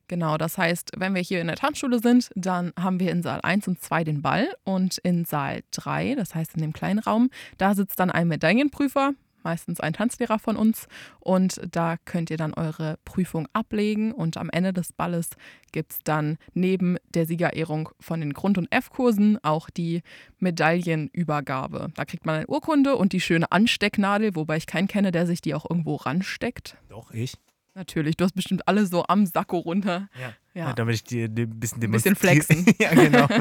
Genau, 0.08 0.36
das 0.36 0.56
heißt, 0.56 0.92
wenn 0.96 1.14
wir 1.14 1.22
hier 1.22 1.40
in 1.40 1.48
der 1.48 1.56
Tanzschule 1.56 1.98
sind, 1.98 2.30
dann 2.36 2.72
haben 2.78 3.00
wir 3.00 3.10
in 3.10 3.22
Saal 3.22 3.40
1 3.42 3.66
und 3.66 3.82
2 3.82 4.04
den 4.04 4.22
Ball 4.22 4.48
und 4.64 4.98
in 4.98 5.24
Saal 5.24 5.62
3, 5.72 6.14
das 6.14 6.34
heißt 6.34 6.54
in 6.54 6.62
dem 6.62 6.72
kleinen 6.72 7.00
Raum, 7.00 7.30
da 7.58 7.74
sitzt 7.74 7.98
dann 7.98 8.12
ein 8.12 8.28
Medaillenprüfer, 8.28 9.14
meistens 9.42 9.80
ein 9.80 9.92
Tanzlehrer 9.92 10.38
von 10.38 10.56
uns 10.56 10.86
und 11.18 11.60
da 11.70 11.96
könnt 12.04 12.30
ihr 12.30 12.36
dann 12.36 12.54
eure 12.54 12.98
Prüfung 13.04 13.48
ablegen 13.52 14.12
und 14.12 14.36
am 14.36 14.50
Ende 14.50 14.72
des 14.72 14.92
Balles 14.92 15.30
gibt 15.72 15.92
es 15.92 15.98
dann 16.04 16.38
neben 16.54 16.98
der 17.14 17.26
Siegerehrung 17.26 17.88
von 17.98 18.20
den 18.20 18.32
Grund- 18.32 18.58
und 18.58 18.70
F-Kursen 18.70 19.42
auch 19.42 19.70
die 19.70 20.02
Medaillenübergabe. 20.38 21.88
Da 21.94 22.04
kriegt 22.04 22.26
man 22.26 22.36
eine 22.36 22.46
Urkunde 22.46 22.96
und 22.96 23.12
die 23.12 23.20
schöne 23.20 23.50
Anstecknadel, 23.50 24.36
wobei 24.36 24.56
ich 24.56 24.66
keinen 24.66 24.88
kenne, 24.88 25.10
der 25.10 25.26
sich 25.26 25.40
die 25.40 25.54
auch 25.54 25.68
irgendwo 25.68 25.96
ransteckt. 25.96 26.76
Doch, 26.88 27.12
ich. 27.12 27.34
Natürlich, 27.76 28.16
du 28.16 28.24
hast 28.24 28.34
bestimmt 28.34 28.66
alle 28.66 28.86
so 28.86 29.04
am 29.06 29.26
Sakko 29.26 29.58
runter. 29.58 30.08
Ja. 30.18 30.32
Ja. 30.54 30.72
Damit 30.72 30.94
ich 30.94 31.04
dir 31.04 31.26
ein 31.26 31.60
bisschen 31.60 31.82
Ein 31.84 31.90
bisschen 31.90 32.16
flexen. 32.16 32.64
ja, 32.78 32.92
genau. 32.94 33.28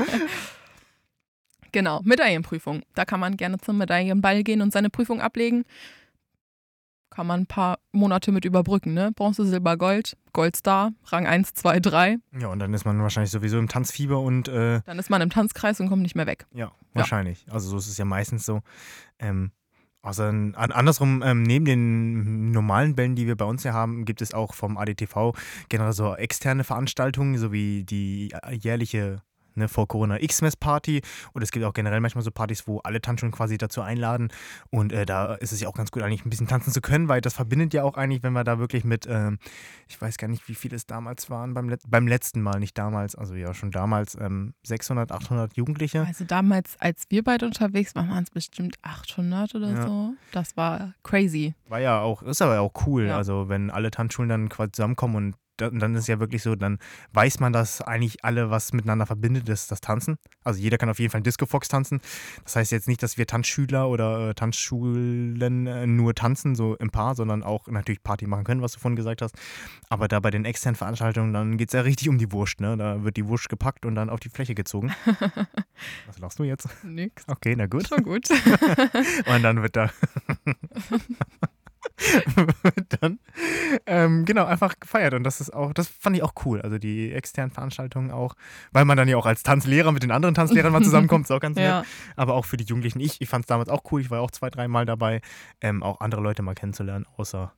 Genau, 1.72 2.00
Medaillenprüfung. 2.06 2.84
Da 2.94 3.04
kann 3.04 3.20
man 3.20 3.36
gerne 3.36 3.58
zum 3.58 3.78
Medaillenball 3.78 4.44
gehen 4.44 4.62
und 4.62 4.72
seine 4.72 4.90
Prüfung 4.90 5.20
ablegen. 5.20 5.66
Kann 7.10 7.28
man 7.28 7.42
ein 7.42 7.48
paar 7.48 7.80
Monate 7.92 8.32
mit 8.32 8.46
überbrücken, 8.46 8.94
ne? 8.94 9.12
Bronze, 9.14 9.46
Silber, 9.46 9.76
Gold, 9.76 10.16
Goldstar, 10.32 10.94
Rang 11.08 11.28
1, 11.28 11.54
2, 11.54 11.82
3. 11.82 12.18
Ja, 12.40 12.48
und 12.48 12.60
dann 12.60 12.74
ist 12.74 12.86
man 12.86 13.02
wahrscheinlich 13.02 13.32
sowieso 13.32 13.60
im 13.60 13.68
Tanzfieber 13.68 14.22
und 14.22 14.48
äh, 14.48 14.84
Dann 14.86 15.00
ist 15.00 15.10
man 15.10 15.22
im 15.22 15.30
Tanzkreis 15.30 15.82
und 15.82 15.90
kommt 15.90 16.02
nicht 16.02 16.16
mehr 16.16 16.28
weg. 16.28 16.46
ja, 16.54 16.72
wahrscheinlich. 16.94 17.46
Also 17.50 17.68
so 17.72 17.78
ist 17.78 17.90
es 17.90 17.98
ja 17.98 18.06
meistens 18.06 18.46
so. 18.46 18.62
Ähm, 19.20 19.52
außer 20.06 20.28
an, 20.28 20.54
andersrum, 20.54 21.24
ähm, 21.26 21.44
neben 21.44 21.66
den 21.66 22.52
normalen 22.52 22.96
Bällen, 22.96 23.16
die 23.16 23.28
wir 23.28 23.36
bei 23.36 23.46
uns 23.46 23.64
hier 23.64 23.74
haben, 23.74 24.06
gibt 24.06 24.22
es 24.22 24.34
auch 24.34 24.54
vom 24.54 24.78
ADTV 24.78 25.34
generell 25.70 25.94
so 25.94 26.16
externe 26.16 26.64
Veranstaltungen, 26.64 27.38
so 27.38 27.52
wie 27.52 27.84
die 27.84 28.32
äh, 28.32 28.56
jährliche 28.56 29.22
ne, 29.56 29.68
vor 29.68 29.88
Corona 29.88 30.22
X-Mess-Party. 30.22 31.02
Und 31.34 31.42
es 31.42 31.52
gibt 31.52 31.66
auch 31.66 31.74
generell 31.74 32.00
manchmal 32.00 32.24
so 32.24 32.32
Partys, 32.32 32.68
wo 32.68 32.80
alle 32.80 33.02
Tanzschulen 33.02 33.32
quasi 33.32 33.58
dazu 33.58 33.82
einladen. 33.82 34.30
Und 34.70 34.92
äh, 34.94 35.06
da 35.06 35.36
ist 35.36 35.52
es 35.52 35.60
ja 35.62 35.68
auch 35.68 35.74
ganz 35.76 35.92
gut, 35.92 36.04
eigentlich 36.04 36.26
ein 36.26 36.30
bisschen 36.30 36.48
tanzen 36.48 36.72
zu 36.72 36.82
können, 36.82 37.08
weil 37.08 37.22
das 37.22 37.34
verbindet 37.34 37.74
ja 37.74 37.84
auch 37.84 37.96
eigentlich, 37.98 38.24
wenn 38.24 38.34
wir 38.34 38.44
da 38.44 38.60
wirklich 38.60 38.84
mit, 38.84 39.08
ähm, 39.10 39.40
ich 39.88 40.00
weiß 40.00 40.18
gar 40.18 40.28
nicht, 40.28 40.48
wie 40.48 40.56
viele 40.56 40.76
es 40.76 40.86
damals 40.86 41.30
waren, 41.30 41.54
beim, 41.54 41.70
Let 41.70 41.82
beim 41.88 42.08
letzten 42.08 42.42
Mal, 42.42 42.60
nicht 42.60 42.78
damals, 42.78 43.16
also 43.16 43.36
ja 43.36 43.54
schon 43.54 43.72
damals, 43.72 44.16
ähm, 44.20 44.54
600, 44.64 45.12
800 45.12 45.56
Jugendliche. 45.56 46.06
Also 46.06 46.26
damals, 46.26 46.76
als 46.80 47.04
wir 47.10 47.24
beide 47.24 47.46
unterwegs 47.46 47.96
waren, 47.96 48.10
waren 48.10 48.24
es 48.24 48.32
bestimmt 48.32 48.76
800 48.82 49.56
oder 49.56 49.70
Ja. 49.72 49.88
so. 49.88 50.14
Das 50.32 50.56
war 50.58 50.94
crazy. 51.04 51.56
War 51.68 51.80
ja 51.80 52.00
auch, 52.02 52.22
ist 52.24 52.42
aber 52.42 52.60
auch 52.62 52.74
cool. 52.86 53.08
Ja. 53.08 53.18
Also 53.18 53.50
wenn 53.50 53.70
alle 53.70 53.92
Tanzschulen 53.92 54.30
dann 54.30 54.50
quasi 54.50 54.72
zusammenkommen 54.72 55.16
und 55.16 55.36
dann 55.58 55.96
ist 55.96 56.02
es 56.02 56.08
ja 56.08 56.20
wirklich 56.20 56.44
so, 56.44 56.56
dann 56.56 56.80
weiß 57.14 57.40
man, 57.40 57.54
dass 57.54 57.82
eigentlich 57.82 58.24
alle 58.24 58.50
was 58.50 58.74
miteinander 58.74 59.06
verbindet, 59.06 59.48
ist 59.50 59.72
das 59.72 59.82
Tanzen. 59.82 60.18
Also 60.44 60.60
jeder 60.60 60.78
kann 60.78 60.90
auf 60.90 61.00
jeden 61.00 61.12
Fall 61.12 61.22
Disco 61.22 61.46
Fox 61.46 61.68
tanzen. 61.68 62.02
Das 62.44 62.56
heißt 62.56 62.72
jetzt 62.72 62.88
nicht, 62.88 63.02
dass 63.04 63.18
wir 63.18 63.28
Tanzschüler 63.28 63.88
oder 63.90 64.30
äh, 64.30 64.34
Tanzschulen 64.34 65.68
äh, 65.68 65.88
nur 65.88 66.14
tanzen, 66.14 66.56
so 66.56 66.76
im 66.76 66.92
Paar, 66.92 67.16
sondern 67.16 67.44
auch 67.44 67.68
natürlich 67.68 68.04
Party 68.04 68.28
machen 68.28 68.44
können, 68.44 68.62
was 68.62 68.74
du 68.74 68.80
vorhin 68.80 68.96
gesagt 68.96 69.22
hast. 69.22 69.36
Aber 69.90 70.08
da 70.08 70.20
bei 70.20 70.32
den 70.32 70.46
externen 70.46 70.76
Veranstaltungen, 70.76 71.34
dann 71.34 71.58
geht 71.58 71.70
es 71.70 71.74
ja 71.74 71.82
richtig 71.82 72.10
um 72.10 72.18
die 72.18 72.32
Wurst, 72.32 72.60
ne? 72.62 72.78
Da 72.78 73.04
wird 73.04 73.18
die 73.18 73.28
Wurst 73.28 73.50
gepackt 73.50 73.86
und 73.86 73.96
dann 73.96 74.10
auf 74.10 74.20
die 74.20 74.30
Fläche 74.30 74.56
gezogen. 74.56 74.94
was 76.08 76.20
lachst 76.20 76.40
du 76.40 76.44
jetzt? 76.44 76.68
Nix. 76.84 77.24
Okay, 77.28 77.56
na 77.56 77.66
gut. 77.68 77.88
Schon 77.88 78.04
gut. 78.04 78.30
Und 79.28 79.44
dann 79.44 79.62
wird 79.62 79.76
da. 79.76 79.92
wird 82.36 82.88
dann 83.02 83.20
ähm, 83.86 84.26
genau 84.26 84.46
einfach 84.46 84.80
gefeiert. 84.80 85.14
Und 85.14 85.24
das 85.24 85.42
ist 85.42 85.54
auch 85.54 85.74
das 85.74 85.88
fand 85.88 86.16
ich 86.16 86.24
auch 86.24 86.34
cool. 86.46 86.62
Also 86.62 86.78
die 86.78 87.12
externen 87.12 87.52
Veranstaltungen 87.52 88.12
auch 88.12 88.36
weil 88.72 88.86
man 88.86 88.98
dann 88.98 89.08
ja 89.08 89.18
auch 89.18 89.26
als 89.26 89.44
Tanzlehrer 89.44 89.92
mit 89.92 90.04
den 90.04 90.12
anderen 90.12 90.36
Tanzlehrern 90.36 90.72
mal 90.72 90.84
zusammenkommt. 90.84 91.26
Ist 91.26 91.32
auch 91.32 91.40
ganz 91.40 91.56
nett. 91.56 91.66
Ja. 91.66 91.84
aber 92.16 92.34
auch 92.34 92.46
für 92.46 92.58
die 92.58 92.66
Jugendlichen. 92.66 93.00
Ich 93.00 93.22
ich 93.22 93.30
fand 93.30 93.46
es 93.46 93.48
damals 93.48 93.70
auch 93.70 93.84
cool. 93.92 94.02
Ich 94.02 94.12
war 94.12 94.22
auch 94.22 94.32
zwei 94.32 94.50
dreimal 94.50 94.86
dabei 94.86 95.22
ähm, 95.62 95.84
auch 95.84 96.02
andere 96.02 96.22
Leute 96.22 96.42
mal 96.42 96.56
kennenzulernen 96.56 97.06
außer 97.18 97.54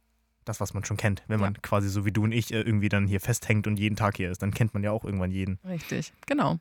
das 0.45 0.59
was 0.59 0.73
man 0.73 0.85
schon 0.85 0.97
kennt. 0.97 1.23
Wenn 1.27 1.39
man 1.39 1.61
quasi 1.61 1.89
so 1.89 2.05
wie 2.05 2.11
du 2.11 2.23
und 2.23 2.31
ich 2.31 2.53
äh, 2.53 2.61
irgendwie 2.61 2.89
dann 2.89 3.07
hier 3.07 3.19
festhängt 3.19 3.67
und 3.67 3.77
jeden 3.77 3.95
Tag 3.95 4.17
hier 4.17 4.31
ist 4.31 4.41
dann 4.41 4.53
kennt 4.53 4.73
man 4.73 4.83
ja 4.83 4.91
auch 4.91 5.03
irgendwann 5.03 5.31
jeden. 5.31 5.59
Richtig. 5.67 6.13
Genau. 6.25 6.59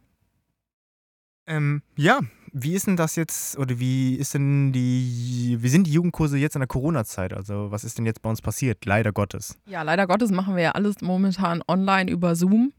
ähm, 1.46 1.82
ja, 1.96 2.20
wie 2.58 2.72
ist 2.72 2.86
denn 2.86 2.96
das 2.96 3.16
jetzt 3.16 3.58
oder 3.58 3.78
wie 3.78 4.14
ist 4.14 4.32
denn 4.32 4.72
die, 4.72 5.58
wie 5.60 5.68
sind 5.68 5.86
die 5.86 5.92
Jugendkurse 5.92 6.38
jetzt 6.38 6.56
in 6.56 6.60
der 6.60 6.66
Corona-Zeit? 6.66 7.34
Also 7.34 7.70
was 7.70 7.84
ist 7.84 7.98
denn 7.98 8.06
jetzt 8.06 8.22
bei 8.22 8.30
uns 8.30 8.40
passiert? 8.40 8.86
Leider 8.86 9.12
Gottes. 9.12 9.58
Ja, 9.66 9.82
leider 9.82 10.06
Gottes 10.06 10.30
machen 10.30 10.56
wir 10.56 10.62
ja 10.62 10.70
alles 10.70 11.02
momentan 11.02 11.62
online 11.68 12.10
über 12.10 12.34
Zoom. 12.34 12.72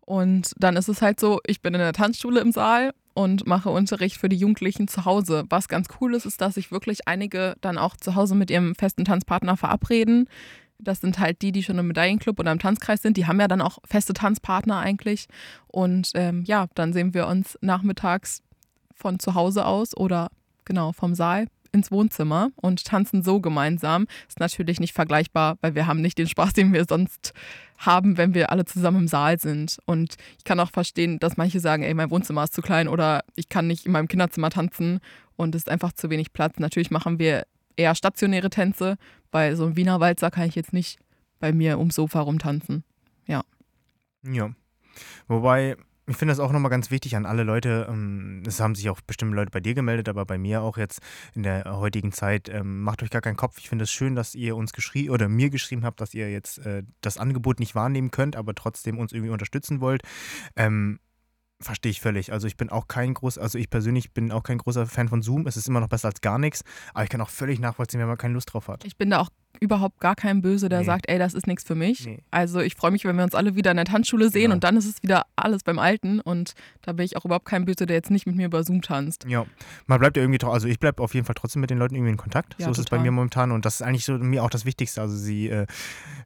Und 0.00 0.52
dann 0.56 0.74
ist 0.74 0.88
es 0.88 1.02
halt 1.02 1.20
so, 1.20 1.38
ich 1.46 1.62
bin 1.62 1.72
in 1.72 1.78
der 1.78 1.92
Tanzschule 1.92 2.40
im 2.40 2.50
Saal 2.50 2.94
und 3.14 3.46
mache 3.46 3.70
Unterricht 3.70 4.16
für 4.16 4.28
die 4.28 4.36
Jugendlichen 4.36 4.88
zu 4.88 5.04
Hause. 5.04 5.44
Was 5.48 5.68
ganz 5.68 5.86
cool 6.00 6.16
ist, 6.16 6.26
ist, 6.26 6.40
dass 6.40 6.54
sich 6.54 6.72
wirklich 6.72 7.06
einige 7.06 7.54
dann 7.60 7.78
auch 7.78 7.96
zu 7.96 8.16
Hause 8.16 8.34
mit 8.34 8.50
ihrem 8.50 8.74
festen 8.74 9.04
Tanzpartner 9.04 9.56
verabreden. 9.56 10.28
Das 10.80 11.00
sind 11.00 11.20
halt 11.20 11.42
die, 11.42 11.52
die 11.52 11.62
schon 11.62 11.78
im 11.78 11.86
Medaillenclub 11.86 12.40
oder 12.40 12.50
im 12.50 12.58
Tanzkreis 12.58 13.02
sind. 13.02 13.16
Die 13.16 13.28
haben 13.28 13.38
ja 13.38 13.46
dann 13.46 13.60
auch 13.60 13.78
feste 13.84 14.14
Tanzpartner 14.14 14.80
eigentlich. 14.80 15.28
Und 15.68 16.10
ähm, 16.14 16.42
ja, 16.44 16.66
dann 16.74 16.92
sehen 16.92 17.14
wir 17.14 17.28
uns 17.28 17.56
nachmittags 17.60 18.42
von 18.94 19.18
zu 19.18 19.34
Hause 19.34 19.66
aus 19.66 19.96
oder 19.96 20.30
genau 20.64 20.92
vom 20.92 21.14
Saal 21.14 21.46
ins 21.72 21.90
Wohnzimmer 21.90 22.50
und 22.56 22.84
tanzen 22.84 23.22
so 23.22 23.40
gemeinsam. 23.40 24.06
Ist 24.28 24.40
natürlich 24.40 24.78
nicht 24.78 24.92
vergleichbar, 24.92 25.56
weil 25.62 25.74
wir 25.74 25.86
haben 25.86 26.00
nicht 26.02 26.18
den 26.18 26.28
Spaß, 26.28 26.52
den 26.54 26.72
wir 26.72 26.84
sonst 26.84 27.32
haben, 27.78 28.16
wenn 28.16 28.34
wir 28.34 28.50
alle 28.50 28.64
zusammen 28.64 29.02
im 29.02 29.08
Saal 29.08 29.40
sind. 29.40 29.78
Und 29.86 30.16
ich 30.38 30.44
kann 30.44 30.60
auch 30.60 30.70
verstehen, 30.70 31.18
dass 31.18 31.36
manche 31.36 31.60
sagen, 31.60 31.82
ey, 31.82 31.94
mein 31.94 32.10
Wohnzimmer 32.10 32.44
ist 32.44 32.54
zu 32.54 32.62
klein 32.62 32.88
oder 32.88 33.24
ich 33.34 33.48
kann 33.48 33.66
nicht 33.66 33.86
in 33.86 33.92
meinem 33.92 34.08
Kinderzimmer 34.08 34.50
tanzen 34.50 35.00
und 35.36 35.54
es 35.54 35.62
ist 35.62 35.68
einfach 35.68 35.92
zu 35.92 36.10
wenig 36.10 36.32
Platz. 36.32 36.58
Natürlich 36.58 36.90
machen 36.90 37.18
wir 37.18 37.46
eher 37.76 37.94
stationäre 37.94 38.50
Tänze, 38.50 38.96
weil 39.30 39.56
so 39.56 39.66
ein 39.66 39.76
Wiener 39.76 39.98
Walzer 39.98 40.30
kann 40.30 40.46
ich 40.46 40.54
jetzt 40.54 40.72
nicht 40.72 40.98
bei 41.40 41.52
mir 41.52 41.78
ums 41.78 41.96
Sofa 41.96 42.20
rumtanzen. 42.20 42.84
Ja. 43.26 43.42
Wobei, 45.26 45.76
ich 46.06 46.16
finde 46.16 46.32
das 46.32 46.40
auch 46.40 46.50
nochmal 46.50 46.70
ganz 46.70 46.90
wichtig 46.90 47.16
an 47.16 47.26
alle 47.26 47.44
Leute. 47.44 47.86
ähm, 47.88 48.42
Es 48.46 48.60
haben 48.60 48.74
sich 48.74 48.90
auch 48.90 49.00
bestimmt 49.02 49.34
Leute 49.34 49.50
bei 49.50 49.60
dir 49.60 49.74
gemeldet, 49.74 50.08
aber 50.08 50.24
bei 50.26 50.36
mir 50.36 50.62
auch 50.62 50.76
jetzt 50.76 51.00
in 51.34 51.42
der 51.42 51.64
heutigen 51.76 52.12
Zeit. 52.12 52.48
ähm, 52.48 52.82
Macht 52.82 53.02
euch 53.02 53.10
gar 53.10 53.22
keinen 53.22 53.36
Kopf. 53.36 53.58
Ich 53.58 53.68
finde 53.68 53.84
es 53.84 53.92
schön, 53.92 54.14
dass 54.14 54.34
ihr 54.34 54.56
uns 54.56 54.72
geschrieben 54.72 55.10
oder 55.10 55.28
mir 55.28 55.50
geschrieben 55.50 55.84
habt, 55.84 56.00
dass 56.00 56.14
ihr 56.14 56.30
jetzt 56.30 56.58
äh, 56.58 56.82
das 57.00 57.18
Angebot 57.18 57.60
nicht 57.60 57.74
wahrnehmen 57.74 58.10
könnt, 58.10 58.36
aber 58.36 58.54
trotzdem 58.54 58.98
uns 58.98 59.12
irgendwie 59.12 59.32
unterstützen 59.32 59.80
wollt. 59.80 60.02
Ähm, 60.56 60.98
Verstehe 61.62 61.90
ich 61.90 62.00
völlig. 62.00 62.32
Also 62.32 62.46
ich 62.46 62.56
bin 62.56 62.68
auch 62.70 62.88
kein 62.88 63.14
groß, 63.14 63.38
also 63.38 63.58
ich 63.58 63.70
persönlich 63.70 64.12
bin 64.12 64.32
auch 64.32 64.42
kein 64.42 64.58
großer 64.58 64.86
Fan 64.86 65.08
von 65.08 65.22
Zoom. 65.22 65.46
Es 65.46 65.56
ist 65.56 65.68
immer 65.68 65.80
noch 65.80 65.88
besser 65.88 66.08
als 66.08 66.20
gar 66.20 66.38
nichts, 66.38 66.62
aber 66.94 67.04
ich 67.04 67.10
kann 67.10 67.20
auch 67.20 67.30
völlig 67.30 67.60
nachvollziehen, 67.60 68.00
wenn 68.00 68.08
man 68.08 68.18
keine 68.18 68.34
Lust 68.34 68.52
drauf 68.52 68.68
hat. 68.68 68.84
Ich 68.84 68.96
bin 68.96 69.10
da 69.10 69.20
auch 69.20 69.28
überhaupt 69.60 70.00
gar 70.00 70.16
kein 70.16 70.40
Böse, 70.40 70.68
der 70.70 70.80
Nee. 70.80 70.86
sagt, 70.86 71.08
ey, 71.08 71.18
das 71.18 71.34
ist 71.34 71.46
nichts 71.46 71.62
für 71.64 71.74
mich. 71.74 72.06
Nee. 72.06 72.22
Also 72.30 72.60
ich 72.60 72.74
freue 72.74 72.90
mich, 72.90 73.04
wenn 73.04 73.14
wir 73.16 73.22
uns 73.22 73.34
alle 73.34 73.54
wieder 73.54 73.70
in 73.70 73.76
der 73.76 73.84
Tanzschule 73.86 74.30
sehen 74.30 74.44
Genau. 74.44 74.54
und 74.54 74.64
dann 74.64 74.76
ist 74.76 74.86
es 74.86 75.02
wieder 75.02 75.24
alles 75.36 75.62
beim 75.62 75.78
Alten 75.78 76.20
und 76.20 76.54
da 76.80 76.92
bin 76.92 77.04
ich 77.04 77.16
auch 77.16 77.24
überhaupt 77.26 77.44
kein 77.44 77.64
Böse, 77.66 77.84
der 77.86 77.94
jetzt 77.96 78.10
nicht 78.10 78.26
mit 78.26 78.34
mir 78.34 78.46
über 78.46 78.64
Zoom 78.64 78.80
tanzt. 78.82 79.24
Ja, 79.28 79.44
man 79.86 80.00
bleibt 80.00 80.16
ja 80.16 80.22
irgendwie, 80.22 80.44
also 80.44 80.66
ich 80.66 80.80
bleibe 80.80 81.02
auf 81.02 81.14
jeden 81.14 81.26
Fall 81.26 81.34
trotzdem 81.34 81.60
mit 81.60 81.70
den 81.70 81.78
Leuten 81.78 81.94
irgendwie 81.94 82.12
in 82.12 82.16
Kontakt. 82.16 82.56
Ja, 82.58 82.64
so 82.66 82.72
ist 82.72 82.78
es 82.78 82.84
bei 82.86 82.96
total. 82.96 83.04
mir 83.04 83.10
momentan 83.12 83.52
und 83.52 83.64
das 83.64 83.74
ist 83.76 83.82
eigentlich 83.82 84.04
so 84.06 84.14
mir 84.18 84.42
auch 84.42 84.50
das 84.50 84.64
Wichtigste. 84.64 85.00
Also 85.02 85.16
sie 85.16 85.48
äh, 85.50 85.66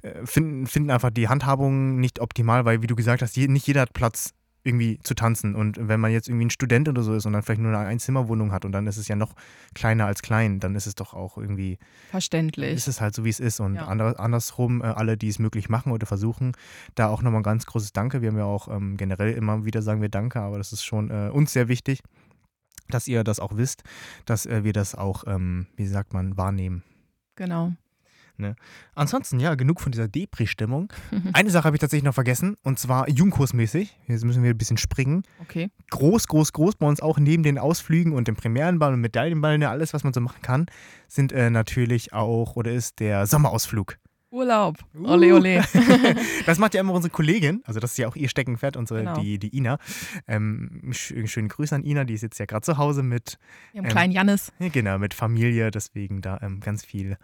äh, 0.02 0.24
finden, 0.24 0.66
finden 0.66 0.90
einfach 0.90 1.10
die 1.10 1.28
Handhabung 1.28 1.96
nicht 2.00 2.20
optimal, 2.20 2.64
weil 2.64 2.80
wie 2.80 2.86
du 2.86 2.94
gesagt 2.94 3.22
hast, 3.22 3.36
je, 3.36 3.48
nicht 3.48 3.66
jeder 3.66 3.82
hat 3.82 3.92
Platz 3.92 4.30
irgendwie 4.66 4.98
zu 5.02 5.14
tanzen 5.14 5.54
und 5.54 5.78
wenn 5.88 6.00
man 6.00 6.10
jetzt 6.12 6.28
irgendwie 6.28 6.46
ein 6.46 6.50
Student 6.50 6.88
oder 6.88 7.02
so 7.02 7.14
ist 7.14 7.24
und 7.26 7.32
dann 7.32 7.42
vielleicht 7.42 7.60
nur 7.60 7.74
eine 7.76 7.86
Einzimmerwohnung 7.86 8.52
hat 8.52 8.64
und 8.64 8.72
dann 8.72 8.86
ist 8.86 8.96
es 8.96 9.08
ja 9.08 9.16
noch 9.16 9.34
kleiner 9.74 10.06
als 10.06 10.22
klein, 10.22 10.60
dann 10.60 10.74
ist 10.74 10.86
es 10.86 10.94
doch 10.94 11.14
auch 11.14 11.38
irgendwie, 11.38 11.78
Verständlich. 12.10 12.74
ist 12.74 12.88
es 12.88 13.00
halt 13.00 13.14
so, 13.14 13.24
wie 13.24 13.30
es 13.30 13.40
ist 13.40 13.60
und 13.60 13.76
Ja. 13.76 13.86
ander, 13.86 14.18
andersrum, 14.20 14.82
äh, 14.82 14.86
alle, 14.86 15.16
die 15.16 15.28
es 15.28 15.38
möglich 15.38 15.68
machen 15.68 15.92
oder 15.92 16.06
versuchen, 16.06 16.52
da 16.94 17.08
auch 17.08 17.22
nochmal 17.22 17.40
ein 17.40 17.44
ganz 17.44 17.64
großes 17.66 17.92
Danke. 17.92 18.22
Wir 18.22 18.30
haben 18.30 18.38
ja 18.38 18.44
auch 18.44 18.68
ähm, 18.68 18.96
generell 18.96 19.32
immer 19.32 19.64
wieder 19.64 19.82
sagen 19.82 20.02
wir 20.02 20.08
Danke, 20.08 20.40
aber 20.40 20.58
das 20.58 20.72
ist 20.72 20.84
schon 20.84 21.10
äh, 21.10 21.30
uns 21.30 21.52
sehr 21.52 21.68
wichtig 21.68 22.02
dass 22.88 23.08
ihr 23.08 23.24
das 23.24 23.40
auch 23.40 23.56
wisst, 23.56 23.82
dass 24.26 24.46
äh, 24.46 24.62
wir 24.62 24.72
das 24.72 24.94
auch, 24.94 25.24
ähm, 25.26 25.66
wie 25.74 25.86
sagt 25.88 26.12
man, 26.12 26.36
wahrnehmen. 26.36 26.84
Genau. 27.34 27.72
Ansonsten, 28.94 29.40
ja, 29.40 29.54
genug 29.54 29.80
von 29.80 29.92
dieser 29.92 30.08
Depri-Stimmung. 30.08 30.92
Eine 31.32 31.50
Sache 31.50 31.64
habe 31.64 31.76
ich 31.76 31.80
tatsächlich 31.80 32.04
noch 32.04 32.14
vergessen, 32.14 32.56
und 32.62 32.78
zwar 32.78 33.08
Jugendkursmäßig. 33.08 33.98
Jetzt 34.06 34.24
müssen 34.24 34.42
wir 34.42 34.50
ein 34.50 34.58
bisschen 34.58 34.78
springen. 34.78 35.22
Okay. 35.40 35.70
Groß, 35.90 36.28
groß, 36.28 36.52
groß 36.52 36.76
bei 36.76 36.86
uns 36.86 37.00
auch 37.00 37.18
neben 37.18 37.42
den 37.42 37.58
Ausflügen 37.58 38.12
und 38.12 38.28
dem 38.28 38.36
Premierenball 38.36 38.92
und 38.92 39.00
Medaillenball, 39.00 39.58
ne, 39.58 39.68
alles, 39.68 39.94
was 39.94 40.04
man 40.04 40.12
so 40.12 40.20
machen 40.20 40.42
kann, 40.42 40.66
sind 41.08 41.32
äh, 41.32 41.50
natürlich 41.50 42.12
auch 42.12 42.56
oder 42.56 42.72
ist 42.72 43.00
der 43.00 43.26
Sommerausflug. 43.26 43.96
Urlaub. 44.30 44.76
Uh. 44.94 45.06
Ole, 45.12 45.34
ole. 45.34 45.64
Das 46.46 46.58
macht 46.58 46.74
ja 46.74 46.80
immer 46.80 46.92
unsere 46.92 47.10
Kollegin, 47.10 47.62
also 47.64 47.80
das 47.80 47.92
ist 47.92 47.98
ja 47.98 48.08
auch 48.08 48.16
ihr 48.16 48.28
Steckenpferd, 48.28 48.76
unsere, 48.76 49.00
Genau. 49.00 49.20
die, 49.20 49.38
die 49.38 49.56
Ina. 49.56 49.78
Ähm, 50.26 50.90
sch 50.92 51.14
schönen 51.26 51.48
Grüße 51.48 51.74
an 51.74 51.84
Ina, 51.84 52.04
die 52.04 52.14
ist 52.14 52.22
jetzt 52.22 52.38
ja 52.38 52.44
gerade 52.44 52.62
zu 52.62 52.76
Hause 52.76 53.02
mit 53.02 53.38
Wir 53.72 53.78
haben 53.78 53.86
Ähm, 53.86 53.90
kleinen 53.90 54.12
Jannis. 54.12 54.52
Ja, 54.58 54.68
genau, 54.68 54.98
mit 54.98 55.14
Familie, 55.14 55.70
deswegen 55.70 56.20
da 56.20 56.38
ähm, 56.42 56.60
ganz 56.60 56.84
viel 56.84 57.16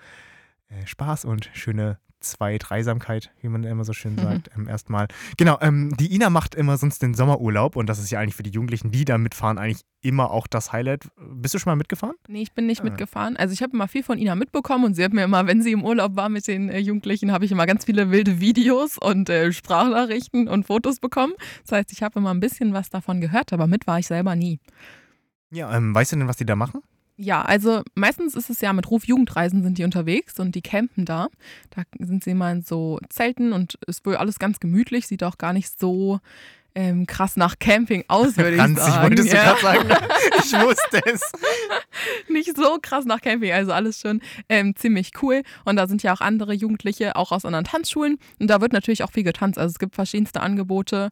Spaß 0.87 1.24
und 1.24 1.50
schöne 1.54 1.98
zwei 2.20 2.56
Dreisamkeit, 2.56 3.32
wie 3.40 3.48
man 3.48 3.64
immer 3.64 3.85
so 3.85 3.92
schön 3.92 4.16
sagt, 4.16 4.48
ähm, 4.56 4.68
erstmal. 4.68 5.08
Genau, 5.38 5.58
ähm, 5.61 5.92
die 5.98 6.14
Ina 6.14 6.30
macht 6.30 6.54
immer 6.54 6.76
sonst 6.76 7.02
den 7.02 7.14
Sommerurlaub 7.14 7.74
und 7.74 7.88
das 7.88 7.98
ist 7.98 8.12
ja 8.12 8.20
eigentlich 8.20 8.37
für 8.37 8.44
die 8.44 8.50
Jugendlichen, 8.50 8.92
die 8.92 9.04
da 9.04 9.18
mitfahren, 9.18 9.58
eigentlich 9.58 9.82
immer 10.02 10.30
auch 10.30 10.46
das 10.46 10.70
Highlight. 10.72 11.08
Bist 11.16 11.54
du 11.54 11.58
schon 11.58 11.72
mal 11.72 11.74
mitgefahren? 11.76 12.14
Nee, 12.28 12.42
ich 12.42 12.52
bin 12.52 12.66
nicht 12.66 12.80
Ah. 12.82 12.85
mitgefahren. 12.85 13.37
Also 13.37 13.52
ich 13.52 13.61
habe 13.61 13.72
immer 13.72 13.88
viel 13.88 14.04
von 14.04 14.18
Ina 14.18 14.37
mitbekommen 14.37 14.85
und 14.85 14.94
sie 14.94 15.02
hat 15.02 15.12
mir 15.12 15.24
immer, 15.24 15.48
wenn 15.48 15.62
sie 15.62 15.72
im 15.72 15.85
Urlaub 15.85 16.14
war 16.14 16.28
mit 16.28 16.46
den 16.46 16.68
äh, 16.68 16.78
Jugendlichen, 16.78 17.32
habe 17.32 17.44
ich 17.44 17.50
immer 17.50 17.66
ganz 17.66 17.87
viele 17.87 18.12
wilde 18.12 18.38
Videos 18.38 18.98
und 18.98 19.28
äh, 19.28 19.52
Sprachnachrichten 19.52 20.46
und 20.46 20.64
Fotos 20.64 21.00
bekommen. 21.00 21.32
Das 21.62 21.72
heißt, 21.72 21.92
ich 21.92 22.04
habe 22.04 22.20
immer 22.20 22.30
ein 22.32 22.38
bisschen 22.40 22.72
was 22.72 22.88
davon 22.88 23.20
gehört, 23.20 23.52
aber 23.52 23.66
mit 23.66 23.88
war 23.88 23.98
ich 23.98 24.06
selber 24.06 24.37
nie. 24.37 24.61
Ja, 25.50 25.76
ähm, 25.76 25.92
weißt 25.92 26.12
du 26.12 26.16
denn, 26.16 26.28
was 26.28 26.37
die 26.37 26.46
da 26.46 26.54
machen? 26.56 26.82
Ja, 27.24 27.42
also 27.42 27.82
meistens 27.94 28.35
ist 28.35 28.50
es 28.50 28.61
ja 28.61 28.72
mit 28.72 28.90
Ruf 28.90 29.04
Jugendreisen 29.04 29.62
sind 29.62 29.78
die 29.78 29.85
unterwegs 29.85 30.40
und 30.40 30.54
die 30.56 30.62
campen 30.62 31.04
da. 31.04 31.28
Da 31.70 31.82
sind 32.00 32.24
sie 32.24 32.30
immer 32.30 32.50
in 32.50 32.62
so 32.62 32.98
Zelten 33.11 33.52
und 33.52 33.78
ist 33.87 34.04
wohl 34.04 34.16
alles 34.16 34.40
ganz 34.40 34.58
gemütlich, 34.58 35.06
sieht 35.06 35.22
auch 35.22 35.38
gar 35.38 35.52
nicht 35.52 35.78
so 35.78 36.18
ähm, 36.74 37.06
krass 37.06 37.37
nach 37.37 37.58
Camping 37.58 38.04
aus, 38.08 38.37
würde 38.38 38.52
ich 38.56 38.76
sagen. 38.78 39.02
wolltest 39.02 39.30
du 39.32 39.37
Ja. 39.37 39.42
gerade 39.54 39.61
sagen? 39.61 39.88
Ich 40.38 40.52
wusste 40.52 41.00
es. 41.06 41.30
nicht 42.28 42.56
so 42.56 42.78
krass 42.82 43.04
nach 43.04 43.20
Camping, 43.20 43.52
also 43.52 43.72
alles 43.72 44.00
schon 44.00 44.20
ähm, 44.48 44.74
ziemlich 44.74 45.12
cool. 45.22 45.42
Und 45.64 45.76
da 45.76 45.87
sind 45.87 46.02
ja 46.02 46.12
auch 46.14 46.20
andere 46.20 46.54
Jugendliche, 46.54 47.14
auch 47.14 47.30
aus 47.30 47.44
anderen 47.44 47.66
Tanzschulen. 47.66 48.18
Und 48.40 48.48
da 48.48 48.61
wird 48.61 48.72
natürlich 48.72 49.04
auch 49.04 49.12
viel 49.12 49.22
getanzt. 49.22 49.58
Also 49.58 49.70
es 49.72 49.78
gibt 49.78 49.94
verschiedenste 49.94 50.40
Angebote. 50.40 51.11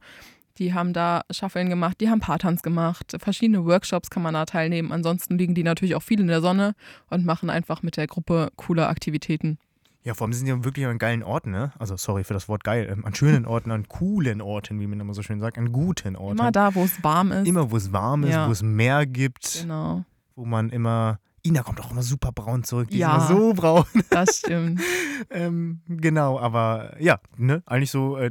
Die 0.58 0.74
haben 0.74 0.92
da 0.92 1.22
Schaffeln 1.30 1.70
gemacht, 1.70 1.98
die 2.00 2.08
haben 2.10 2.20
Paartanz 2.20 2.62
gemacht, 2.62 3.16
verschiedene 3.18 3.64
Workshops 3.64 4.10
kann 4.10 4.22
man 4.22 4.34
da 4.34 4.44
teilnehmen. 4.44 4.92
Ansonsten 4.92 5.38
liegen 5.38 5.54
die 5.54 5.62
natürlich 5.62 5.94
auch 5.94 6.02
viel 6.02 6.20
in 6.20 6.26
der 6.26 6.40
Sonne 6.42 6.74
und 7.08 7.24
machen 7.24 7.48
einfach 7.50 7.82
mit 7.82 7.96
der 7.96 8.06
Gruppe 8.06 8.50
coole 8.56 8.88
Aktivitäten. 8.88 9.58
Ja, 10.02 10.14
vor 10.14 10.26
allem 10.26 10.32
sind 10.32 10.46
die 10.46 10.50
ja 10.50 10.64
wirklich 10.64 10.86
an 10.86 10.98
geilen 10.98 11.22
Orten, 11.22 11.50
ne? 11.50 11.72
Also 11.78 11.94
sorry 11.96 12.24
für 12.24 12.32
das 12.32 12.48
Wort 12.48 12.64
geil. 12.64 12.88
Ähm, 12.90 13.04
an 13.04 13.14
schönen 13.14 13.44
Orten, 13.46 13.70
an 13.70 13.86
coolen 13.88 14.40
Orten, 14.40 14.80
wie 14.80 14.86
man 14.86 14.98
immer 14.98 15.12
so 15.14 15.22
schön 15.22 15.40
sagt, 15.40 15.58
an 15.58 15.72
guten 15.72 16.16
Orten. 16.16 16.38
Immer 16.38 16.50
da, 16.52 16.74
wo 16.74 16.84
es 16.84 17.02
warm 17.04 17.32
ist. 17.32 17.46
Immer, 17.46 17.70
wo 17.70 17.76
es 17.76 17.92
warm 17.92 18.24
ist, 18.24 18.30
Ja. 18.30 18.48
wo 18.48 18.52
es 18.52 18.62
Meer 18.62 19.04
gibt, 19.06 19.58
Genau, 19.60 20.04
wo 20.36 20.44
man 20.46 20.70
immer. 20.70 21.18
Ina 21.42 21.62
kommt 21.62 21.80
auch 21.80 21.90
immer 21.90 22.02
super 22.02 22.32
braun 22.32 22.64
zurück. 22.64 22.88
Die 22.90 22.98
Ja. 22.98 23.16
ist 23.16 23.30
immer 23.30 23.40
so 23.40 23.54
braun. 23.54 23.84
das 24.10 24.38
stimmt. 24.38 24.80
ähm, 25.30 25.80
genau, 25.88 26.38
aber 26.38 26.94
ja, 27.00 27.18
ne, 27.36 27.62
eigentlich 27.66 27.90
so, 27.90 28.16
äh, 28.16 28.30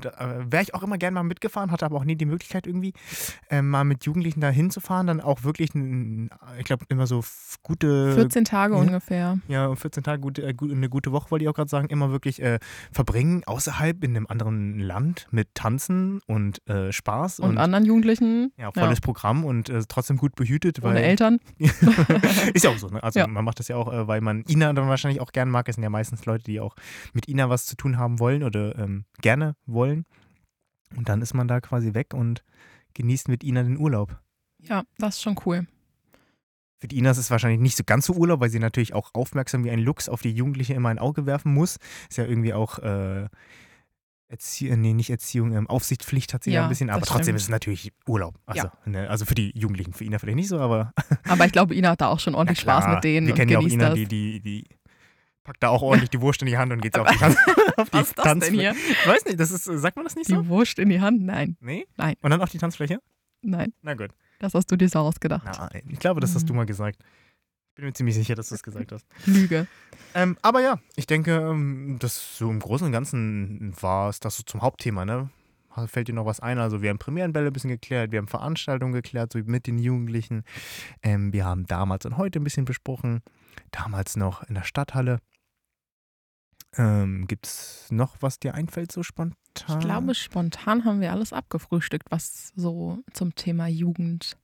wäre 0.50 0.64
ich 0.64 0.74
auch 0.76 0.84
immer 0.84 0.98
gern 0.98 1.14
mal 1.14 1.24
mitgefahren, 1.24 1.72
hatte 1.72 1.86
aber 1.86 1.98
auch 1.98 2.04
nie 2.06 2.16
die 2.16 2.26
Möglichkeit 2.26 2.68
irgendwie, 2.68 2.94
äh, 3.50 3.62
mal 3.62 3.84
mit 3.84 4.06
Jugendlichen 4.06 4.42
da 4.42 4.50
hinzufahren, 4.50 5.08
dann 5.08 5.22
auch 5.22 5.44
wirklich, 5.44 5.74
ein, 5.76 6.30
ich 6.60 6.66
glaube, 6.66 6.86
immer 6.90 7.08
so 7.08 7.24
gute 7.64 8.14
14 8.16 8.46
Tage 8.46 8.76
ja. 8.76 8.80
ungefähr. 8.80 9.40
Ja, 9.48 9.74
14 9.76 10.04
Tage, 10.04 10.22
gute, 10.22 10.44
äh, 10.44 10.54
gut- 10.54 10.72
eine 10.72 10.90
gute 10.90 11.12
Woche, 11.12 11.32
wollte 11.32 11.44
ich 11.46 11.50
auch 11.50 11.54
gerade 11.56 11.70
sagen, 11.70 11.88
immer 11.90 12.12
wirklich 12.12 12.42
äh, 12.42 12.60
verbringen 12.92 13.44
außerhalb 13.46 14.04
in 14.04 14.16
einem 14.16 14.28
anderen 14.28 14.80
Land 14.80 15.28
mit 15.32 15.56
Tanzen 15.56 16.22
und 16.28 16.68
äh, 16.68 16.92
Spaß 16.92 17.40
Und, 17.40 17.58
anderen 17.58 17.86
Jugendlichen, 17.86 18.52
ja, 18.58 18.72
volles 18.72 19.02
Programm 19.02 19.46
und 19.46 19.70
äh, 19.70 19.82
trotzdem 19.88 20.18
gut 20.18 20.36
behütet, 20.36 20.82
weil 20.84 20.92
ohne 20.92 21.02
Eltern. 21.04 21.40
ist 22.54 22.64
ja 22.64 22.70
auch 22.72 22.78
so, 22.78 22.88
ne? 22.88 22.99
Also 23.00 23.20
Ja. 23.20 23.28
man 23.28 23.44
macht 23.46 23.60
das 23.60 23.68
ja 23.68 23.76
auch, 23.76 23.92
äh, 23.92 24.08
weil 24.08 24.22
man 24.22 24.44
Ina 24.48 24.74
dann 24.74 24.88
wahrscheinlich 24.88 25.22
auch 25.22 25.32
gern 25.32 25.50
mag. 25.50 25.68
Es 25.70 25.76
sind 25.76 25.84
ja 25.84 25.90
meistens 25.90 26.26
Leute, 26.26 26.44
die 26.44 26.60
auch 26.60 26.76
mit 27.14 27.28
Ina 27.28 27.50
was 27.50 27.66
zu 27.66 27.76
tun 27.76 27.98
haben 27.98 28.20
wollen 28.20 28.44
oder 28.44 28.78
ähm, 28.78 29.06
gerne 29.22 29.56
wollen. 29.66 30.06
Und 30.96 31.10
dann 31.10 31.22
ist 31.22 31.34
man 31.34 31.48
da 31.48 31.62
quasi 31.62 31.94
weg 31.94 32.14
und 32.14 32.44
genießt 32.96 33.28
mit 33.28 33.44
Ina 33.44 33.64
den 33.64 33.78
Urlaub. 33.78 34.20
Ja, 34.62 34.84
das 34.98 35.16
ist 35.16 35.22
schon 35.22 35.40
cool. 35.46 35.68
Für 36.82 36.88
die 36.88 36.98
Ina 36.98 37.12
ist 37.12 37.18
es 37.18 37.30
wahrscheinlich 37.30 37.60
nicht 37.60 37.76
so 37.78 37.84
ganz 37.86 38.06
so 38.06 38.14
Urlaub, 38.14 38.40
weil 38.40 38.50
sie 38.50 38.60
natürlich 38.60 38.94
auch 38.94 39.12
aufmerksam 39.14 39.64
wie 39.66 39.72
ein 39.72 39.80
Luchs 39.80 40.08
auf 40.10 40.22
die 40.22 40.32
Jugendliche 40.32 40.74
immer 40.74 40.90
ein 40.90 41.00
Auge 41.00 41.26
werfen 41.26 41.54
muss. 41.54 41.78
Ist 42.10 42.18
ja 42.18 42.26
irgendwie 42.26 42.54
auch 42.54 42.80
äh, 42.80 43.28
Erziehung, 44.30 44.80
nee, 44.82 44.94
nicht 44.94 45.10
Erziehung, 45.10 45.54
ähm, 45.54 45.68
Aufsichtspflicht 45.68 46.34
hat 46.36 46.44
sie 46.44 46.52
ja, 46.52 46.58
Ja, 46.62 46.64
ein 46.64 46.70
bisschen, 46.70 46.90
aber 46.92 47.02
trotzdem 47.02 47.24
stimmt. 47.24 47.38
ist 47.38 47.44
es 47.44 47.50
natürlich 47.50 47.92
Urlaub. 48.08 48.36
Also, 48.46 48.68
Ja. 48.68 48.74
ne, 48.86 49.10
also 49.10 49.26
für 49.26 49.34
die 49.36 49.52
Jugendlichen, 49.58 49.92
für 49.94 50.04
Ina 50.04 50.20
vielleicht 50.20 50.36
nicht 50.36 50.50
so, 50.50 50.60
aber 50.60 50.94
Aber 51.28 51.46
ich 51.46 51.52
glaube, 51.52 51.74
Ina 51.76 51.90
hat 51.90 52.02
da 52.02 52.08
auch 52.10 52.20
schon 52.20 52.36
ordentlich 52.36 52.60
Spaß 52.60 52.88
mit 52.94 53.04
denen 53.04 53.26
Wir 53.28 53.34
kennen 53.34 53.50
ja 53.52 53.58
auch 53.58 53.64
Ina, 53.64 53.86
das. 53.90 53.96
die, 53.96 54.06
die, 54.06 54.40
die 54.40 54.66
packt 55.44 55.64
da 55.64 55.70
auch 55.70 55.82
ordentlich 55.82 56.12
die 56.12 56.22
Wurst 56.22 56.42
in 56.44 56.46
die 56.46 56.58
Hand 56.60 56.72
und 56.72 56.80
geht 56.82 56.96
auf 57.00 57.10
die, 57.10 57.18
Tanz 57.18 57.36
auf 57.78 57.90
die 57.90 57.98
Was 57.98 58.10
ist 58.10 58.18
das 58.20 58.24
denn 58.24 58.40
Tanzfläche. 58.42 58.62
hier? 58.62 58.76
Ich 59.02 59.08
weiß 59.08 59.26
nicht, 59.26 59.40
das 59.40 59.50
ist, 59.50 59.64
sagt 59.64 59.96
man 59.96 60.06
das 60.06 60.16
nicht 60.16 60.28
so? 60.30 60.42
Die 60.44 60.48
Wurst 60.48 60.78
in 60.78 60.90
die 60.90 61.02
Hand? 61.02 61.24
Nein, 61.24 61.58
Nee? 61.60 61.88
Nein. 61.98 62.14
Und 62.22 62.30
dann 62.30 62.42
auf 62.42 62.50
die 62.52 62.60
Tanzfläche? 62.60 63.00
nein. 63.42 63.74
Na 63.82 63.96
gut. 63.96 64.10
Das 64.38 64.54
hast 64.54 64.72
du 64.72 64.76
dir 64.78 64.88
so 64.90 65.00
ausgedacht. 65.00 65.44
Nein, 65.46 65.82
ich 65.90 65.98
glaube, 66.00 66.22
das 66.22 66.36
hast 66.36 66.48
du 66.48 66.54
Mhm. 66.54 66.58
mal 66.58 66.66
gesagt. 66.66 66.98
Ich 67.02 67.76
bin 67.76 67.86
mir 67.86 67.94
ziemlich 67.94 68.14
sicher, 68.16 68.36
dass 68.36 68.50
du 68.50 68.56
das 68.56 68.64
gesagt 68.64 68.92
hast. 68.92 69.06
Lüge. 69.26 69.66
Ähm, 70.14 70.38
aber 70.42 70.62
ja, 70.62 70.80
ich 70.96 71.08
denke, 71.08 71.32
ähm, 71.36 71.98
das 72.00 72.38
so 72.38 72.50
im 72.50 72.60
Großen 72.60 72.86
und 72.86 72.92
Ganzen 72.92 73.74
war 73.82 74.10
es 74.10 74.20
das 74.20 74.38
so 74.38 74.44
zum 74.44 74.62
Hauptthema, 74.62 75.06
ne? 75.06 75.30
Fällt 75.86 76.10
dir 76.10 76.14
noch 76.14 76.26
was 76.26 76.42
ein? 76.42 76.58
Also 76.58 76.82
wir 76.82 76.90
haben 76.90 76.98
Premierenbälle 76.98 77.48
ein 77.48 77.54
bisschen 77.54 77.70
geklärt, 77.70 78.12
wir 78.12 78.20
haben 78.20 78.28
Veranstaltungen 78.28 78.92
geklärt, 78.92 79.32
so 79.32 79.40
mit 79.40 79.66
den 79.66 79.78
Jugendlichen. 79.80 80.44
Ähm, 81.04 81.32
wir 81.32 81.46
haben 81.46 81.68
damals 81.68 82.06
und 82.06 82.18
heute 82.18 82.40
ein 82.40 82.44
bisschen 82.44 82.66
besprochen. 82.66 83.22
Damals 83.72 84.18
noch 84.18 84.44
in 84.44 84.56
der 84.56 84.64
Stadthalle. 84.64 85.20
Ähm, 86.76 87.28
Gibt 87.28 87.48
es 87.48 87.88
noch, 87.92 88.18
was 88.20 88.40
dir 88.40 88.54
einfällt, 88.56 88.92
so 88.92 89.04
spontan? 89.04 89.36
Ich 89.56 89.80
glaube, 89.80 90.16
spontan 90.16 90.86
haben 90.86 91.02
wir 91.02 91.12
alles 91.12 91.34
abgefrühstückt, 91.34 92.12
was 92.12 92.52
so 92.56 93.00
zum 93.14 93.36
Thema 93.36 93.68
Jugend. 93.68 94.38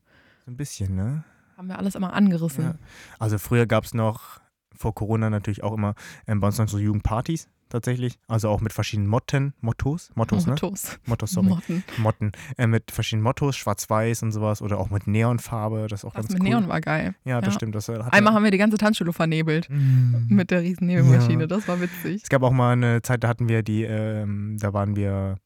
So 0.46 0.52
ein 0.52 0.58
bisschen, 0.58 0.96
ne? 0.96 1.24
Haben 1.58 1.68
wir 1.68 1.78
alles 1.78 1.96
immer 1.96 2.14
angerissen. 2.14 2.64
Ja. 2.64 2.76
Also 3.20 3.38
früher 3.38 3.66
gab 3.66 3.86
es 3.86 3.94
noch, 3.94 4.42
vor 4.78 4.94
Corona 4.96 5.30
natürlich 5.30 5.64
auch 5.64 5.74
immer, 5.74 5.96
ähm, 6.28 6.40
bei 6.40 6.48
uns 6.48 6.58
noch 6.58 6.68
so 6.68 6.78
Jugendpartys 6.78 7.50
tatsächlich. 7.70 8.20
Also 8.28 8.50
auch 8.50 8.62
mit 8.62 8.74
verschiedenen 8.74 9.10
Motten, 9.10 9.54
Mottos, 9.60 10.12
Mottos, 10.16 10.46
ne? 10.46 10.52
Mottos. 10.52 11.00
Mottos, 11.06 11.32
sorry. 11.32 11.48
Motten. 11.48 11.84
Motten. 11.98 12.32
Äh, 12.58 12.68
mit 12.68 12.92
verschiedenen 12.92 13.24
Mottos, 13.24 13.56
schwarz-weiß 13.58 14.22
und 14.24 14.32
sowas. 14.32 14.62
Oder 14.62 14.78
auch 14.78 14.92
mit 14.92 15.08
Neonfarbe, 15.08 15.88
das 15.90 16.02
ist 16.02 16.06
auch 16.06 16.14
Das 16.14 16.28
ganz 16.28 16.34
mit 16.34 16.44
cool. 16.44 16.50
Neon 16.50 16.68
war 16.70 16.80
geil. 16.80 17.16
Ja, 17.26 17.42
das 17.42 17.56
Ja. 17.56 17.60
stimmt. 17.60 17.74
Das, 17.76 17.90
Einmal 17.90 18.34
haben 18.34 18.44
wir 18.44 18.52
die 18.52 18.60
ganze 18.60 18.78
Tanzschule 18.78 19.12
vernebelt 19.14 19.68
Mm. 19.70 20.28
mit 20.28 20.52
der 20.52 20.62
riesen 20.62 20.86
Nebelmaschine. 20.88 21.42
Ja. 21.44 21.48
Das 21.48 21.68
war 21.68 21.82
witzig. 21.82 22.22
Es 22.24 22.30
gab 22.30 22.44
auch 22.44 22.52
mal 22.52 22.74
eine 22.74 23.02
Zeit, 23.02 23.24
da 23.24 23.28
hatten 23.28 23.50
wir 23.50 23.64
die, 23.64 23.84
ähm, 23.84 24.58
da 24.60 24.72
waren 24.74 24.96
wir 24.96 25.38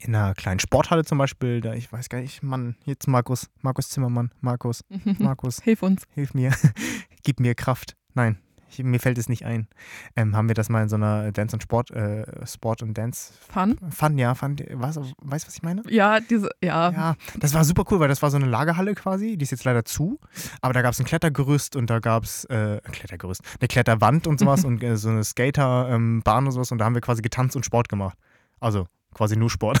in 0.00 0.14
einer 0.14 0.32
kleinen 0.34 0.60
Sporthalle 0.60 1.04
zum 1.04 1.18
Beispiel. 1.18 1.60
Da, 1.60 1.74
ich 1.74 1.92
weiß 1.92 2.08
gar 2.08 2.20
nicht, 2.20 2.42
Mann, 2.42 2.76
jetzt 2.84 3.06
Markus, 3.06 3.50
Markus 3.60 3.90
Zimmermann, 3.90 4.30
Markus, 4.40 4.82
Markus, 5.18 5.60
Hilf 5.62 5.82
uns. 5.82 6.04
hilf 6.14 6.32
mir, 6.34 6.52
gib 7.22 7.38
mir 7.40 7.54
Kraft. 7.54 7.96
Nein, 8.14 8.38
ich, 8.70 8.82
mir 8.82 9.00
fällt 9.00 9.18
es 9.18 9.28
nicht 9.28 9.44
ein. 9.44 9.66
Ähm, 10.14 10.36
haben 10.36 10.48
wir 10.48 10.54
das 10.54 10.68
mal 10.68 10.82
in 10.82 10.88
so 10.88 10.96
einer 10.96 11.32
Dance 11.32 11.56
und 11.56 11.62
Sport, 11.62 11.90
äh, 11.90 12.24
Sport 12.46 12.82
und 12.82 12.96
Dance 12.98 13.32
Fun? 13.50 13.78
Fun, 13.90 14.18
ja, 14.18 14.34
Fun, 14.34 14.56
was, 14.72 14.96
weißt 14.96 15.44
du, 15.44 15.48
was 15.48 15.54
ich 15.54 15.62
meine? 15.62 15.82
Ja, 15.88 16.20
diese, 16.20 16.50
ja. 16.62 16.90
Ja, 16.90 17.16
das 17.38 17.54
war 17.54 17.64
super 17.64 17.84
cool, 17.90 18.00
weil 18.00 18.08
das 18.08 18.20
war 18.22 18.30
so 18.30 18.36
eine 18.36 18.46
Lagerhalle 18.46 18.94
quasi, 18.94 19.36
die 19.36 19.42
ist 19.42 19.50
jetzt 19.50 19.64
leider 19.64 19.84
zu, 19.84 20.18
aber 20.60 20.74
da 20.74 20.82
gab 20.82 20.92
es 20.92 21.00
ein 21.00 21.06
Klettergerüst 21.06 21.76
und 21.76 21.88
da 21.88 21.98
gab 22.00 22.24
es 22.24 22.44
äh, 22.46 22.80
ein 22.84 22.92
Klettergerüst, 22.92 23.42
eine 23.60 23.68
Kletterwand 23.68 24.26
und 24.26 24.38
sowas 24.38 24.64
und 24.66 24.82
äh, 24.82 24.96
so 24.96 25.08
eine 25.08 25.24
Skaterbahn 25.24 26.46
und 26.46 26.52
sowas 26.52 26.70
und 26.70 26.78
da 26.78 26.84
haben 26.84 26.94
wir 26.94 27.00
quasi 27.00 27.22
getanzt 27.22 27.56
und 27.56 27.64
Sport 27.64 27.88
gemacht. 27.88 28.18
Also 28.60 28.86
quasi 29.14 29.36
nur 29.36 29.50
Sport, 29.50 29.80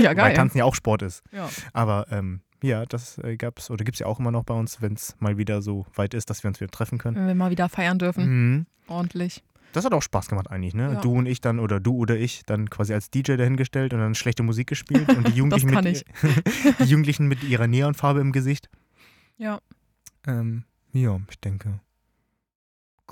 Ja, 0.00 0.04
weil 0.10 0.14
geil. 0.14 0.34
Tanzen 0.34 0.58
ja 0.58 0.64
auch 0.64 0.74
Sport 0.74 1.02
ist. 1.02 1.22
Ja. 1.32 1.48
Aber 1.72 2.06
ähm, 2.10 2.40
ja, 2.62 2.84
das 2.84 3.18
äh, 3.18 3.36
gab 3.36 3.58
es 3.58 3.70
oder 3.70 3.84
gibt 3.84 3.96
es 3.96 4.00
ja 4.00 4.06
auch 4.06 4.18
immer 4.18 4.30
noch 4.30 4.44
bei 4.44 4.54
uns, 4.54 4.80
wenn 4.82 4.94
es 4.94 5.16
mal 5.18 5.36
wieder 5.38 5.62
so 5.62 5.86
weit 5.94 6.14
ist, 6.14 6.30
dass 6.30 6.42
wir 6.42 6.48
uns 6.48 6.60
wieder 6.60 6.70
treffen 6.70 6.98
können. 6.98 7.16
Wenn 7.16 7.26
wir 7.26 7.34
mal 7.34 7.50
wieder 7.50 7.68
feiern 7.68 7.98
dürfen. 7.98 8.24
Mhm. 8.26 8.66
Ordentlich. 8.88 9.42
Das 9.72 9.84
hat 9.84 9.92
auch 9.92 10.02
Spaß 10.02 10.28
gemacht 10.28 10.50
eigentlich, 10.50 10.74
ne? 10.74 10.94
Ja. 10.94 11.00
Du 11.00 11.12
und 11.12 11.26
ich 11.26 11.40
dann 11.40 11.58
oder 11.58 11.80
du 11.80 11.96
oder 11.96 12.16
ich 12.16 12.44
dann 12.46 12.70
quasi 12.70 12.94
als 12.94 13.10
DJ 13.10 13.36
dahingestellt 13.36 13.92
und 13.92 14.00
dann 14.00 14.14
schlechte 14.14 14.42
Musik 14.42 14.68
gespielt 14.68 15.08
und 15.14 15.28
die 15.28 15.32
Jugendlichen, 15.36 15.70
kann 15.70 15.84
mit, 15.84 16.04
die 16.78 16.84
Jugendlichen 16.84 17.26
mit 17.26 17.42
ihrer 17.44 17.66
Neonfarbe 17.66 18.20
im 18.20 18.32
Gesicht. 18.32 18.70
Ja. 19.36 19.60
Ähm, 20.26 20.64
ja, 20.92 21.20
ich 21.28 21.40
denke. 21.40 21.80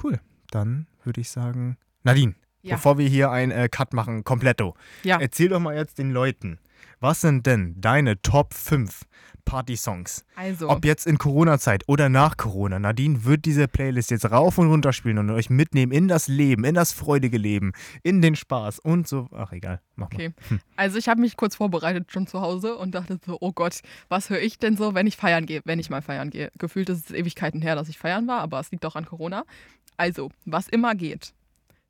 Cool. 0.03 0.21
Dann 0.51 0.87
würde 1.03 1.21
ich 1.21 1.29
sagen, 1.29 1.77
Nadine, 2.03 2.35
Ja. 2.65 2.77
bevor 2.77 2.99
wir 2.99 3.07
hier 3.07 3.31
einen 3.31 3.53
äh, 3.53 3.69
Cut 3.69 3.93
machen, 3.93 4.25
kompletto, 4.25 4.75
Ja. 5.03 5.19
erzähl 5.21 5.51
doch 5.51 5.61
mal 5.61 5.77
jetzt 5.77 5.99
den 5.99 6.11
Leuten, 6.11 6.59
was 7.01 7.21
sind 7.21 7.47
denn 7.47 7.75
deine 7.79 8.21
Top 8.23 8.55
5 8.55 9.03
Party-Songs? 9.45 10.25
Also, 10.37 10.71
Ob 10.71 10.87
jetzt 10.87 11.07
in 11.07 11.19
Corona-Zeit 11.19 11.85
oder 11.87 12.09
nach 12.09 12.39
Corona. 12.39 12.79
Nadine 12.79 13.25
wird 13.25 13.45
diese 13.45 13.69
Playlist 13.69 14.11
jetzt 14.11 14.31
rauf 14.31 14.57
und 14.57 14.69
runter 14.69 14.95
spielen 14.95 15.19
und 15.19 15.29
euch 15.31 15.51
mitnehmen 15.51 15.93
in 15.93 16.09
das 16.09 16.29
Leben, 16.29 16.65
in 16.65 16.75
das 16.75 16.93
freudige 16.93 17.37
Leben, 17.37 17.73
in 18.03 18.23
den 18.23 18.37
Spaß 18.37 18.79
und 18.79 19.07
so. 19.07 19.29
Ach, 19.37 19.53
egal. 19.53 19.81
Mach 19.97 20.11
mal. 20.11 20.15
Okay. 20.15 20.33
also 20.77 20.97
ich 20.97 21.09
habe 21.09 21.21
mich 21.21 21.37
kurz 21.37 21.57
vorbereitet 21.57 22.11
schon 22.11 22.27
zu 22.27 22.41
Hause 22.41 22.77
und 22.77 22.95
dachte 22.95 23.19
so, 23.25 23.37
oh 23.41 23.53
Gott, 23.53 23.81
was 24.09 24.31
höre 24.31 24.41
ich 24.41 24.59
denn 24.59 24.79
so, 24.79 24.95
wenn 24.95 25.07
ich 25.07 25.17
feiern 25.17 25.45
gehe, 25.45 25.61
wenn 25.67 25.79
ich 25.79 25.91
mal 25.91 26.01
feiern 26.01 26.31
gehe? 26.31 26.51
Gefühlt 26.59 26.89
ist 26.89 27.11
es 27.11 27.15
Ewigkeiten 27.15 27.61
her, 27.61 27.75
dass 27.75 27.91
ich 27.91 27.99
feiern 27.99 28.27
war, 28.27 28.41
aber 28.41 28.61
es 28.61 28.71
liegt 28.71 28.87
auch 28.87 28.97
an 28.97 29.05
Corona. 29.05 29.45
Also, 29.99 30.31
was 30.47 30.69
immer 30.69 30.95
geht. 30.95 31.35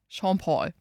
Sean 0.08 0.38
Paul. 0.38 0.72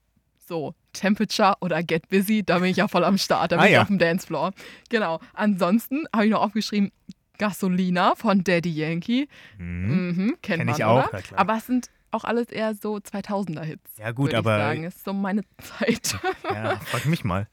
So, 0.46 0.76
Temperature 0.92 1.56
oder 1.62 1.82
Get 1.84 2.10
Busy, 2.10 2.44
da 2.46 2.60
bin 2.60 2.70
ich 2.70 2.78
ja 2.78 2.88
voll 2.88 3.04
am 3.06 3.18
Start, 3.18 3.52
da 3.52 3.56
bin 3.56 3.64
Ah, 3.64 3.68
ich 3.68 3.74
ja. 3.74 3.82
auf 3.82 3.88
dem 3.88 3.98
Dancefloor. 3.98 4.52
Genau. 4.90 5.20
Ansonsten 5.34 6.04
habe 6.14 6.26
ich 6.26 6.32
noch 6.32 6.42
aufgeschrieben, 6.42 6.92
Gasolina 7.38 8.16
von 8.16 8.44
Daddy 8.44 8.70
Yankee. 8.70 9.28
Mhm. 9.58 10.08
Mhm, 10.10 10.28
kennt 10.42 10.42
Kenn 10.60 10.66
man, 10.68 10.76
ich 10.76 10.84
auch, 10.84 11.08
oder? 11.10 11.22
Aber 11.36 11.58
es 11.58 11.66
sind 11.66 11.90
auch 12.12 12.26
alles 12.26 12.50
eher 12.50 12.76
so 12.76 12.98
2000er-Hits. 12.98 13.98
Ja, 13.98 14.12
gut, 14.12 14.34
aber- 14.34 14.58
Ich 14.58 14.62
sagen. 14.64 14.84
Ist 14.84 15.04
so 15.06 15.14
meine 15.14 15.42
Zeit. 15.80 16.20
Ja, 16.44 16.78
frag 16.82 17.06
mich 17.06 17.24
mal. 17.24 17.48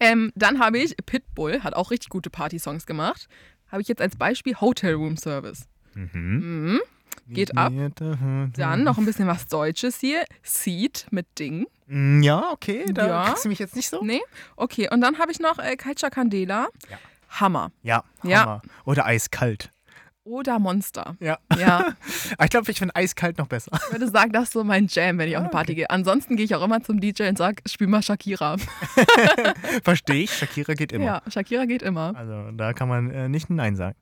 ähm, 0.00 0.30
dann 0.34 0.58
habe 0.58 0.78
ich 0.78 0.96
Pitbull, 1.06 1.62
hat 1.62 1.74
auch 1.74 1.90
richtig 1.90 2.10
gute 2.10 2.28
Party-Songs 2.30 2.84
gemacht. 2.84 3.28
Habe 3.70 3.80
ich 3.80 3.88
jetzt 3.88 4.02
als 4.02 4.16
Beispiel 4.16 4.56
Hotel 4.60 4.94
Room 4.94 5.16
Service. 5.16 5.68
Mhm. 5.94 6.80
Geht 7.28 7.56
ab. 7.56 7.72
Dann 8.56 8.84
noch 8.84 8.98
ein 8.98 9.04
bisschen 9.06 9.26
was 9.26 9.46
Deutsches 9.46 9.98
hier. 10.00 10.24
Seed 10.42 11.06
mit 11.10 11.38
Ding. 11.38 11.66
Mm, 11.86 12.22
Ja, 12.22 12.50
okay, 12.52 12.84
da 12.92 13.06
Ja. 13.06 13.24
kriegst 13.26 13.44
du 13.44 13.48
mich 13.48 13.58
jetzt 13.58 13.76
nicht 13.76 13.88
so. 13.88 14.02
Nee? 14.04 14.20
Okay, 14.56 14.88
und 14.90 15.00
dann 15.00 15.18
habe 15.18 15.32
ich 15.32 15.40
noch 15.40 15.58
äh, 15.58 15.76
Culture 15.76 16.10
Candela. 16.10 16.68
Ja. 16.90 16.98
Hammer. 17.40 17.70
Ja, 17.82 18.04
Ja. 18.22 18.40
Hammer. 18.42 18.62
Oder 18.84 19.06
eiskalt. 19.06 19.70
Oder 20.26 20.58
Monster. 20.58 21.16
Ja. 21.20 21.36
Ja, 21.58 21.92
Ich 22.42 22.48
glaube, 22.50 22.70
ich 22.70 22.78
finde 22.78 22.96
eiskalt 22.96 23.36
noch 23.36 23.46
besser. 23.46 23.70
ich 23.74 23.92
würde 23.92 24.08
sagen, 24.08 24.32
das 24.32 24.44
ist 24.44 24.52
so 24.54 24.64
mein 24.64 24.86
Jam, 24.88 25.18
wenn 25.18 25.28
ich 25.28 25.36
auf 25.36 25.42
eine 25.42 25.50
Party 25.50 25.74
gehe. 25.74 25.90
Ansonsten 25.90 26.36
gehe 26.36 26.46
ich 26.46 26.54
auch 26.54 26.62
immer 26.64 26.82
zum 26.82 26.98
DJ 26.98 27.24
und 27.28 27.36
sage, 27.36 27.62
spiel 27.68 27.88
mal 27.88 28.02
Shakira. 28.02 28.56
Verstehe 29.82 30.22
ich. 30.24 30.32
Shakira 30.32 30.74
geht 30.74 30.92
immer. 30.92 31.04
Ja, 31.04 31.22
Shakira 31.28 31.66
geht 31.66 31.82
immer. 31.82 32.14
Also 32.16 32.50
da 32.52 32.72
kann 32.72 32.88
man 32.88 33.10
äh, 33.10 33.28
nicht 33.28 33.50
Nein 33.50 33.76
sagen. 33.76 33.96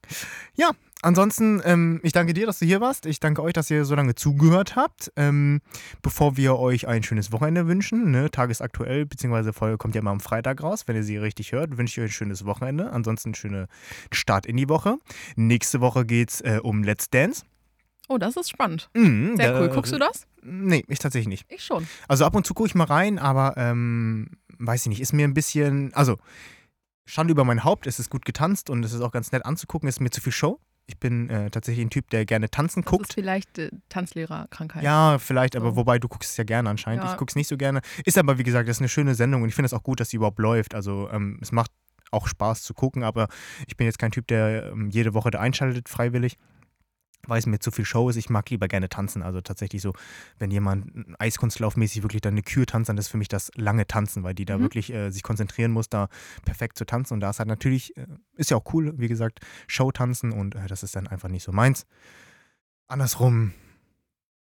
Ja, 0.55 0.71
ansonsten, 1.03 1.61
ähm, 1.65 2.01
ich 2.03 2.13
danke 2.13 2.33
dir, 2.33 2.47
dass 2.47 2.59
du 2.59 2.65
hier 2.65 2.81
warst. 2.81 3.07
Ich 3.07 3.21
danke 3.21 3.43
euch, 3.43 3.53
dass 3.53 3.71
ihr 3.71 3.85
so 3.85 3.95
lange 3.95 4.15
zugehört 4.15 4.77
habt. 4.77 5.13
Ähm, 5.17 5.61
bevor 6.01 6.37
wir 6.37 6.59
euch 6.59 6.89
ein 6.89 7.03
schönes 7.03 7.33
Wochenende 7.33 7.67
wünschen, 7.67 8.11
ne, 8.11 8.31
tagesaktuell, 8.31 9.05
beziehungsweise 9.07 9.53
Folge 9.53 9.79
kommt 9.79 9.95
ja 9.95 10.01
immer 10.01 10.11
am 10.11 10.21
Freitag 10.21 10.63
raus, 10.63 10.85
wenn 10.87 10.97
ihr 10.97 11.05
sie 11.05 11.19
richtig 11.19 11.53
hört, 11.53 11.77
wünsche 11.77 12.01
ich 12.01 12.05
euch 12.05 12.11
ein 12.11 12.15
schönes 12.15 12.45
Wochenende. 12.45 12.91
Ansonsten 12.93 13.29
einen 13.29 13.35
schönen 13.35 13.67
Start 14.13 14.47
in 14.47 14.57
die 14.57 14.69
Woche. 14.69 14.97
Nächste 15.37 15.81
Woche 15.81 16.07
geht 16.07 16.31
es 16.31 16.41
äh, 16.41 16.61
um 16.63 16.83
Let's 16.83 17.11
Dance. 17.11 17.45
Oh, 18.09 18.19
das 18.19 18.37
ist 18.37 18.51
spannend. 18.51 18.91
Mhm, 18.95 19.37
Sehr 19.37 19.61
cool. 19.61 19.69
Guckst 19.69 19.93
du 19.93 19.99
das? 19.99 20.27
Nee, 20.43 20.85
ich 20.89 20.99
tatsächlich 20.99 21.29
nicht. 21.29 21.47
Ich 21.51 21.65
schon. 21.65 21.87
Also 22.09 22.25
ab 22.25 22.35
und 22.35 22.47
zu 22.47 22.53
gucke 22.55 22.67
ich 22.67 22.75
mal 22.75 22.85
rein, 22.85 23.19
aber 23.19 23.55
ähm, 23.57 24.29
weiß 24.59 24.83
ich 24.83 24.89
nicht, 24.89 25.01
ist 25.01 25.13
mir 25.13 25.27
ein 25.27 25.35
bisschen, 25.35 25.95
also 25.95 26.19
Schande 27.05 27.33
über 27.33 27.45
mein 27.45 27.65
Haupt, 27.65 27.87
es 27.87 27.99
ist 27.99 28.11
gut 28.11 28.25
getanzt 28.25 28.71
und 28.71 28.85
es 28.85 28.93
ist 28.93 29.01
auch 29.01 29.13
ganz 29.13 29.33
nett 29.33 29.45
anzugucken, 29.45 29.89
ist 29.89 30.01
mir 30.01 30.11
zu 30.11 30.21
viel 30.21 30.33
Show. 30.33 30.59
Ich 30.93 30.99
bin 30.99 31.31
äh, 31.31 31.51
tatsächlich 31.51 31.87
ein 31.87 31.91
Typ, 31.91 32.11
der 32.11 32.27
gerne 32.27 32.51
tanzen 32.51 32.83
Das 32.83 32.93
ist 32.93 32.99
guckt. 32.99 33.13
vielleicht 33.15 33.59
äh, 33.59 33.71
Tanzlehrerkrankheit. 33.89 34.83
Ja, 34.83 35.19
vielleicht, 35.19 35.57
aber 35.57 35.71
So. 35.71 35.77
wobei 35.77 35.99
du 35.99 36.07
guckst 36.07 36.31
es 36.33 36.37
ja 36.37 36.45
gerne 36.45 36.69
anscheinend. 36.69 37.03
Ja. 37.03 37.11
Ich 37.13 37.17
gucke 37.17 37.31
es 37.31 37.37
nicht 37.37 37.49
so 37.49 37.57
gerne. 37.57 37.81
Ist 38.05 38.19
aber, 38.19 38.37
wie 38.39 38.43
gesagt, 38.43 38.69
das 38.69 38.77
ist 38.77 38.81
eine 38.83 38.89
schöne 38.91 39.15
Sendung 39.15 39.43
und 39.43 39.49
ich 39.49 39.55
finde 39.55 39.67
es 39.67 39.73
auch 39.73 39.83
gut, 39.83 40.01
dass 40.01 40.11
sie 40.11 40.17
überhaupt 40.19 40.39
läuft. 40.39 40.75
Also 40.75 41.09
ähm, 41.11 41.39
es 41.41 41.51
macht 41.51 41.71
auch 42.11 42.29
Spaß 42.29 42.63
zu 42.63 42.75
gucken, 42.75 43.05
aber 43.05 43.29
ich 43.67 43.77
bin 43.79 43.87
jetzt 43.87 43.99
kein 43.99 44.11
Typ, 44.11 44.27
der 44.27 44.71
ähm, 44.73 44.91
jede 44.91 45.15
Woche 45.15 45.31
da 45.31 45.41
einschaltet, 45.41 45.89
freiwillig. 45.89 46.37
Weil 47.29 47.39
es 47.39 47.47
mir 47.47 47.61
zu 47.61 47.71
viel 47.71 47.85
Show 47.85 48.09
ist, 48.09 48.17
ich 48.17 48.31
mag 48.31 48.51
lieber 48.51 48.67
gerne 48.67 48.89
tanzen. 48.89 49.23
Also 49.23 49.41
tatsächlich 49.41 49.81
so, 49.81 49.93
wenn 50.39 50.51
jemand 50.51 50.91
eiskunstlaufmäßig 51.21 52.03
wirklich 52.03 52.21
dann 52.21 52.35
eine 52.35 52.43
Kür 52.43 52.67
tanzt, 52.67 52.89
dann 52.89 52.99
ist 52.99 53.09
für 53.09 53.17
mich 53.17 53.29
das 53.29 53.53
lange 53.55 53.87
Tanzen, 53.87 54.25
weil 54.25 54.35
die 54.35 54.45
da 54.45 54.59
Mhm. 54.59 54.63
wirklich 54.63 54.93
äh, 54.93 55.11
sich 55.11 55.23
konzentrieren 55.23 55.71
muss, 55.71 55.89
da 55.89 56.09
perfekt 56.45 56.77
zu 56.79 56.85
tanzen. 56.85 57.15
Und 57.15 57.21
da 57.21 57.31
ist 57.31 57.39
halt 57.39 57.49
natürlich, 57.49 57.97
äh, 57.97 58.07
ist 58.35 58.51
ja 58.51 58.57
auch 58.57 58.75
cool, 58.75 58.95
wie 58.97 59.07
gesagt, 59.09 59.39
Show-Tanzen 59.69 60.33
und 60.33 60.57
äh, 60.57 60.67
das 60.67 60.83
ist 60.83 60.97
dann 60.97 61.07
einfach 61.07 61.29
nicht 61.29 61.45
so 61.45 61.53
meins. 61.53 61.87
Andersrum, 62.89 63.53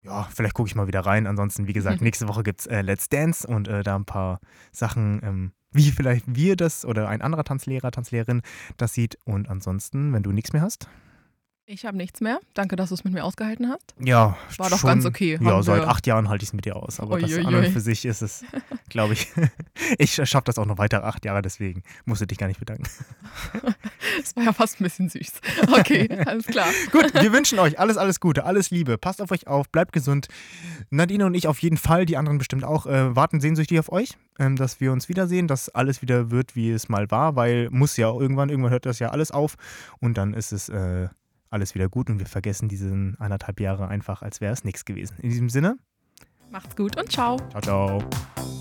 ja, 0.02 0.24
vielleicht 0.34 0.54
gucke 0.54 0.68
ich 0.68 0.74
mal 0.74 0.86
wieder 0.86 1.00
rein. 1.00 1.26
Ansonsten, 1.26 1.66
wie 1.66 1.72
gesagt, 1.72 2.00
Mhm. 2.00 2.04
nächste 2.06 2.28
Woche 2.28 2.42
gibt 2.42 2.60
es 2.60 2.66
äh, 2.66 2.80
Let's 2.80 3.08
Dance 3.08 3.46
und 3.46 3.68
äh, 3.68 3.82
da 3.82 3.96
ein 3.96 4.06
paar 4.06 4.40
Sachen, 4.72 5.20
ähm, 5.22 5.52
wie 5.72 5.90
vielleicht 5.90 6.24
wir 6.34 6.56
das 6.56 6.84
oder 6.84 7.08
ein 7.08 7.20
anderer 7.22 7.44
Tanzlehrer, 7.44 7.90
Tanzlehrerin 7.90 8.42
das 8.78 8.94
sieht. 8.94 9.18
Und 9.24 9.48
ansonsten, 9.48 10.12
wenn 10.12 10.22
du 10.22 10.32
nichts 10.32 10.52
mehr 10.52 10.62
hast. 10.62 10.88
Ich 11.72 11.84
habe 11.84 11.96
nichts 11.96 12.20
mehr. 12.20 12.40
Danke, 12.54 12.74
dass 12.74 12.88
du 12.88 12.96
es 12.96 13.04
mit 13.04 13.12
mir 13.12 13.22
ausgehalten 13.22 13.68
hast. 13.68 13.94
Ja, 14.00 14.36
War 14.56 14.70
doch 14.70 14.80
schon, 14.80 14.88
ganz 14.88 15.06
okay. 15.06 15.38
Ja, 15.40 15.62
seit 15.62 15.84
acht 15.84 16.04
Jahren 16.04 16.28
halte 16.28 16.42
ich 16.42 16.48
es 16.48 16.52
mit 16.52 16.64
dir 16.64 16.74
aus. 16.74 16.98
Aber 16.98 17.20
das 17.20 17.30
Uiuiui. 17.30 17.46
an 17.46 17.54
und 17.54 17.68
für 17.68 17.78
sich 17.78 18.04
ist 18.04 18.22
es, 18.22 18.44
glaube 18.88 19.12
ich, 19.12 19.28
ich 19.98 20.16
schaffe 20.16 20.46
das 20.46 20.58
auch 20.58 20.66
noch 20.66 20.78
weitere 20.78 21.02
acht 21.02 21.24
Jahre, 21.24 21.42
deswegen 21.42 21.84
musst 22.06 22.22
du 22.22 22.26
dich 22.26 22.38
gar 22.38 22.48
nicht 22.48 22.58
bedanken. 22.58 22.88
Das 24.20 24.34
war 24.36 24.42
ja 24.42 24.52
fast 24.52 24.80
ein 24.80 24.84
bisschen 24.84 25.08
süß. 25.08 25.40
Okay, 25.78 26.08
alles 26.26 26.46
klar. 26.46 26.66
Gut, 26.90 27.14
wir 27.14 27.32
wünschen 27.32 27.58
euch 27.58 27.78
alles, 27.78 27.96
alles 27.96 28.18
Gute, 28.18 28.44
alles 28.44 28.70
Liebe. 28.70 28.98
Passt 28.98 29.22
auf 29.22 29.30
euch 29.30 29.46
auf, 29.46 29.70
bleibt 29.70 29.92
gesund. 29.92 30.26
Nadine 30.90 31.24
und 31.26 31.34
ich 31.34 31.46
auf 31.46 31.60
jeden 31.60 31.76
Fall, 31.76 32.06
die 32.06 32.16
anderen 32.16 32.38
bestimmt 32.38 32.64
auch, 32.64 32.86
äh, 32.86 33.14
warten 33.14 33.40
sehnsüchtig 33.40 33.78
auf 33.78 33.92
euch, 33.92 34.18
ähm, 34.38 34.56
dass 34.56 34.80
wir 34.80 34.92
uns 34.92 35.08
wiedersehen, 35.08 35.46
dass 35.46 35.68
alles 35.68 36.02
wieder 36.02 36.30
wird, 36.30 36.56
wie 36.56 36.70
es 36.70 36.88
mal 36.88 37.10
war, 37.10 37.36
weil 37.36 37.70
muss 37.70 37.96
ja 37.96 38.08
irgendwann, 38.12 38.48
irgendwann 38.48 38.72
hört 38.72 38.84
das 38.84 38.98
ja 38.98 39.10
alles 39.10 39.30
auf 39.30 39.56
und 40.00 40.18
dann 40.18 40.34
ist 40.34 40.52
es 40.52 40.68
äh, 40.68 41.08
alles 41.50 41.74
wieder 41.74 41.88
gut 41.88 42.08
und 42.10 42.18
wir 42.18 42.26
vergessen 42.26 42.68
diese 42.68 42.90
anderthalb 43.18 43.60
Jahre 43.60 43.88
einfach, 43.88 44.22
als 44.22 44.40
wäre 44.40 44.52
es 44.52 44.64
nichts 44.64 44.84
gewesen. 44.84 45.16
In 45.20 45.30
diesem 45.30 45.50
Sinne, 45.50 45.78
Macht's 46.50 46.74
gut 46.74 46.98
und 46.98 47.10
ciao. 47.10 47.36
ciao, 47.50 47.60
ciao. 47.60 48.59